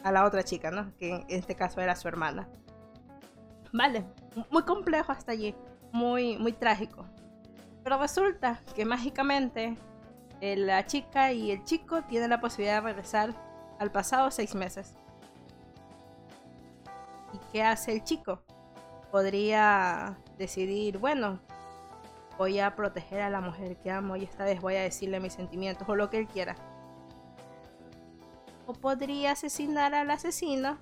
a 0.03 0.11
la 0.11 0.25
otra 0.25 0.43
chica, 0.43 0.69
¿no? 0.69 0.93
Que 0.97 1.15
en 1.15 1.25
este 1.29 1.55
caso 1.55 1.79
era 1.79 1.95
su 1.95 2.09
hermana. 2.09 2.49
Vale, 3.71 4.03
muy 4.49 4.63
complejo 4.63 5.13
hasta 5.13 5.31
allí, 5.31 5.55
muy, 5.93 6.37
muy 6.37 6.51
trágico. 6.51 7.05
Pero 7.83 7.99
resulta 7.99 8.59
que 8.75 8.83
mágicamente 8.83 9.77
eh, 10.41 10.57
la 10.57 10.85
chica 10.85 11.31
y 11.31 11.51
el 11.51 11.63
chico 11.63 12.01
tienen 12.03 12.31
la 12.31 12.41
posibilidad 12.41 12.81
de 12.81 12.89
regresar 12.89 13.33
al 13.79 13.93
pasado 13.93 14.29
seis 14.29 14.55
meses. 14.55 14.93
¿Y 17.49 17.51
qué 17.51 17.63
hace 17.63 17.93
el 17.93 18.03
chico? 18.03 18.43
Podría 19.11 20.19
decidir, 20.37 20.99
bueno, 20.99 21.39
voy 22.37 22.59
a 22.59 22.75
proteger 22.75 23.21
a 23.21 23.29
la 23.29 23.41
mujer 23.41 23.77
que 23.77 23.89
amo 23.89 24.15
y 24.15 24.23
esta 24.23 24.45
vez 24.45 24.61
voy 24.61 24.75
a 24.75 24.81
decirle 24.81 25.19
mis 25.19 25.33
sentimientos 25.33 25.89
o 25.89 25.95
lo 25.95 26.09
que 26.09 26.19
él 26.19 26.27
quiera. 26.27 26.55
O 28.67 28.73
podría 28.73 29.31
asesinar 29.31 29.95
al 29.95 30.11
asesino 30.11 30.77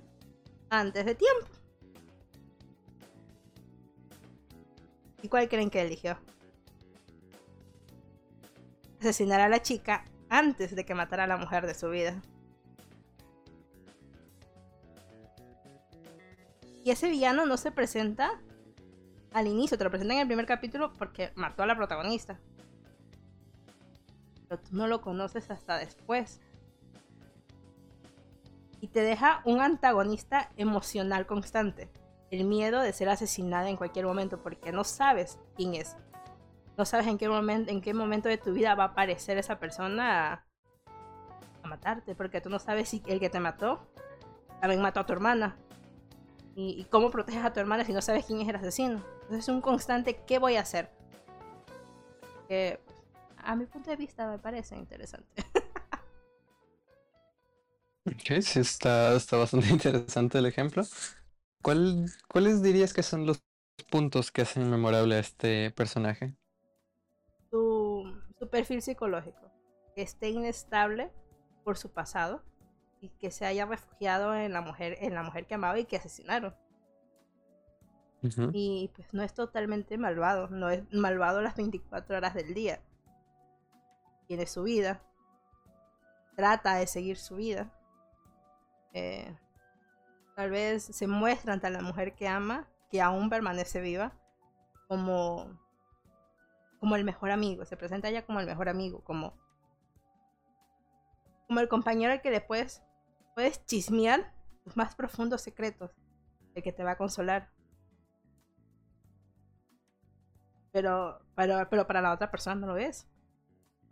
antes 0.68 1.06
de 1.06 1.14
tiempo. 1.14 1.46
¿Y 5.22 5.28
cuál 5.28 5.48
creen 5.48 5.70
que 5.70 5.80
eligió? 5.80 6.18
asesinar 9.00 9.40
a 9.40 9.48
la 9.48 9.62
chica 9.62 10.04
antes 10.28 10.74
de 10.74 10.84
que 10.84 10.94
matara 10.94 11.24
a 11.24 11.28
la 11.28 11.36
mujer 11.36 11.66
de 11.66 11.74
su 11.74 11.88
vida. 11.88 12.20
Y 16.84 16.90
ese 16.90 17.08
villano 17.08 17.46
no 17.46 17.56
se 17.56 17.70
presenta 17.70 18.40
al 19.32 19.46
inicio, 19.46 19.76
te 19.76 19.84
lo 19.84 19.90
presenta 19.90 20.14
en 20.14 20.20
el 20.20 20.26
primer 20.26 20.46
capítulo 20.46 20.92
porque 20.94 21.32
mató 21.34 21.62
a 21.62 21.66
la 21.66 21.76
protagonista. 21.76 22.38
Pero 24.48 24.60
tú 24.60 24.76
no 24.76 24.86
lo 24.86 25.00
conoces 25.00 25.50
hasta 25.50 25.76
después. 25.76 26.40
Y 28.80 28.88
te 28.88 29.02
deja 29.02 29.42
un 29.44 29.60
antagonista 29.60 30.50
emocional 30.56 31.26
constante. 31.26 31.90
El 32.30 32.44
miedo 32.44 32.80
de 32.80 32.92
ser 32.92 33.08
asesinada 33.08 33.68
en 33.68 33.76
cualquier 33.76 34.06
momento 34.06 34.42
porque 34.42 34.72
no 34.72 34.84
sabes 34.84 35.38
quién 35.56 35.74
es 35.74 35.96
no 36.78 36.84
sabes 36.84 37.08
en 37.08 37.18
qué, 37.18 37.28
momento, 37.28 37.72
en 37.72 37.80
qué 37.80 37.92
momento 37.92 38.28
de 38.28 38.38
tu 38.38 38.52
vida 38.52 38.76
va 38.76 38.84
a 38.84 38.86
aparecer 38.88 39.36
esa 39.36 39.58
persona 39.58 40.32
a, 40.32 41.68
matarte, 41.68 42.14
porque 42.14 42.40
tú 42.40 42.48
no 42.48 42.60
sabes 42.60 42.88
si 42.88 43.02
el 43.06 43.20
que 43.20 43.28
te 43.28 43.40
mató 43.40 43.80
también 44.60 44.80
mató 44.80 45.00
a 45.00 45.04
tu 45.04 45.12
hermana. 45.12 45.56
Y, 46.60 46.88
cómo 46.90 47.12
proteges 47.12 47.44
a 47.44 47.52
tu 47.52 47.60
hermana 47.60 47.84
si 47.84 47.92
no 47.92 48.02
sabes 48.02 48.26
quién 48.26 48.40
es 48.40 48.48
el 48.48 48.56
asesino. 48.56 49.04
Entonces 49.22 49.44
es 49.44 49.48
un 49.48 49.60
constante, 49.60 50.24
¿qué 50.26 50.40
voy 50.40 50.56
a 50.56 50.62
hacer? 50.62 50.90
Que 52.48 52.80
a 53.36 53.54
mi 53.54 53.64
punto 53.66 53.90
de 53.90 53.96
vista 53.96 54.28
me 54.28 54.40
parece 54.40 54.74
interesante. 54.74 55.28
ok, 58.06 58.42
sí, 58.42 58.58
está, 58.58 59.14
está 59.14 59.36
bastante 59.36 59.68
interesante 59.70 60.38
el 60.38 60.46
ejemplo. 60.46 60.82
¿Cuál, 61.62 62.06
¿Cuáles 62.26 62.60
dirías 62.60 62.92
que 62.92 63.04
son 63.04 63.24
los 63.24 63.40
puntos 63.88 64.32
que 64.32 64.42
hacen 64.42 64.68
memorable 64.68 65.14
a 65.14 65.20
este 65.20 65.70
personaje? 65.70 66.34
su, 67.50 68.20
perfil 68.50 68.82
psicológico, 68.82 69.52
que 69.94 70.02
esté 70.02 70.30
inestable 70.30 71.12
por 71.62 71.78
su 71.78 71.92
pasado 71.92 72.42
y 73.00 73.10
que 73.10 73.30
se 73.30 73.46
haya 73.46 73.66
refugiado 73.66 74.34
en 74.34 74.52
la 74.52 74.60
mujer, 74.60 74.96
en 75.00 75.14
la 75.14 75.22
mujer 75.22 75.46
que 75.46 75.54
amaba 75.54 75.78
y 75.78 75.84
que 75.84 75.96
asesinaron. 75.96 76.54
Y 78.52 78.90
pues 78.96 79.14
no 79.14 79.22
es 79.22 79.32
totalmente 79.32 79.96
malvado, 79.96 80.48
no 80.48 80.70
es 80.70 80.82
malvado 80.92 81.40
las 81.40 81.56
24 81.56 82.16
horas 82.16 82.34
del 82.34 82.52
día. 82.52 82.80
Tiene 84.26 84.46
su 84.46 84.64
vida, 84.64 85.02
trata 86.34 86.74
de 86.74 86.88
seguir 86.88 87.16
su 87.16 87.36
vida. 87.36 87.72
Eh, 88.92 89.36
tal 90.34 90.50
vez 90.50 90.84
se 90.84 91.06
muestra 91.06 91.52
ante 91.52 91.70
la 91.70 91.80
mujer 91.80 92.14
que 92.14 92.26
ama, 92.26 92.68
que 92.90 93.00
aún 93.00 93.30
permanece 93.30 93.80
viva, 93.80 94.12
como 94.88 95.56
como 96.78 96.96
el 96.96 97.04
mejor 97.04 97.30
amigo, 97.30 97.64
se 97.64 97.76
presenta 97.76 98.08
ella 98.08 98.24
como 98.24 98.40
el 98.40 98.46
mejor 98.46 98.68
amigo, 98.68 99.02
como, 99.02 99.34
como 101.46 101.60
el 101.60 101.68
compañero 101.68 102.12
al 102.12 102.22
que 102.22 102.30
le 102.30 102.40
puedes, 102.40 102.82
puedes 103.38 103.64
chismear 103.66 104.34
tus 104.64 104.76
más 104.76 104.96
profundos 104.96 105.42
secretos, 105.42 105.92
el 106.56 106.62
que 106.64 106.72
te 106.72 106.82
va 106.82 106.90
a 106.90 106.98
consolar. 106.98 107.52
Pero, 110.72 111.20
pero, 111.36 111.70
pero 111.70 111.86
para 111.86 112.02
la 112.02 112.12
otra 112.12 112.32
persona 112.32 112.56
no 112.56 112.66
lo 112.66 112.76
es. 112.78 113.06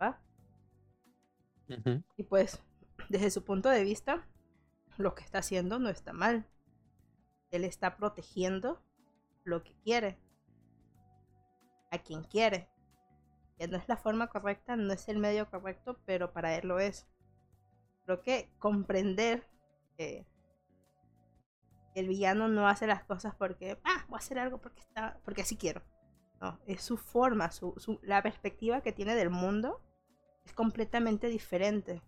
¿va? 0.01 0.19
Y 2.17 2.23
pues, 2.23 2.61
desde 3.07 3.31
su 3.31 3.45
punto 3.45 3.69
de 3.69 3.85
vista, 3.85 4.27
lo 4.97 5.15
que 5.15 5.23
está 5.23 5.37
haciendo 5.37 5.79
no 5.79 5.87
está 5.87 6.11
mal. 6.11 6.45
Él 7.49 7.63
está 7.63 7.95
protegiendo 7.95 8.83
lo 9.45 9.63
que 9.63 9.73
quiere. 9.81 10.19
A 11.89 11.99
quien 11.99 12.25
quiere 12.25 12.69
no 13.65 13.77
es 13.77 13.87
la 13.87 13.95
forma 13.95 14.27
correcta, 14.27 14.75
no 14.75 14.91
es 14.91 15.07
el 15.07 15.19
medio 15.19 15.49
correcto, 15.49 16.01
pero 16.05 16.33
para 16.33 16.53
él 16.55 16.67
lo 16.67 16.79
es. 16.79 17.07
Creo 18.07 18.21
que 18.21 18.49
comprender 18.57 19.45
que 19.97 20.25
el 21.93 22.07
villano 22.07 22.47
no 22.47 22.65
hace 22.65 22.87
las 22.87 23.03
cosas 23.03 23.35
porque, 23.35 23.81
ah, 23.83 24.05
voy 24.07 24.15
a 24.15 24.19
hacer 24.19 24.39
algo 24.39 24.61
porque 24.61 24.79
está, 24.79 25.19
porque 25.25 25.41
así 25.41 25.57
quiero. 25.57 25.81
No, 26.39 26.57
es 26.67 26.81
su 26.81 26.95
forma, 26.95 27.51
su, 27.51 27.99
la 28.03 28.23
perspectiva 28.23 28.79
que 28.79 28.93
tiene 28.93 29.13
del 29.13 29.29
mundo 29.29 29.81
es 30.45 30.53
completamente 30.53 31.27
diferente. 31.27 32.01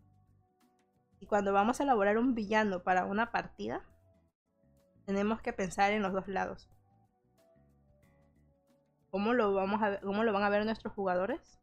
Y 1.20 1.26
cuando 1.26 1.52
vamos 1.52 1.82
a 1.82 1.84
elaborar 1.84 2.18
un 2.18 2.34
villano 2.34 2.82
para 2.82 3.04
una 3.04 3.34
partida, 3.34 3.84
tenemos 5.06 5.42
que 5.42 5.52
pensar 5.52 5.92
en 5.92 6.02
los 6.02 6.14
dos 6.14 6.30
lados 6.30 6.70
cómo 9.10 9.34
lo 9.34 9.54
vamos 9.54 9.82
a 9.82 10.00
cómo 10.00 10.24
lo 10.24 10.32
van 10.32 10.44
a 10.44 10.50
ver 10.50 10.64
nuestros 10.64 10.94
jugadores, 10.94 11.60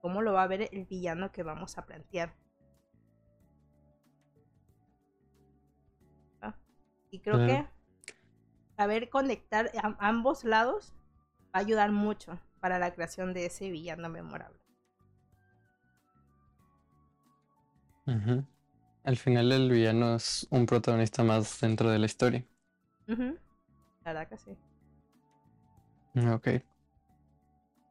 cómo 0.00 0.22
lo 0.22 0.32
va 0.32 0.44
a 0.44 0.46
ver 0.46 0.68
el 0.70 0.84
villano 0.84 1.32
que 1.32 1.42
vamos 1.42 1.76
a 1.76 1.86
plantear. 1.86 2.36
Y 7.10 7.20
creo 7.20 7.46
que 7.46 7.66
saber 8.76 9.08
conectar 9.08 9.70
ambos 9.98 10.44
lados 10.44 10.92
va 11.46 11.50
a 11.54 11.58
ayudar 11.58 11.90
mucho 11.90 12.38
para 12.60 12.78
la 12.78 12.94
creación 12.94 13.32
de 13.34 13.46
ese 13.46 13.70
villano 13.70 14.08
memorable. 14.08 14.58
Al 19.04 19.16
final 19.16 19.52
el 19.52 19.70
villano 19.70 20.16
es 20.16 20.46
un 20.50 20.66
protagonista 20.66 21.22
más 21.22 21.60
dentro 21.60 21.90
de 21.90 21.98
la 21.98 22.06
historia. 22.06 22.44
La 23.06 23.34
verdad 24.04 24.28
que 24.28 24.38
sí. 24.38 24.56
Ok. 26.30 26.48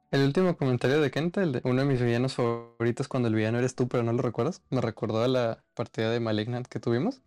El 0.10 0.24
último 0.24 0.56
comentario 0.56 1.02
de 1.02 1.12
Kenta, 1.12 1.44
el 1.44 1.52
de 1.52 1.62
uno 1.66 1.82
de 1.82 1.88
mis 1.88 2.02
villanos 2.02 2.36
favoritos 2.36 3.08
cuando 3.08 3.28
el 3.28 3.36
villano 3.36 3.58
eres 3.60 3.76
tú, 3.76 3.88
pero 3.88 4.04
no 4.04 4.14
lo 4.14 4.22
recuerdas, 4.22 4.64
me 4.70 4.80
recordó 4.80 5.22
a 5.22 5.28
la 5.28 5.64
partida 5.74 6.10
de 6.10 6.20
Malignant 6.20 6.66
que 6.68 6.80
tuvimos. 6.80 7.22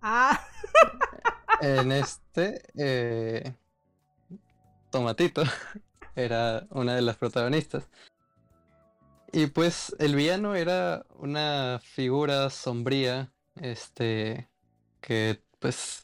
Ah. 0.00 0.40
en 1.62 1.92
este, 1.92 2.62
eh, 2.76 3.54
Tomatito 4.90 5.44
era 6.16 6.66
una 6.70 6.96
de 6.96 7.02
las 7.02 7.16
protagonistas. 7.16 7.88
Y 9.32 9.46
pues 9.46 9.96
el 9.98 10.14
villano 10.14 10.54
era 10.54 11.06
una 11.16 11.80
figura 11.82 12.50
sombría, 12.50 13.32
este, 13.56 14.50
que 15.00 15.42
pues 15.58 16.02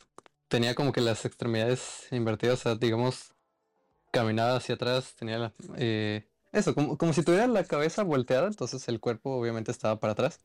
tenía 0.48 0.74
como 0.74 0.92
que 0.92 1.02
las 1.02 1.24
extremidades 1.26 2.06
invertidas, 2.10 2.60
o 2.60 2.62
sea, 2.62 2.74
digamos, 2.76 3.34
caminaba 4.12 4.56
hacia 4.56 4.76
atrás, 4.76 5.14
tenía 5.18 5.52
eh, 5.76 6.26
eso, 6.52 6.74
como, 6.74 6.96
como 6.96 7.12
si 7.12 7.22
tuviera 7.22 7.46
la 7.46 7.64
cabeza 7.64 8.02
volteada, 8.02 8.46
entonces 8.46 8.88
el 8.88 9.00
cuerpo 9.00 9.36
obviamente 9.36 9.72
estaba 9.72 10.00
para 10.00 10.12
atrás. 10.14 10.40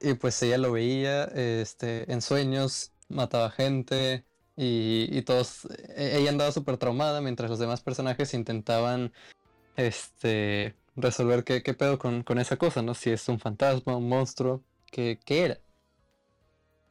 Y 0.00 0.14
pues 0.14 0.40
ella 0.42 0.58
lo 0.58 0.72
veía 0.72 1.24
este, 1.24 2.10
en 2.10 2.22
sueños, 2.22 2.92
mataba 3.10 3.50
gente 3.50 4.24
y, 4.56 5.08
y 5.10 5.22
todos, 5.22 5.66
e, 5.96 6.18
ella 6.18 6.30
andaba 6.30 6.52
súper 6.52 6.76
traumada 6.78 7.20
mientras 7.20 7.50
los 7.50 7.58
demás 7.58 7.82
personajes 7.82 8.34
intentaban 8.34 9.12
este, 9.76 10.74
resolver 10.96 11.44
qué, 11.44 11.62
qué 11.62 11.74
pedo 11.74 11.98
con, 11.98 12.22
con, 12.22 12.38
esa 12.38 12.56
cosa, 12.56 12.82
¿no? 12.82 12.94
Si 12.94 13.10
es 13.10 13.28
un 13.28 13.38
fantasma, 13.40 13.96
un 13.96 14.08
monstruo, 14.08 14.62
qué, 14.90 15.18
qué 15.24 15.44
era. 15.44 15.60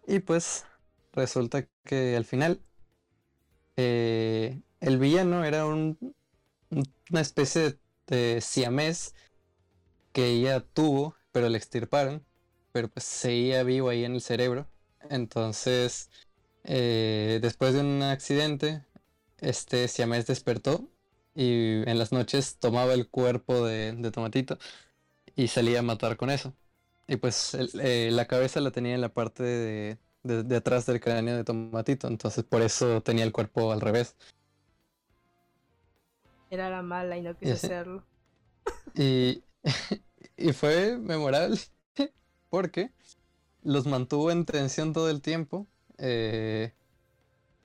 Y 0.07 0.19
pues 0.19 0.65
resulta 1.13 1.67
que 1.85 2.15
al 2.15 2.25
final 2.25 2.61
eh, 3.77 4.61
el 4.81 4.97
villano 4.97 5.45
era 5.45 5.65
un, 5.65 6.15
una 7.11 7.21
especie 7.21 7.77
de, 8.07 8.41
siamés 8.41 9.13
que 10.11 10.27
ella 10.27 10.61
tuvo, 10.61 11.15
pero 11.31 11.49
le 11.49 11.57
extirparon, 11.57 12.25
pero 12.71 12.89
pues 12.89 13.05
seguía 13.05 13.63
vivo 13.63 13.89
ahí 13.89 14.03
en 14.03 14.15
el 14.15 14.21
cerebro. 14.21 14.67
Entonces, 15.09 16.09
eh, 16.63 17.39
después 17.41 17.73
de 17.73 17.81
un 17.81 18.03
accidente, 18.03 18.83
este 19.39 19.87
siamés 19.87 20.27
despertó 20.27 20.87
y 21.35 21.89
en 21.89 21.97
las 21.97 22.11
noches 22.11 22.57
tomaba 22.57 22.93
el 22.93 23.07
cuerpo 23.07 23.65
de, 23.65 23.93
Tomatito 24.11 24.57
y 25.35 25.47
salía 25.47 25.79
a 25.79 25.83
matar 25.83 26.17
con 26.17 26.29
eso. 26.29 26.53
Y 27.07 27.15
pues 27.15 27.55
eh, 27.81 28.09
la 28.11 28.25
cabeza 28.25 28.59
la 28.61 28.71
tenía 28.71 28.93
en 28.95 29.01
la 29.01 29.09
parte 29.09 29.43
de, 29.43 29.97
de, 30.23 30.55
atrás 30.55 30.85
del 30.85 30.99
cráneo 30.99 31.35
de 31.35 31.43
Tomatito, 31.43 32.07
entonces 32.07 32.43
por 32.43 32.61
eso 32.61 33.01
tenía 33.01 33.23
el 33.23 33.31
cuerpo 33.31 33.71
al 33.71 33.81
revés. 33.81 34.15
Era 36.51 36.69
la 36.69 36.81
mala 36.81 37.17
y 37.17 37.21
no 37.21 37.37
quise 37.37 37.53
hacerlo. 37.53 38.03
Y, 38.95 39.43
y 40.37 40.53
fue 40.53 40.97
memorable 40.97 41.59
porque 42.49 42.91
los 43.63 43.85
mantuvo 43.85 44.31
en 44.31 44.45
tensión 44.45 44.93
todo 44.93 45.09
el 45.09 45.21
tiempo. 45.21 45.67
Eh, 45.97 46.73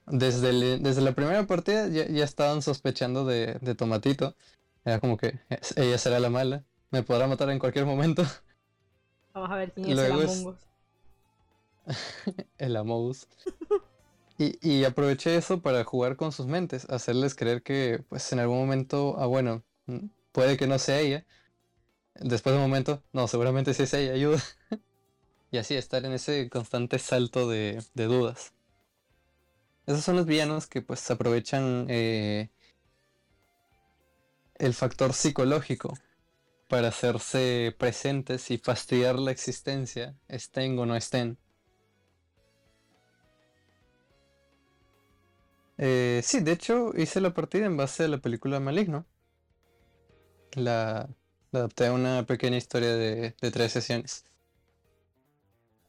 desde, 0.07 0.79
desde 0.79 1.01
la 1.01 1.13
primera 1.13 1.47
partida 1.47 1.89
ya, 1.89 2.25
estaban 2.25 2.63
sospechando 2.63 3.25
de, 3.25 3.59
de, 3.61 3.75
Tomatito. 3.75 4.35
Era 4.85 5.01
como 5.01 5.17
que 5.17 5.41
ella 5.77 5.99
será 5.99 6.21
la 6.21 6.31
mala. 6.31 6.65
Me 6.91 7.03
podrá 7.03 7.27
matar 7.27 7.51
en 7.51 7.59
cualquier 7.59 7.87
momento. 7.87 8.25
Vamos 9.33 9.51
a 9.51 9.57
ver 9.57 9.73
quién 9.73 9.91
es 9.91 9.99
el 9.99 10.13
Among 10.13 10.47
Us. 10.47 10.57
el 12.59 12.77
Amogus. 12.77 13.29
Y, 14.37 14.85
aproveché 14.85 15.37
eso 15.37 15.61
para 15.61 15.85
jugar 15.85 16.17
con 16.17 16.33
sus 16.33 16.47
mentes, 16.47 16.91
hacerles 16.91 17.37
creer 17.37 17.63
que 17.63 18.03
pues 18.09 18.33
en 18.33 18.41
algún 18.41 18.59
momento, 18.59 19.15
ah 19.19 19.27
bueno, 19.27 19.63
mm, 19.87 20.07
puede 20.33 20.57
que 20.57 20.67
no 20.67 20.79
sea 20.81 20.99
ella. 20.99 21.25
Después 22.17 22.53
de 22.53 22.61
un 22.61 22.69
momento, 22.69 23.03
no, 23.13 23.29
seguramente 23.29 23.75
sí 23.75 23.85
es 23.85 23.95
ella, 23.95 24.13
ayuda. 24.13 24.43
y 25.55 25.59
así 25.59 25.77
estar 25.77 26.05
en 26.05 26.13
ese 26.13 26.51
constante 26.51 26.99
salto 26.99 27.49
de, 27.49 27.81
dudas. 27.95 28.53
Esos 29.87 30.03
son 30.03 30.17
los 30.17 30.27
villanos 30.27 30.67
que 30.67 30.83
pues 30.83 31.09
aprovechan 31.13 31.87
eh, 31.89 32.51
el 34.57 34.75
factor 34.75 35.13
psicológico 35.13 35.97
para 36.69 36.89
hacerse 36.89 37.73
presentes 37.79 38.51
y 38.51 38.59
fastidiar 38.59 39.17
la 39.17 39.31
existencia, 39.31 40.17
estén 40.27 40.77
o 40.77 40.87
no 40.87 40.97
estén. 40.97 41.39
Eh, 45.79 46.21
sí, 46.25 46.41
de 46.41 46.51
hecho 46.51 46.93
hice 46.97 47.21
la 47.21 47.33
partida 47.33 47.67
en 47.67 47.77
base 47.77 48.05
a 48.05 48.09
la 48.09 48.19
película 48.19 48.59
Maligno. 48.59 49.07
La, 50.57 51.09
adapté 51.53 51.87
a 51.87 51.93
una 51.93 52.27
pequeña 52.27 52.57
historia 52.57 52.97
de, 52.97 53.35
tres 53.53 53.71
sesiones. 53.71 54.25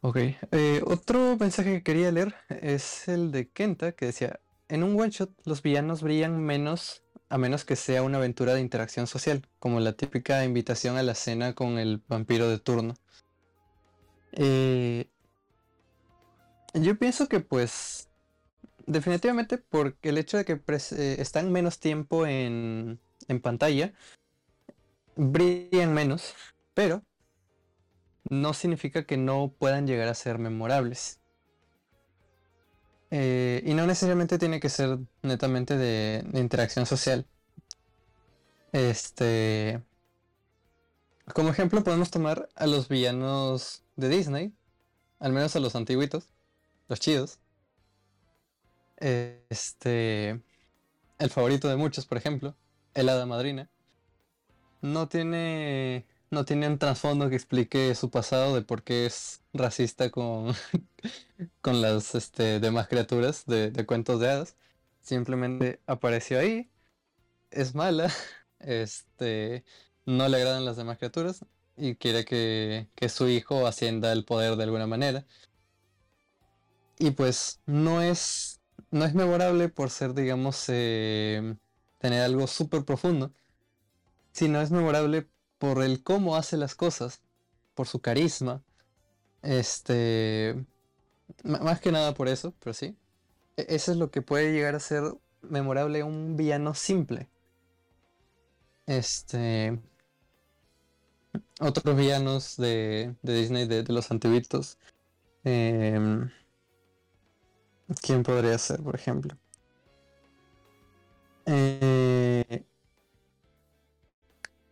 Ok, 0.07 0.17
eh, 0.51 0.83
otro 0.85 1.35
mensaje 1.39 1.71
que 1.71 1.81
quería 1.81 2.11
leer 2.11 2.35
es 2.49 3.07
el 3.07 3.31
de 3.31 3.49
Kenta 3.49 3.93
que 3.93 4.05
decía, 4.05 4.39
en 4.67 4.83
un 4.83 5.01
one 5.01 5.09
shot 5.09 5.31
los 5.45 5.63
villanos 5.63 6.03
brillan 6.03 6.39
menos 6.39 7.01
a 7.27 7.39
menos 7.39 7.65
que 7.65 7.75
sea 7.75 8.03
una 8.03 8.19
aventura 8.19 8.53
de 8.53 8.61
interacción 8.61 9.07
social, 9.07 9.47
como 9.57 9.79
la 9.79 9.93
típica 9.93 10.45
invitación 10.45 10.97
a 10.97 11.01
la 11.01 11.15
cena 11.15 11.55
con 11.55 11.79
el 11.79 12.03
vampiro 12.07 12.47
de 12.47 12.59
turno. 12.59 12.93
Eh, 14.33 15.07
yo 16.75 16.99
pienso 16.99 17.27
que 17.27 17.39
pues 17.39 18.07
definitivamente 18.85 19.57
porque 19.57 20.09
el 20.09 20.19
hecho 20.19 20.37
de 20.37 20.45
que 20.45 20.53
eh, 20.67 21.15
están 21.17 21.51
menos 21.51 21.79
tiempo 21.79 22.27
en, 22.27 22.99
pantalla, 23.41 23.91
brillan 25.15 25.95
menos, 25.95 26.35
pero 26.75 27.01
no 28.29 28.53
significa 28.53 29.05
que 29.05 29.17
no 29.17 29.53
puedan 29.57 29.87
llegar 29.87 30.07
a 30.07 30.13
ser 30.13 30.39
memorables. 30.39 31.19
Eh, 33.11 33.61
y 33.65 33.73
no 33.73 33.85
necesariamente 33.85 34.37
tiene 34.37 34.59
que 34.59 34.69
ser 34.69 34.97
netamente 35.21 35.77
de, 35.77 36.23
de, 36.27 36.39
interacción 36.39 36.85
social. 36.85 37.25
Este. 38.71 39.81
Como 41.33 41.49
ejemplo, 41.49 41.83
podemos 41.83 42.11
tomar 42.11 42.49
a 42.55 42.67
los 42.67 42.87
villanos 42.87 43.83
de 43.95 44.09
Disney, 44.09 44.53
al 45.19 45.33
menos 45.33 45.55
a 45.55 45.59
los 45.59 45.75
antiguitos, 45.75 46.29
los 46.87 46.99
chidos. 46.99 47.39
Este, 48.97 50.41
el 51.19 51.29
favorito 51.29 51.67
de 51.67 51.75
muchos, 51.75 52.05
por 52.05 52.17
ejemplo, 52.17 52.55
el 52.93 53.09
hada 53.09 53.25
madrina, 53.25 53.69
no 54.81 55.07
tiene, 55.07 56.05
no 56.35 56.45
tiene 56.45 56.77
trasfondo 56.77 57.29
que 57.29 57.35
explique 57.35 57.95
su 57.95 58.11
pasado 58.11 58.53
de 58.55 58.61
por 58.61 58.83
qué 58.83 59.05
es 59.05 59.41
racista 59.53 60.09
con, 60.11 60.53
con 61.61 61.81
las 61.81 62.13
este, 62.13 62.59
demás 62.59 62.87
criaturas 62.89 63.45
de, 63.45 63.71
cuentos 63.87 64.19
de 64.19 64.29
hadas. 64.29 64.57
Simplemente 65.01 65.81
apareció 65.87 66.39
ahí, 66.39 66.69
es 67.51 67.73
mala, 67.75 68.11
este, 68.59 69.63
no 70.05 70.27
le 70.27 70.37
agradan 70.37 70.65
las 70.65 70.77
demás 70.77 70.97
criaturas 70.97 71.45
y 71.77 71.95
quiere 71.95 72.25
que, 72.25 72.89
que 72.95 73.09
su 73.09 73.29
hijo 73.29 73.65
ascienda 73.65 74.11
el 74.11 74.25
poder 74.25 74.57
de 74.57 74.63
alguna 74.63 74.87
manera. 74.87 75.25
Y 76.99 77.11
pues 77.11 77.61
no 77.65 78.01
es 78.01 78.59
no 78.91 79.05
es 79.05 79.13
memorable 79.13 79.69
por 79.69 79.89
ser, 79.89 80.13
digamos, 80.13 80.65
eh, 80.69 81.55
tener 81.99 82.21
algo 82.21 82.47
súper 82.47 82.85
profundo, 82.85 83.33
sino 84.31 84.61
es 84.61 84.71
memorable 84.71 85.27
por 85.57 85.83
el 85.83 86.03
cómo 86.03 86.35
hace 86.35 86.57
las 86.57 86.75
cosas, 86.75 87.21
por 87.73 87.87
su 87.87 87.99
carisma. 87.99 88.63
Este. 89.41 90.65
Más 91.43 91.79
que 91.79 91.91
nada 91.91 92.13
por 92.13 92.27
eso, 92.27 92.53
pero 92.59 92.73
sí. 92.73 92.95
E, 93.57 93.65
eso 93.69 93.91
es 93.91 93.97
lo 93.97 94.11
que 94.11 94.21
puede 94.21 94.51
llegar 94.51 94.75
a 94.75 94.79
ser 94.79 95.03
memorable 95.41 96.03
un 96.03 96.35
villano 96.35 96.73
simple. 96.73 97.29
Este. 98.85 99.79
Otros 101.59 101.95
villanos 101.95 102.57
de, 102.57 103.15
Disney, 103.21 103.65
de, 103.67 103.83
los 103.83 104.11
antiguitos. 104.11 104.77
Em, 105.43 106.29
¿Quién 108.01 108.23
podría 108.23 108.57
ser, 108.57 108.81
por 108.81 108.95
ejemplo? 108.95 109.37
Eh, 111.45 112.04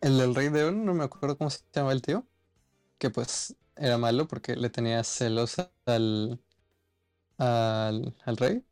el 0.06 0.18
del 0.18 0.34
Rey 0.34 0.48
de 0.50 0.60
León, 0.60 0.84
no 0.84 0.94
me 0.94 1.04
acuerdo 1.04 1.36
cómo 1.38 1.50
se 1.50 1.60
llama 1.74 1.92
el 1.92 2.02
tío. 2.02 2.26
Que 2.98 3.10
pues 3.10 3.56
era 3.76 3.98
malo 3.98 4.28
porque 4.28 4.56
le 4.56 4.70
tenía 4.70 5.04
celos 5.04 5.56
al, 5.86 6.40
al, 7.38 8.14
al 8.24 8.36
rey. 8.36 8.64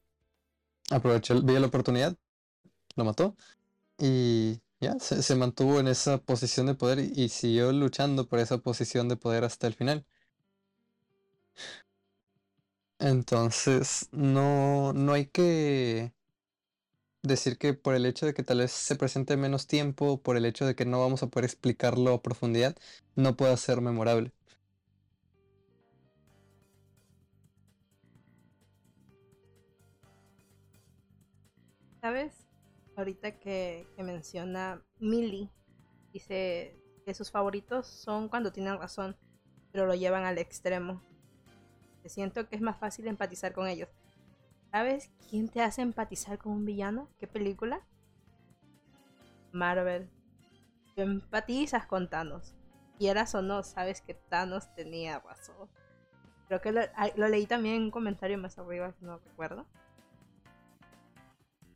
Aprovechó, 0.91 1.41
vio 1.43 1.59
la 1.61 1.67
oportunidad, 1.69 2.17
lo 2.97 3.05
mató 3.05 3.37
y 3.99 4.61
ya 4.81 4.99
se, 5.01 5.23
se 5.23 5.37
mantuvo 5.37 5.81
en 5.81 5.89
esa 5.89 6.19
posición 6.19 6.67
de 6.69 6.75
poder 6.77 7.01
y, 7.01 7.13
y 7.25 7.31
siguió 7.31 7.73
luchando 7.73 8.29
por 8.29 8.41
esa 8.41 8.59
posición 8.59 9.09
de 9.09 9.17
poder 9.17 9.45
hasta 9.45 9.67
el 9.69 9.75
final. 9.75 10.07
Entonces, 12.99 14.09
no, 14.13 14.93
no 14.93 15.13
hay 15.13 15.27
que 15.27 16.15
decir 17.23 17.59
que 17.59 17.75
por 17.75 17.95
el 17.95 18.07
hecho 18.07 18.27
de 18.27 18.35
que 18.35 18.43
tal 18.43 18.59
vez 18.59 18.73
se 18.73 18.97
presente 18.97 19.37
menos 19.37 19.67
tiempo, 19.67 20.21
por 20.21 20.37
el 20.37 20.45
hecho 20.45 20.67
de 20.67 20.75
que 20.75 20.85
no 20.85 21.01
vamos 21.01 21.23
a 21.23 21.29
poder 21.29 21.45
explicarlo 21.45 22.15
a 22.15 22.23
profundidad, 22.23 22.77
no 23.17 23.37
pueda 23.37 23.57
ser 23.57 23.81
memorable. 23.81 24.33
¿Sabes? 32.01 32.33
Ahorita 32.97 33.39
que, 33.39 33.87
menciona 33.99 34.83
Millie, 34.99 35.49
dice 36.13 36.77
que 37.07 37.15
sus 37.15 37.31
favoritos 37.31 37.87
son 37.87 38.29
cuando 38.29 38.53
tienen 38.53 38.77
razón, 38.79 39.17
pero 39.71 39.87
lo 39.87 39.95
llevan 39.95 40.25
al 40.25 40.39
extremo. 40.39 41.01
Siento 42.05 42.49
que 42.49 42.57
es 42.57 42.63
más 42.63 42.79
fácil 42.81 43.07
empatizar 43.07 43.53
con 43.53 43.69
ellos. 43.69 43.89
¿Sabes 44.73 45.11
quién 45.29 45.51
te 45.51 45.61
hace 45.61 45.83
empatizar 45.83 46.39
con 46.39 46.53
un 46.53 46.65
villano? 46.65 47.11
¿Qué 47.19 47.27
película? 47.27 47.83
Marvel. 49.53 50.09
Tú 50.95 51.03
empatizas 51.03 51.85
con 51.85 52.09
Thanos. 52.09 52.55
Quieras 52.99 53.35
o 53.35 53.43
no, 53.43 53.63
sabes 53.65 54.01
que 54.01 54.15
Thanos 54.15 54.75
tenía 54.75 55.21
razón. 55.21 55.69
Creo 56.49 56.63
que 56.63 56.73
lo, 56.73 56.81
lo 57.17 57.29
leí 57.29 57.45
también 57.45 57.77
en 57.77 57.83
un 57.83 57.91
comentario 57.91 58.39
más 58.39 58.59
arriba, 58.59 58.95
no 59.03 59.19
recuerdo. 59.19 59.67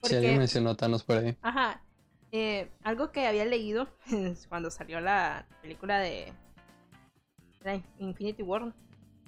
Si 0.03 0.15
alguien 0.15 0.39
mencionó 0.39 0.75
Thanos 0.75 1.05
por 1.05 1.19
ahí. 1.19 1.37
Ajá. 1.43 1.83
Eh, 2.33 2.71
algo 2.83 3.13
que 3.13 3.27
había 3.27 3.45
leído 3.45 3.89
cuando 4.49 4.71
salió 4.71 5.01
la 5.01 5.47
película 5.61 5.99
de, 5.99 6.33
de 7.63 7.83
Infinity 7.99 8.43
War, 8.43 8.73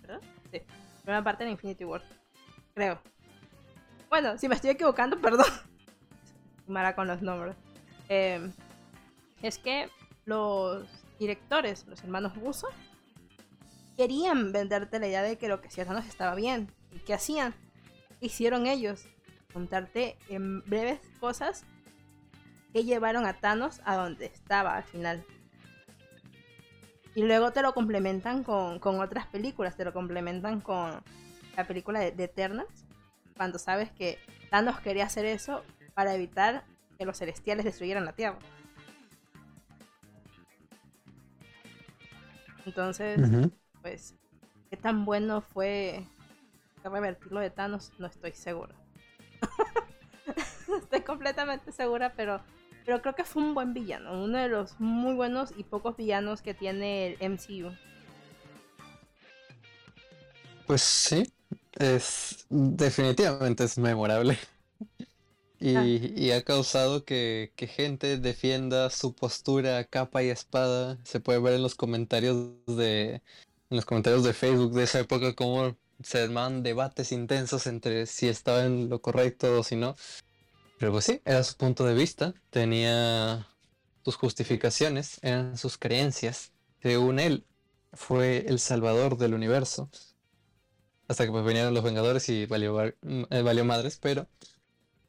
¿verdad? 0.01 0.23
Sí. 0.51 0.63
Primera 1.03 1.23
parte 1.23 1.45
de 1.45 1.51
Infinity 1.51 1.85
War. 1.85 2.03
Creo. 2.75 2.99
Bueno, 4.09 4.39
si 4.39 4.49
me 4.49 4.55
estoy 4.55 4.71
equivocando, 4.71 5.19
perdón. 5.21 5.47
Mara 6.67 6.95
con 6.95 7.07
los 7.07 7.23
nombres. 7.23 7.57
Eh, 8.09 8.51
es 9.43 9.59
que 9.59 9.89
los 10.25 10.87
directores, 11.19 11.87
los 11.87 12.03
hermanos 12.03 12.37
Russo, 12.37 12.69
querían 13.97 14.53
venderte 14.53 14.99
la 14.99 15.09
idea 15.09 15.23
de 15.23 15.37
que 15.39 15.49
lo 15.49 15.61
que 15.61 15.69
hacía 15.69 15.85
Thanos 15.85 16.07
estaba 16.07 16.35
bien. 16.35 16.73
¿Y 16.93 17.01
qué 17.01 17.15
hacían? 17.15 17.55
Hicieron 18.21 18.67
ellos 18.67 19.07
contarte 19.53 20.17
en 20.29 20.63
breves 20.63 21.01
cosas 21.21 21.65
que 22.73 22.85
llevaron 22.85 23.27
a 23.27 23.35
Thanos 23.35 23.81
a 23.85 23.97
donde 23.97 24.27
estaba 24.27 24.77
al 24.77 24.85
final. 24.85 25.25
Y 27.15 27.23
luego 27.23 27.53
te 27.53 27.63
lo 27.63 27.75
complementan 27.75 28.45
con, 28.45 28.79
con 28.79 29.01
otras 29.01 29.27
películas, 29.27 29.77
te 29.77 29.85
lo 29.85 29.93
complementan 29.93 30.61
con 30.61 31.03
la 31.57 31.67
película 31.67 31.99
de, 31.99 32.13
de 32.13 32.25
Eternals, 32.25 32.85
cuando 33.39 33.59
sabes 33.59 33.91
que 33.93 34.19
Thanos 34.51 34.81
quería 34.81 35.07
hacer 35.07 35.25
eso 35.25 35.65
para 35.95 36.13
evitar 36.15 36.65
que 36.99 37.07
los 37.07 37.17
celestiales 37.17 37.65
destruyeran 37.65 38.05
la 38.05 38.13
Tierra. 38.13 38.39
Entonces, 42.67 43.19
pues, 43.81 44.15
qué 44.69 44.77
tan 44.77 45.07
bueno 45.07 45.41
fue 45.41 46.05
revertirlo 46.85 47.41
de 47.41 47.51
Thanos, 47.51 47.93
no 47.99 48.09
estoy 48.09 48.33
segura. 48.33 48.75
estoy 50.83 51.01
completamente 51.03 51.71
segura, 51.71 52.13
pero, 52.17 52.43
pero 52.85 53.01
creo 53.01 53.15
que 53.15 53.25
fue 53.25 53.43
un 53.43 53.55
buen 53.55 53.73
villano, 53.73 54.23
uno 54.23 54.39
de 54.39 54.49
los 54.49 54.79
muy 54.81 55.15
buenos 55.15 55.55
y 55.57 55.63
pocos 55.63 55.97
villanos 55.97 56.43
que 56.43 56.55
tiene 56.55 57.07
el 57.07 57.17
MCU. 57.21 57.73
Pues 60.67 60.83
sí, 60.83 61.33
es 61.79 62.47
definitivamente 62.49 63.65
es 63.65 63.79
memorable. 63.79 64.39
Y, 65.61 65.75
ah. 65.75 65.85
y 65.85 66.31
ha 66.31 66.45
causado 66.45 67.05
que, 67.05 67.53
que, 67.57 67.67
gente 67.67 68.17
defienda 68.17 68.91
su 68.91 69.13
postura 69.13 69.83
capa 69.83 70.23
y 70.23 70.29
espada. 70.29 70.99
Se 71.03 71.19
puede 71.19 71.41
ver 71.41 71.55
en 71.55 71.63
los 71.63 71.75
comentarios 71.75 72.55
de 72.69 73.23
en 73.71 73.77
los 73.77 73.85
comentarios 73.85 74.25
de 74.25 74.33
Facebook 74.33 74.73
de 74.75 74.85
esa 74.85 75.01
época 75.01 75.35
como 75.35 75.77
se 76.03 76.21
armaban 76.21 76.63
debates 76.63 77.13
intensos 77.13 77.67
entre 77.67 78.07
si 78.07 78.29
estaba 78.29 78.65
en 78.65 78.89
lo 78.89 79.01
correcto 79.01 79.59
o 79.59 79.65
si 79.65 79.77
no. 79.77 79.97
Pero 80.79 80.93
pues 80.93 81.07
sí, 81.07 81.21
era 81.25 81.43
su 81.43 81.57
punto 81.57 81.85
de 81.85 81.95
vista, 81.95 82.35
tenía 82.51 83.49
sus 84.05 84.17
justificaciones, 84.17 85.19
eran 85.23 85.59
sus 85.59 85.77
creencias. 85.77 86.53
Según 86.83 87.19
él, 87.19 87.45
fue 87.93 88.45
el 88.47 88.61
salvador 88.61 89.19
del 89.19 89.35
universo. 89.35 89.91
Hasta 91.09 91.25
que 91.25 91.33
pues 91.33 91.45
vinieron 91.45 91.75
los 91.75 91.83
Vengadores 91.83 92.29
y 92.29 92.47
valió, 92.47 92.83
eh, 92.85 92.95
valió 93.43 93.65
madres, 93.65 93.99
pero... 94.01 94.29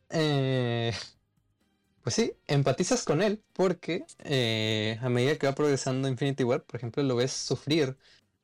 Eh, 0.09 0.93
pues 2.03 2.15
sí, 2.15 2.33
empatizas 2.47 3.03
con 3.03 3.21
él 3.21 3.43
porque 3.53 4.05
eh, 4.19 4.97
a 5.01 5.09
medida 5.09 5.37
que 5.37 5.47
va 5.47 5.53
progresando 5.53 6.07
Infinity 6.07 6.43
War, 6.43 6.63
por 6.63 6.77
ejemplo, 6.77 7.03
lo 7.03 7.15
ves 7.15 7.33
sufrir 7.33 7.97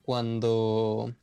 cuando 0.03 1.13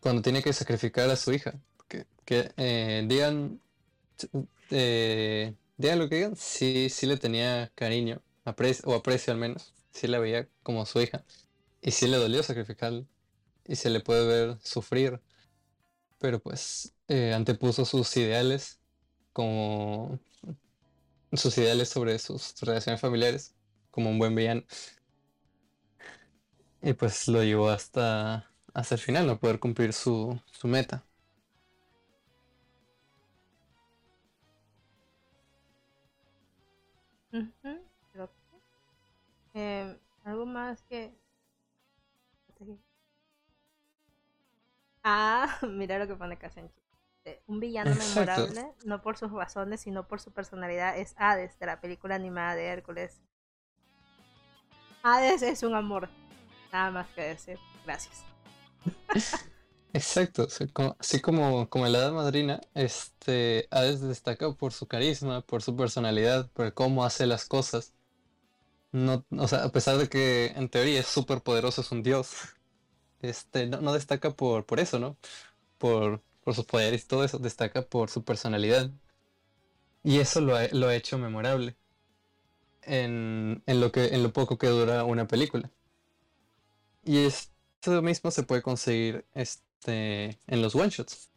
cuando 0.00 0.22
tiene 0.22 0.42
que 0.42 0.52
sacrificar 0.52 1.08
a 1.10 1.16
su 1.16 1.32
hija. 1.32 1.54
Que, 1.86 2.06
que 2.24 3.04
digan, 3.06 3.60
digan 4.70 5.98
lo 5.98 6.08
que 6.08 6.16
digan, 6.16 6.36
sí, 6.36 6.88
sí 6.90 7.06
le 7.06 7.18
tenía 7.18 7.70
cariño, 7.74 8.22
aprecio, 8.44 8.88
o 8.88 8.94
aprecio 8.94 9.32
al 9.32 9.38
menos, 9.38 9.74
sí 9.92 10.06
la 10.08 10.18
veía 10.18 10.48
como 10.62 10.86
su 10.86 11.00
hija. 11.00 11.24
Y 11.82 11.92
sí 11.92 12.08
le 12.08 12.16
dolió 12.16 12.42
sacrificarla. 12.42 13.04
Y 13.66 13.76
se 13.76 13.90
le 13.90 14.00
puede 14.00 14.26
ver 14.26 14.58
sufrir. 14.62 15.20
Pero 16.18 16.40
pues 16.42 16.94
eh, 17.08 17.32
antepuso 17.34 17.84
sus 17.84 18.16
ideales 18.16 18.80
como 19.32 20.20
sus 21.32 21.56
ideales 21.58 21.88
sobre 21.88 22.18
sus 22.18 22.54
relaciones 22.60 23.00
familiares 23.00 23.54
como 23.90 24.10
un 24.10 24.18
buen 24.18 24.34
villano. 24.34 24.62
Y 26.82 26.92
pues 26.94 27.28
lo 27.28 27.42
llevó 27.42 27.70
hasta 27.70 28.50
hasta 28.74 28.94
el 28.94 29.00
final, 29.00 29.26
no 29.26 29.38
poder 29.38 29.58
cumplir 29.60 29.92
su, 29.92 30.38
su 30.52 30.66
meta. 30.68 31.04
eh, 39.54 39.98
algo 40.24 40.46
más 40.46 40.82
que 40.82 41.14
ah 45.04 45.58
mira 45.68 45.98
lo 45.98 46.06
que 46.06 46.14
pone 46.14 46.38
Casenchi 46.38 46.80
un 47.46 47.60
villano 47.60 47.94
memorable 47.94 48.74
no 48.84 49.00
por 49.00 49.16
sus 49.16 49.30
razones 49.30 49.80
sino 49.80 50.08
por 50.08 50.20
su 50.20 50.32
personalidad 50.32 50.98
es 50.98 51.14
Hades 51.16 51.56
de 51.58 51.66
la 51.66 51.80
película 51.80 52.16
animada 52.16 52.56
de 52.56 52.66
Hércules 52.66 53.20
Hades 55.02 55.42
es 55.42 55.62
un 55.62 55.74
amor 55.74 56.08
nada 56.72 56.90
más 56.90 57.08
que 57.10 57.22
decir. 57.22 57.58
Gracias. 57.84 58.24
Exacto, 59.94 60.48
así 60.98 61.20
como, 61.20 61.68
como 61.68 61.86
la 61.86 61.98
hada 61.98 62.12
madrina, 62.12 62.62
este 62.72 63.68
Hades 63.70 64.00
destaca 64.00 64.50
por 64.52 64.72
su 64.72 64.86
carisma, 64.86 65.42
por 65.42 65.62
su 65.62 65.76
personalidad, 65.76 66.50
por 66.52 66.72
cómo 66.72 67.04
hace 67.04 67.26
las 67.26 67.44
cosas. 67.44 67.92
No, 68.90 69.26
o 69.36 69.48
sea, 69.48 69.64
a 69.64 69.68
pesar 69.68 69.98
de 69.98 70.08
que 70.08 70.46
en 70.56 70.70
teoría 70.70 71.00
es 71.00 71.06
súper 71.06 71.42
poderoso, 71.42 71.82
es 71.82 71.92
un 71.92 72.02
dios, 72.02 72.30
este, 73.22 73.66
no, 73.66 73.92
destaca 73.92 74.30
por, 74.32 74.66
por 74.66 74.80
eso, 74.80 74.98
¿no? 74.98 75.16
Por, 75.78 76.22
por 76.44 76.54
sus 76.54 76.64
poderes 76.66 77.04
y 77.04 77.06
todo 77.06 77.24
eso, 77.24 77.38
destaca 77.38 77.82
por 77.82 78.10
su 78.10 78.24
personalidad. 78.24 78.90
Y 80.04 80.18
eso 80.18 80.40
lo 80.40 80.56
ha, 80.56 80.68
lo 80.72 80.88
ha 80.88 80.94
hecho 80.96 81.18
memorable 81.18 81.76
en, 82.82 83.62
en, 83.66 83.80
lo 83.80 83.92
que, 83.92 84.06
en 84.08 84.22
lo 84.22 84.32
poco 84.32 84.58
que 84.58 84.66
dura 84.68 85.04
una 85.04 85.26
película. 85.26 85.70
Y 87.04 87.24
es 87.24 87.52
eso 87.82 88.00
mismo 88.00 88.30
se 88.30 88.44
puede 88.44 88.62
conseguir 88.62 89.24
este, 89.34 90.38
en 90.46 90.62
los 90.62 90.74
one 90.74 90.90
shots. 90.90 91.30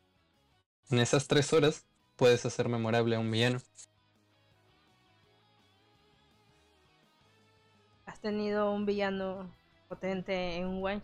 En 0.92 1.00
esas 1.00 1.28
tres 1.28 1.52
horas 1.54 1.86
puedes 2.16 2.46
hacer 2.46 2.70
memorable 2.70 3.16
a 3.16 3.20
un 3.20 3.32
villano. 3.32 3.60
¿Has 8.06 8.20
tenido 8.22 8.72
un 8.72 8.86
villano 8.86 9.52
potente 9.90 10.58
en 10.58 10.68
un 10.68 10.86
one 10.86 11.02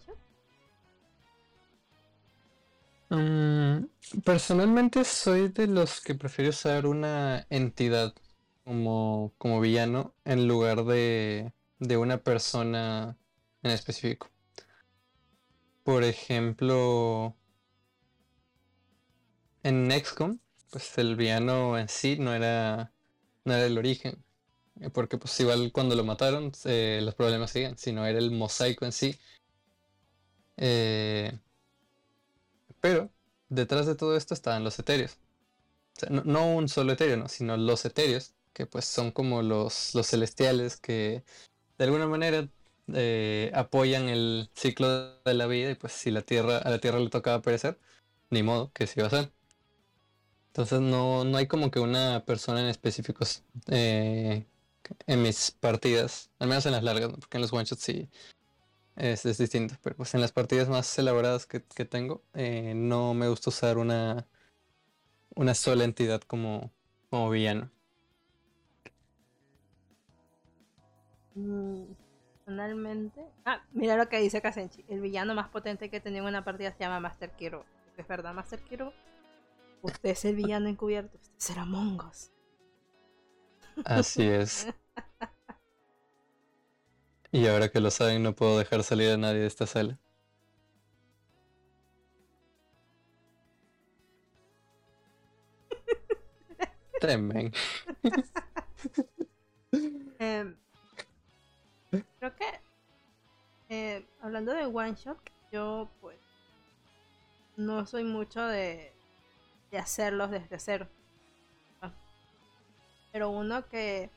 Mm, 3.11 3.87
personalmente 4.23 5.03
soy 5.03 5.49
de 5.49 5.67
los 5.67 5.99
que 5.99 6.15
prefiero 6.15 6.51
usar 6.51 6.85
una 6.87 7.45
entidad 7.49 8.13
como, 8.63 9.33
como 9.37 9.59
villano 9.59 10.15
en 10.23 10.47
lugar 10.47 10.85
de, 10.85 11.51
de 11.79 11.97
una 11.97 12.23
persona 12.23 13.17
en 13.63 13.71
específico. 13.71 14.29
Por 15.83 16.03
ejemplo, 16.05 17.35
en 19.63 19.91
XCOM, 19.91 20.39
pues 20.71 20.97
el 20.97 21.17
villano 21.17 21.77
en 21.77 21.89
sí 21.89 22.17
no 22.17 22.33
era, 22.33 22.93
no 23.45 23.53
era 23.53 23.65
el 23.65 23.77
origen. 23.77 24.23
Porque 24.93 25.17
pues 25.17 25.39
igual 25.41 25.71
cuando 25.73 25.95
lo 25.95 26.05
mataron 26.05 26.53
eh, 26.65 27.01
los 27.03 27.15
problemas 27.15 27.51
siguen, 27.51 27.77
sino 27.77 28.05
era 28.05 28.19
el 28.19 28.31
mosaico 28.31 28.85
en 28.85 28.93
sí. 28.93 29.19
Eh, 30.57 31.37
pero 32.81 33.09
detrás 33.49 33.85
de 33.85 33.95
todo 33.95 34.17
esto 34.17 34.33
estaban 34.33 34.63
los 34.63 34.77
etéreos. 34.79 35.17
no, 36.09 36.55
un 36.55 36.67
solo 36.67 36.93
etéreo, 36.93 37.27
sino 37.27 37.57
los 37.57 37.85
etéreos, 37.85 38.33
que 38.53 38.65
pues 38.65 38.85
son 38.85 39.11
como 39.11 39.41
los, 39.41 39.95
los 39.95 40.07
celestiales 40.07 40.77
que 40.77 41.23
de 41.77 41.85
alguna 41.85 42.07
manera 42.07 42.47
apoyan 43.53 44.09
el 44.09 44.49
ciclo 44.55 45.15
de 45.23 45.33
la 45.33 45.47
vida 45.47 45.71
y 45.71 45.75
pues 45.75 45.93
si 45.93 46.11
la 46.11 46.21
tierra, 46.21 46.57
a 46.57 46.69
la 46.69 46.79
tierra 46.79 46.99
le 46.99 47.09
tocaba 47.09 47.41
perecer, 47.41 47.79
ni 48.29 48.43
modo, 48.43 48.71
que 48.73 48.87
se 48.87 48.99
iba 48.99 49.05
a 49.05 49.07
hacer. 49.07 49.31
Entonces 50.47 50.81
no, 50.81 51.23
no 51.23 51.37
hay 51.37 51.47
como 51.47 51.71
que 51.71 51.79
una 51.79 52.25
persona 52.25 52.61
en 52.61 52.67
específico 52.67 53.25
eh, 53.67 54.45
en 55.07 55.21
mis 55.21 55.51
partidas, 55.51 56.29
al 56.39 56.49
menos 56.49 56.65
en 56.65 56.73
las 56.73 56.83
largas, 56.83 57.11
porque 57.11 57.37
en 57.37 57.41
los 57.41 57.53
one 57.53 57.63
shots 57.63 57.83
sí 57.83 58.09
es, 58.95 59.23
distinto, 59.37 59.75
pero 59.81 59.95
pues 59.95 60.13
en 60.13 60.21
las 60.21 60.31
partidas 60.31 60.69
más 60.69 60.97
elaboradas 60.97 61.45
que, 61.45 61.59
tengo, 61.85 62.23
eh, 62.33 62.73
no 62.75 63.13
me 63.13 63.27
gusta 63.29 63.49
usar 63.49 63.77
una, 63.77 64.27
una 65.35 65.55
sola 65.55 65.83
entidad 65.83 66.21
como, 66.21 66.71
como 67.09 67.29
villano. 67.29 67.69
Mm, 71.35 71.83
personalmente, 72.45 73.25
ah, 73.45 73.63
mira 73.71 73.95
lo 73.95 74.09
que 74.09 74.19
dice 74.19 74.41
Kasenchi, 74.41 74.83
el 74.89 74.99
villano 74.99 75.33
más 75.33 75.49
potente 75.49 75.89
que 75.89 76.01
tenía 76.01 76.19
en 76.19 76.27
una 76.27 76.43
partida 76.43 76.73
se 76.73 76.79
llama 76.79 76.99
Master 76.99 77.31
Kiro. 77.31 77.65
Es 77.97 78.07
verdad, 78.07 78.33
Master 78.33 78.59
Kiro. 78.59 78.93
Usted 79.81 80.09
es 80.09 80.25
el 80.25 80.35
villano 80.35 80.67
encubierto, 80.67 81.17
usted 81.17 81.33
será 81.37 81.65
Mongos. 81.65 82.31
Así 83.85 84.23
es. 84.23 84.67
Y 87.33 87.47
ahora 87.47 87.69
que 87.69 87.79
lo 87.79 87.91
saben, 87.91 88.23
no 88.23 88.35
puedo 88.35 88.57
dejar 88.57 88.83
salir 88.83 89.11
a 89.11 89.17
nadie 89.17 89.39
de 89.39 89.47
esta 89.47 89.65
sala. 89.65 89.97
Tremen. 96.99 97.53
Em, 100.19 100.55
creo 102.19 102.35
que 102.35 102.59
eh, 103.69 104.05
hablando 104.21 104.53
de 104.53 104.65
one 104.65 104.93
shot, 104.95 105.17
yo 105.53 105.89
pues 106.01 106.19
no 107.55 107.85
soy 107.85 108.03
mucho 108.03 108.41
de, 108.41 108.91
de 109.71 109.77
hacerlos 109.77 110.31
desde 110.31 110.59
cero. 110.59 110.89
Pero 113.13 113.29
uno 113.29 113.67
que 113.67 114.09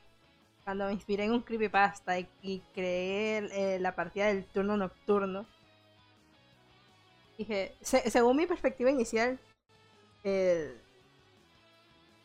cuando 0.65 0.87
me 0.87 0.93
inspiré 0.93 1.25
en 1.25 1.31
un 1.31 1.41
creepypasta 1.41 2.19
y, 2.19 2.59
creé 2.73 3.75
eh, 3.75 3.79
la 3.79 3.95
partida 3.95 4.25
del 4.25 4.45
turno 4.45 4.75
nocturno, 4.75 5.45
dije, 7.37 7.75
según 7.81 8.35
mi 8.35 8.47
perspectiva 8.47 8.89
inicial, 8.89 9.39
el, 10.23 10.75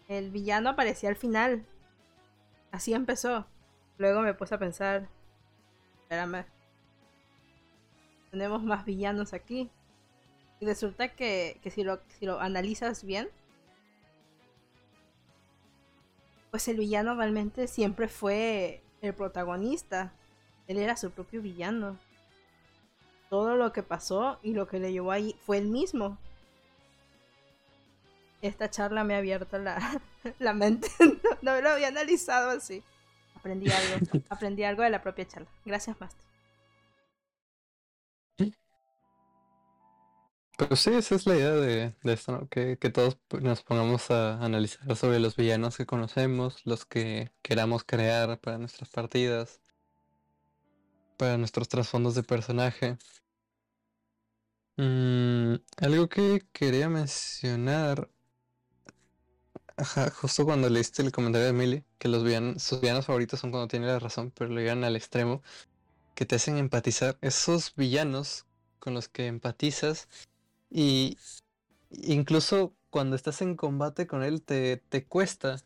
el 0.09 0.31
villano 0.31 0.71
aparecía 0.71 1.11
al 1.11 1.17
final. 1.17 1.67
Así 2.73 2.95
empezó. 2.95 3.47
Luego 3.99 4.23
me 4.23 4.33
puse 4.33 4.55
a 4.55 4.59
pensar, 4.59 5.07
espérame, 6.01 6.47
tenemos 8.31 8.63
más 8.63 8.87
villanos 8.87 9.35
aquí. 9.35 9.71
Y 10.61 10.67
resulta 10.67 11.09
que, 11.09 11.59
que 11.63 11.71
si, 11.71 11.85
lo, 11.85 12.01
si 12.19 12.25
lo 12.25 12.41
analizas 12.41 13.05
bien, 13.05 13.29
pues 16.51 16.67
el 16.69 16.77
villano 16.77 17.15
realmente 17.15 17.67
siempre 17.67 18.09
fue 18.09 18.83
el 19.03 19.15
protagonista. 19.15 20.13
Él 20.67 20.79
era 20.79 20.97
su 20.97 21.11
propio 21.11 21.43
villano. 21.43 21.99
Todo 23.29 23.57
lo 23.57 23.73
que 23.73 23.83
pasó 23.83 24.39
y 24.43 24.53
lo 24.53 24.67
que 24.67 24.81
le 24.81 24.93
llevó 24.93 25.13
ahí 25.13 25.37
fue 25.47 25.59
el 25.59 25.69
mismo. 25.69 26.19
Esta 28.43 28.71
charla 28.71 29.05
me 29.05 29.15
ha 29.15 29.19
abierto 29.19 29.59
la, 29.59 30.01
la 30.39 30.53
mente. 30.53 30.89
no, 31.43 31.55
no, 31.55 31.61
lo 31.61 31.71
había 31.71 31.89
analizado 31.89 32.51
así. 32.51 32.83
Aprendí 33.37 33.71
algo. 33.71 34.07
Aprendí 34.29 34.65
algo 34.65 34.83
de 34.83 34.91
la 34.91 35.03
propia 35.03 35.27
charla. 35.27 35.49
Gracias, 35.65 36.01
Master. 36.01 36.30
Pero 40.61 40.77
sí, 40.77 40.91
esa 40.91 41.15
es 41.15 41.25
la 41.27 41.37
idea 41.37 41.53
de, 41.53 41.95
esto, 42.05 42.33
¿no? 42.33 42.49
Que, 42.51 42.77
todos 42.77 43.17
nos 43.41 43.63
pongamos 43.63 44.11
a 44.11 44.45
analizar 44.45 44.95
sobre 44.95 45.19
los 45.19 45.35
villanos 45.35 45.79
que 45.79 45.87
conocemos, 45.87 46.61
los 46.67 46.85
que 46.85 47.33
queramos 47.41 47.83
crear 47.83 48.39
para 48.41 48.59
nuestras 48.59 48.91
partidas, 48.91 49.63
para 51.17 51.39
nuestros 51.39 51.67
trasfondos 51.71 52.15
de 52.15 52.25
personaje. 52.25 52.99
Mm, 54.77 55.55
algo 55.79 56.11
que 56.11 56.47
quería 56.53 56.91
mencionar, 56.91 58.11
ajá, 59.79 60.11
justo 60.11 60.45
cuando 60.45 60.69
leíste 60.69 61.01
el 61.01 61.11
comentario 61.11 61.47
de 61.47 61.51
Emily, 61.53 61.85
que 61.99 62.09
los 62.09 62.23
villanos, 62.23 62.63
sus 62.63 62.83
villanos 62.83 63.07
favoritos 63.07 63.41
son 63.41 63.51
cuando 63.51 63.69
tiene 63.69 63.87
la 63.87 63.99
razón, 63.99 64.31
pero 64.31 64.51
lo 64.51 64.61
llevan 64.61 64.85
al 64.85 64.97
extremo, 64.97 65.43
que 66.15 66.27
te 66.27 66.37
hacen 66.37 66.59
empatizar. 66.59 67.17
Esos 67.23 67.75
villanos 67.77 68.45
con 68.79 68.95
los 68.95 69.09
que 69.09 69.27
empatizas 69.27 70.09
y 70.71 71.19
incluso 71.91 72.75
cuando 72.91 73.17
estás 73.17 73.41
en 73.41 73.57
combate 73.57 74.07
con 74.07 74.23
él 74.23 74.43
te, 74.43 74.77
te 74.77 75.05
cuesta. 75.05 75.57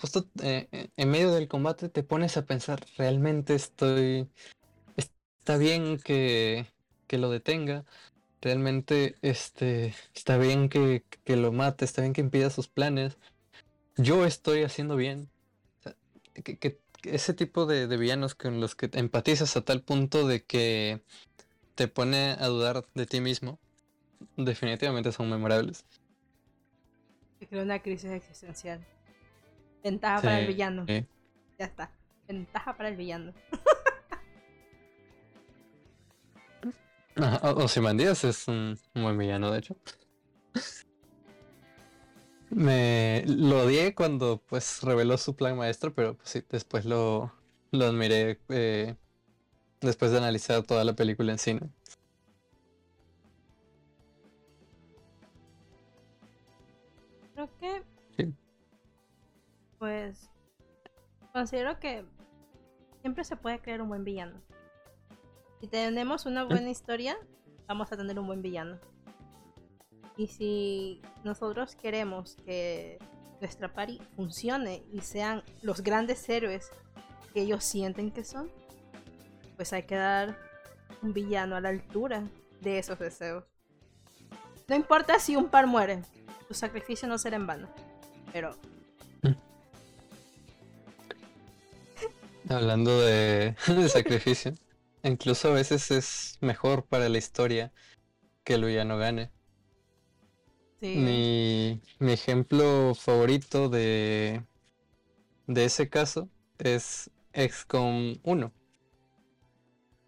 Justo 0.00 0.26
eh, 0.42 0.68
eh, 0.72 0.88
en 0.96 1.10
medio 1.10 1.32
del 1.32 1.48
combate 1.48 1.88
te 1.88 2.02
pones 2.02 2.36
a 2.36 2.44
pensar, 2.44 2.84
realmente 2.98 3.54
estoy... 3.54 4.28
Está 4.96 5.56
bien 5.56 5.98
que, 5.98 6.66
que 7.06 7.18
lo 7.18 7.30
detenga. 7.30 7.84
Realmente 8.40 9.16
este, 9.22 9.94
está 10.14 10.36
bien 10.36 10.68
que, 10.68 11.04
que, 11.24 11.36
lo 11.36 11.52
mate, 11.52 11.84
está 11.84 12.02
bien 12.02 12.12
que 12.12 12.20
impida 12.20 12.50
sus 12.50 12.68
planes. 12.68 13.16
Yo 13.96 14.24
estoy 14.24 14.62
haciendo 14.62 14.96
bien. 14.96 15.28
que, 16.44 16.80
ese 17.04 17.34
tipo 17.34 17.66
de, 17.66 17.88
de 17.88 17.96
villanos 17.96 18.36
con 18.36 18.60
los 18.60 18.76
que 18.76 18.88
empatizas 18.92 19.56
a 19.56 19.64
tal 19.64 19.82
punto 19.82 20.26
de 20.26 20.44
que 20.44 21.02
te 21.74 21.88
pone 21.88 22.36
a 22.38 22.46
dudar 22.46 22.86
de 22.94 23.06
ti 23.06 23.20
mismo 23.20 23.58
definitivamente 24.36 25.12
son 25.12 25.30
memorables. 25.30 25.84
Creo 27.48 27.62
una 27.64 27.82
crisis 27.82 28.10
existencial. 28.10 28.84
Ventaja 29.82 30.22
para 30.22 30.40
el 30.40 30.46
villano. 30.46 30.86
Ya 30.86 31.06
está. 31.66 31.90
Ventaja 32.28 32.76
para 32.76 32.88
el 32.88 32.96
villano. 32.96 33.32
o, 37.42 37.68
si 37.68 37.80
Mandías 37.80 38.24
es 38.24 38.48
un, 38.48 38.78
buen 38.94 39.18
villano, 39.18 39.50
de 39.50 39.58
hecho. 39.58 39.76
Me 42.50 43.24
lo 43.26 43.64
odié 43.64 43.94
cuando 43.94 44.42
pues 44.46 44.82
reveló 44.82 45.16
su 45.18 45.34
plan 45.34 45.56
maestro, 45.56 45.94
pero 45.94 46.16
pues, 46.16 46.28
sí, 46.28 46.44
después 46.48 46.84
lo, 46.84 47.32
lo 47.70 47.86
admiré 47.86 48.40
eh, 48.50 48.96
después 49.80 50.12
de 50.12 50.18
analizar 50.18 50.62
toda 50.62 50.84
la 50.84 50.94
película 50.94 51.32
en 51.32 51.38
cine. 51.38 51.70
Que. 57.50 57.82
Pues. 59.78 60.30
Considero 61.32 61.78
que. 61.78 62.04
Siempre 63.00 63.24
se 63.24 63.36
puede 63.36 63.60
crear 63.60 63.82
un 63.82 63.88
buen 63.88 64.04
villano. 64.04 64.40
Si 65.60 65.66
tenemos 65.66 66.26
una 66.26 66.44
buena 66.44 66.70
historia, 66.70 67.16
vamos 67.66 67.90
a 67.92 67.96
tener 67.96 68.18
un 68.18 68.26
buen 68.26 68.42
villano. 68.42 68.78
Y 70.16 70.28
si 70.28 71.02
nosotros 71.24 71.74
queremos 71.74 72.36
que 72.44 72.98
nuestra 73.40 73.72
pari 73.72 74.00
funcione 74.14 74.84
y 74.92 75.00
sean 75.00 75.42
los 75.62 75.82
grandes 75.82 76.28
héroes 76.28 76.70
que 77.32 77.42
ellos 77.42 77.64
sienten 77.64 78.12
que 78.12 78.24
son, 78.24 78.50
pues 79.56 79.72
hay 79.72 79.82
que 79.84 79.96
dar 79.96 80.38
un 81.02 81.12
villano 81.12 81.56
a 81.56 81.60
la 81.60 81.70
altura 81.70 82.28
de 82.60 82.78
esos 82.78 82.98
deseos. 82.98 83.44
No 84.68 84.76
importa 84.76 85.18
si 85.18 85.36
un 85.36 85.48
par 85.48 85.66
muere, 85.66 86.02
sacrificio 86.54 87.08
no 87.08 87.18
será 87.18 87.36
en 87.36 87.46
vano. 87.46 87.68
Pero. 88.32 88.56
Hablando 92.48 93.00
de, 93.06 93.54
sacrificio, 93.88 94.54
incluso 95.02 95.48
a 95.48 95.54
veces 95.54 95.90
es 95.90 96.38
mejor 96.40 96.84
para 96.84 97.08
la 97.08 97.18
historia 97.18 97.72
que 98.44 98.54
el 98.54 98.64
villano 98.64 98.98
gane. 98.98 99.30
Mi, 100.80 101.80
mi 102.00 102.12
ejemplo 102.12 102.96
favorito 102.96 103.68
de, 103.68 104.42
de 105.46 105.64
ese 105.64 105.88
caso 105.88 106.28
es 106.58 107.10
XCOM 107.32 108.18
1. 108.22 108.52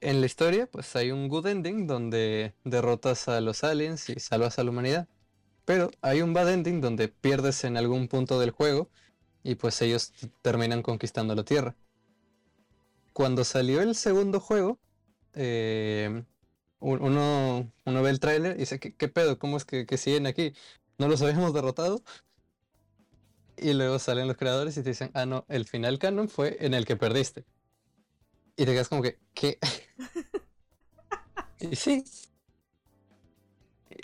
En 0.01 0.21
la 0.21 0.27
historia, 0.27 0.67
pues 0.67 0.95
hay 0.97 1.11
un 1.13 1.29
good 1.29 1.47
ending 1.47 1.87
donde 1.87 2.55
derrotas 2.65 3.29
a 3.29 3.41
los 3.41 3.65
aliens 3.65 4.11
y 4.11 4.21
salvas 4.21 4.59
a 4.59 4.65
la 4.65 4.71
humanidad. 4.71 5.09
Pero 5.65 5.91
hay 6.03 6.23
un 6.23 6.35
bad 6.35 6.53
ending 6.53 6.81
donde 6.81 7.09
pierdes 7.09 7.65
en 7.65 7.77
algún 7.77 8.09
punto 8.09 8.39
del 8.39 8.51
juego 8.51 8.91
y 9.43 9.55
pues 9.55 9.81
ellos 9.83 10.13
terminan 10.43 10.83
conquistando 10.83 11.35
la 11.35 11.45
Tierra. 11.45 11.75
Cuando 13.13 13.45
salió 13.45 13.81
el 13.81 13.95
segundo 13.95 14.41
juego, 14.41 14.79
eh, 15.35 16.25
uno, 16.81 17.73
uno, 17.85 18.03
ve 18.03 18.11
el 18.11 18.21
tráiler 18.21 18.57
y 18.57 18.61
dice, 18.61 18.79
¿qué, 18.79 19.09
pedo? 19.09 19.39
¿Cómo 19.39 19.57
es 19.57 19.65
que, 19.65 19.87
que, 19.87 19.97
siguen 19.97 20.27
aquí? 20.27 20.53
¿No 20.99 21.09
los 21.09 21.23
habíamos 21.23 21.55
derrotado? 21.55 22.03
Y 23.57 23.73
luego 23.73 23.99
salen 23.99 24.27
los 24.27 24.37
creadores 24.37 24.77
y 24.77 24.83
te 24.83 24.91
dicen, 24.91 25.11
ah, 25.15 25.27
no, 25.27 25.45
el 25.49 25.67
final 25.67 25.99
canon 25.99 26.29
fue 26.29 26.57
en 26.61 26.75
el 26.75 26.85
que 26.85 26.97
perdiste. 26.97 27.45
Y 28.57 28.65
te 28.65 28.73
quedas 28.73 28.89
como 28.89 29.03
que, 29.03 29.19
¿qué? 29.33 29.59
y 31.61 31.77
sí. 31.77 32.05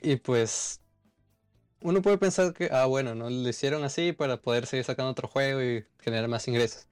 Y 0.03 0.17
pues, 0.17 0.81
uno 1.83 2.03
puede 2.03 2.19
pensar 2.19 2.53
que, 2.53 2.69
ah, 2.73 2.87
bueno, 2.87 3.15
no 3.15 3.31
lo 3.31 3.49
hicieron 3.49 3.85
así 3.85 4.13
para 4.13 4.41
poder 4.41 4.67
seguir 4.67 4.85
sacando 4.85 5.11
otro 5.11 5.29
juego 5.29 5.63
y 5.63 5.85
generar 6.01 6.29
más 6.29 6.47
ingresos. 6.49 6.87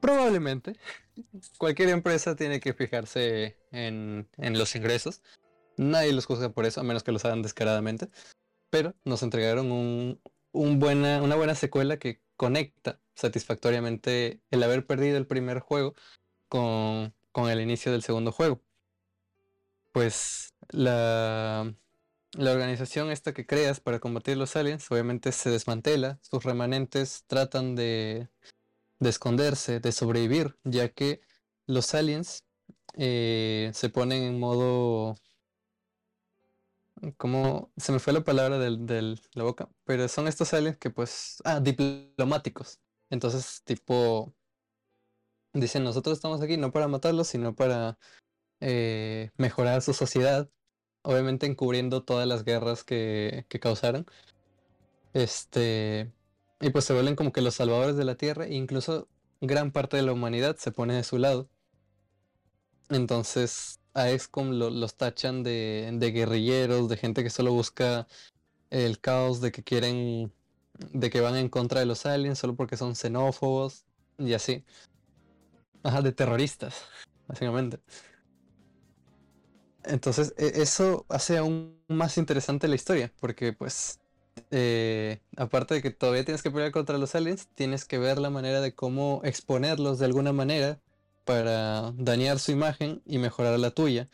Probablemente. 0.00 0.76
Cualquier 1.58 1.88
empresa 1.90 2.36
tiene 2.36 2.60
que 2.60 2.74
fijarse 2.74 3.56
en, 3.72 4.28
en 4.36 4.58
los 4.58 4.74
ingresos. 4.74 5.22
Nadie 5.76 6.12
los 6.12 6.26
juzga 6.26 6.50
por 6.50 6.66
eso, 6.66 6.80
a 6.80 6.84
menos 6.84 7.02
que 7.02 7.12
los 7.12 7.24
hagan 7.24 7.42
descaradamente. 7.42 8.08
Pero 8.70 8.94
nos 9.04 9.22
entregaron 9.22 9.72
un, 9.72 10.20
un 10.52 10.78
buena, 10.78 11.22
una 11.22 11.36
buena 11.36 11.54
secuela 11.54 11.98
que 11.98 12.20
conecta 12.36 13.00
satisfactoriamente 13.14 14.40
el 14.50 14.62
haber 14.62 14.86
perdido 14.86 15.16
el 15.16 15.26
primer 15.26 15.60
juego 15.60 15.94
con, 16.48 17.14
con 17.32 17.50
el 17.50 17.60
inicio 17.60 17.92
del 17.92 18.02
segundo 18.02 18.32
juego. 18.32 18.60
Pues 19.92 20.52
la, 20.70 21.72
la 22.36 22.52
organización 22.52 23.10
esta 23.10 23.32
que 23.32 23.46
creas 23.46 23.80
para 23.80 24.00
combatir 24.00 24.36
los 24.36 24.56
aliens 24.56 24.90
obviamente 24.90 25.32
se 25.32 25.50
desmantela, 25.50 26.18
sus 26.22 26.44
remanentes 26.44 27.24
tratan 27.26 27.74
de, 27.74 28.28
de 28.98 29.08
esconderse, 29.08 29.80
de 29.80 29.92
sobrevivir, 29.92 30.56
ya 30.64 30.88
que 30.88 31.20
los 31.66 31.94
aliens 31.94 32.44
eh, 32.96 33.70
se 33.74 33.88
ponen 33.88 34.22
en 34.22 34.38
modo 34.38 35.16
como 37.16 37.72
se 37.76 37.92
me 37.92 37.98
fue 37.98 38.12
la 38.12 38.24
palabra 38.24 38.58
de 38.58 39.16
la 39.34 39.42
boca, 39.42 39.68
pero 39.84 40.08
son 40.08 40.28
estos 40.28 40.54
aliens 40.54 40.78
que 40.78 40.90
pues, 40.90 41.42
ah, 41.44 41.60
diplomáticos. 41.60 42.80
Entonces, 43.10 43.62
tipo, 43.64 44.34
dicen, 45.52 45.84
nosotros 45.84 46.16
estamos 46.16 46.40
aquí 46.40 46.56
no 46.56 46.72
para 46.72 46.88
matarlos, 46.88 47.28
sino 47.28 47.54
para 47.54 47.98
eh, 48.60 49.30
mejorar 49.36 49.82
su 49.82 49.92
sociedad, 49.92 50.48
obviamente 51.04 51.46
encubriendo 51.46 52.02
todas 52.02 52.26
las 52.26 52.44
guerras 52.44 52.82
que, 52.84 53.46
que 53.48 53.60
causaron. 53.60 54.06
Este, 55.12 56.10
y 56.60 56.70
pues 56.70 56.84
se 56.84 56.92
vuelven 56.92 57.16
como 57.16 57.32
que 57.32 57.40
los 57.40 57.54
salvadores 57.54 57.96
de 57.96 58.04
la 58.04 58.16
Tierra, 58.16 58.46
e 58.46 58.54
incluso 58.54 59.08
gran 59.40 59.70
parte 59.70 59.96
de 59.96 60.02
la 60.02 60.12
humanidad 60.12 60.56
se 60.56 60.72
pone 60.72 60.94
de 60.94 61.04
su 61.04 61.18
lado. 61.18 61.48
Entonces, 62.90 63.80
a 63.94 64.10
EXCOM 64.10 64.50
los 64.50 64.96
tachan 64.96 65.42
de, 65.42 65.90
de, 65.94 66.10
guerrilleros, 66.10 66.88
de 66.88 66.96
gente 66.96 67.22
que 67.22 67.30
solo 67.30 67.52
busca 67.52 68.06
el 68.70 69.00
caos, 69.00 69.40
de 69.40 69.52
que 69.52 69.62
quieren, 69.62 70.32
de 70.92 71.10
que 71.10 71.20
van 71.20 71.36
en 71.36 71.48
contra 71.48 71.80
de 71.80 71.86
los 71.86 72.06
aliens 72.06 72.38
solo 72.38 72.56
porque 72.56 72.76
son 72.76 72.96
xenófobos 72.96 73.84
y 74.18 74.34
así. 74.34 74.64
Ajá, 75.82 76.02
de 76.02 76.12
terroristas, 76.12 76.82
básicamente. 77.28 77.78
Entonces, 79.86 80.34
e, 80.36 80.62
eso 80.62 81.06
hace 81.08 81.38
aún 81.38 81.78
más 81.88 82.18
interesante 82.18 82.68
la 82.68 82.74
historia, 82.74 83.12
porque 83.20 83.52
pues, 83.52 84.00
eh, 84.50 85.20
aparte 85.36 85.74
de 85.74 85.82
que 85.82 85.90
todavía 85.90 86.24
tienes 86.24 86.42
que 86.42 86.50
pelear 86.50 86.72
contra 86.72 86.98
los 86.98 87.14
aliens, 87.14 87.48
tienes 87.54 87.84
que 87.84 87.98
ver 87.98 88.18
la 88.18 88.30
manera 88.30 88.60
de 88.60 88.74
cómo 88.74 89.20
exponerlos 89.24 89.98
de 89.98 90.06
alguna 90.06 90.32
manera 90.32 90.80
para 91.24 91.92
dañar 91.92 92.38
su 92.38 92.52
imagen 92.52 93.02
y 93.06 93.18
mejorar 93.18 93.58
la 93.58 93.70
tuya. 93.70 94.08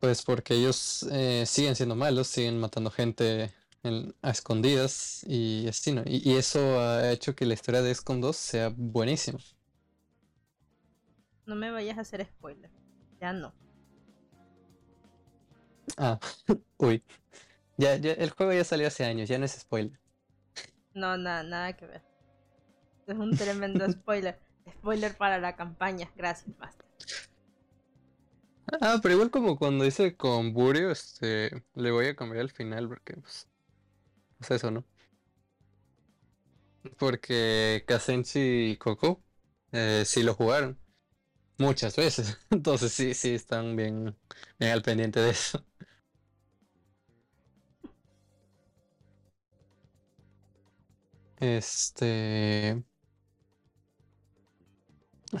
Pues 0.00 0.22
porque 0.22 0.54
ellos 0.54 1.06
eh, 1.10 1.44
siguen 1.46 1.74
siendo 1.74 1.96
malos, 1.96 2.28
siguen 2.28 2.58
matando 2.58 2.90
gente 2.90 3.52
a 4.22 4.30
escondidas 4.30 5.24
y 5.26 5.66
así, 5.68 5.92
¿no? 5.92 6.02
Y, 6.04 6.34
eso 6.36 6.80
ha 6.80 7.12
hecho 7.12 7.34
que 7.34 7.46
la 7.46 7.54
historia 7.54 7.82
de 7.82 7.94
XCOM 7.94 8.20
2 8.20 8.36
sea 8.36 8.72
buenísima. 8.76 9.38
No 11.46 11.54
me 11.54 11.70
vayas 11.70 11.96
a 11.98 12.00
hacer 12.00 12.26
spoiler. 12.26 12.70
No. 13.32 13.52
Ah, 15.96 16.18
uy. 16.78 17.02
Ya, 17.78 17.96
ya, 17.96 18.12
el 18.12 18.30
juego 18.30 18.52
ya 18.52 18.64
salió 18.64 18.86
hace 18.86 19.04
años, 19.04 19.28
ya 19.28 19.38
no 19.38 19.44
es 19.44 19.52
spoiler. 19.52 19.98
No, 20.94 21.16
nada, 21.16 21.42
nada 21.42 21.72
que 21.74 21.86
ver. 21.86 22.02
Es 23.06 23.16
un 23.16 23.36
tremendo 23.36 23.86
spoiler. 23.92 24.38
Spoiler 24.78 25.16
para 25.16 25.38
la 25.38 25.54
campaña, 25.56 26.10
gracias, 26.16 26.56
basta. 26.58 26.84
Ah, 28.80 28.98
pero 29.00 29.14
igual 29.14 29.30
como 29.30 29.56
cuando 29.56 29.84
dice 29.84 30.16
con 30.16 30.52
Burio, 30.52 30.90
este, 30.90 31.62
le 31.74 31.90
voy 31.92 32.06
a 32.06 32.16
cambiar 32.16 32.42
el 32.42 32.50
final 32.50 32.88
porque, 32.88 33.14
pues, 33.14 33.48
es 34.40 34.50
eso, 34.50 34.70
¿no? 34.70 34.84
Porque 36.98 37.84
Kazenchi 37.86 38.70
y 38.72 38.76
Coco 38.76 39.22
eh, 39.72 40.02
sí 40.06 40.22
lo 40.22 40.34
jugaron 40.34 40.78
muchas 41.58 41.96
veces, 41.96 42.38
entonces 42.50 42.92
sí, 42.92 43.14
sí 43.14 43.34
están 43.34 43.76
bien, 43.76 44.16
al 44.60 44.82
pendiente 44.82 45.20
de 45.20 45.30
eso. 45.30 45.64
Este. 51.40 52.82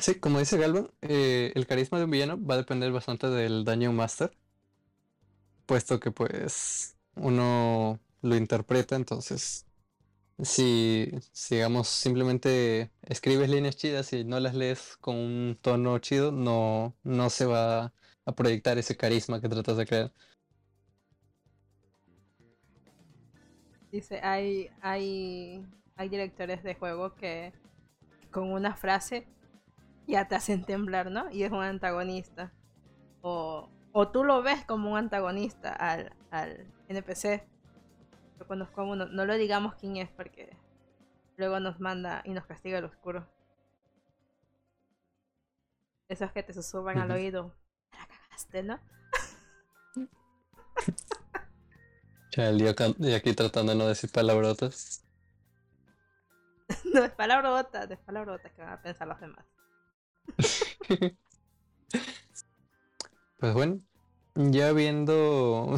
Sí, 0.00 0.18
como 0.20 0.38
dice 0.38 0.58
Galvan, 0.58 0.90
eh, 1.02 1.52
el 1.54 1.66
carisma 1.66 1.98
de 1.98 2.04
un 2.04 2.10
villano 2.10 2.42
va 2.44 2.54
a 2.54 2.58
depender 2.58 2.92
bastante 2.92 3.28
del 3.30 3.64
daño 3.64 3.92
Master, 3.92 4.30
puesto 5.66 6.00
que 6.00 6.10
pues 6.10 6.96
uno 7.14 8.00
lo 8.22 8.36
interpreta, 8.36 8.96
entonces 8.96 9.66
si, 10.42 11.10
digamos 11.50 11.88
simplemente 11.88 12.90
escribes 13.02 13.48
líneas 13.48 13.76
chidas 13.76 14.12
y 14.12 14.24
no 14.24 14.38
las 14.40 14.54
lees 14.54 14.96
con 14.98 15.16
un 15.16 15.58
tono 15.60 15.98
chido, 15.98 16.32
no, 16.32 16.94
no 17.02 17.30
se 17.30 17.46
va 17.46 17.92
a 18.24 18.32
proyectar 18.34 18.78
ese 18.78 18.96
carisma 18.96 19.40
que 19.40 19.48
tratas 19.48 19.76
de 19.76 19.86
crear. 19.86 20.12
Dice, 23.90 24.20
hay, 24.22 24.68
hay, 24.82 25.64
hay 25.96 26.08
directores 26.08 26.62
de 26.62 26.74
juego 26.74 27.14
que 27.14 27.52
con 28.30 28.52
una 28.52 28.76
frase 28.76 29.26
ya 30.06 30.28
te 30.28 30.34
hacen 30.34 30.64
temblar, 30.64 31.10
¿no? 31.10 31.30
Y 31.30 31.44
es 31.44 31.52
un 31.52 31.62
antagonista. 31.62 32.52
O, 33.22 33.70
o 33.92 34.08
tú 34.08 34.24
lo 34.24 34.42
ves 34.42 34.64
como 34.66 34.92
un 34.92 34.98
antagonista 34.98 35.72
al, 35.72 36.12
al 36.30 36.66
NPC. 36.88 37.44
Yo 38.38 38.46
conozco 38.46 38.80
a 38.82 38.84
uno, 38.84 39.06
no 39.06 39.24
lo 39.24 39.34
digamos 39.34 39.74
quién 39.74 39.96
es 39.96 40.10
porque 40.10 40.56
luego 41.36 41.60
nos 41.60 41.80
manda 41.80 42.22
y 42.24 42.30
nos 42.30 42.46
castiga 42.46 42.78
el 42.78 42.84
oscuro. 42.84 43.26
Esos 46.08 46.30
que 46.32 46.42
te 46.42 46.52
susurran 46.52 46.98
al 46.98 47.10
oído. 47.10 47.54
La 47.92 48.06
cagaste, 48.06 48.62
¿no? 48.62 48.78
El 52.36 52.58
día 52.58 53.16
aquí 53.16 53.32
tratando 53.32 53.72
de 53.72 53.78
no 53.78 53.88
decir 53.88 54.12
palabrotas. 54.12 55.02
no 56.92 57.04
es 57.04 57.10
palabrotas, 57.12 57.90
es 57.90 57.98
palabrotas 58.00 58.52
que 58.52 58.60
van 58.60 58.72
a 58.72 58.82
pensar 58.82 59.08
los 59.08 59.18
demás. 59.20 59.44
pues 63.38 63.54
bueno, 63.54 63.80
ya 64.34 64.72
viendo 64.72 65.76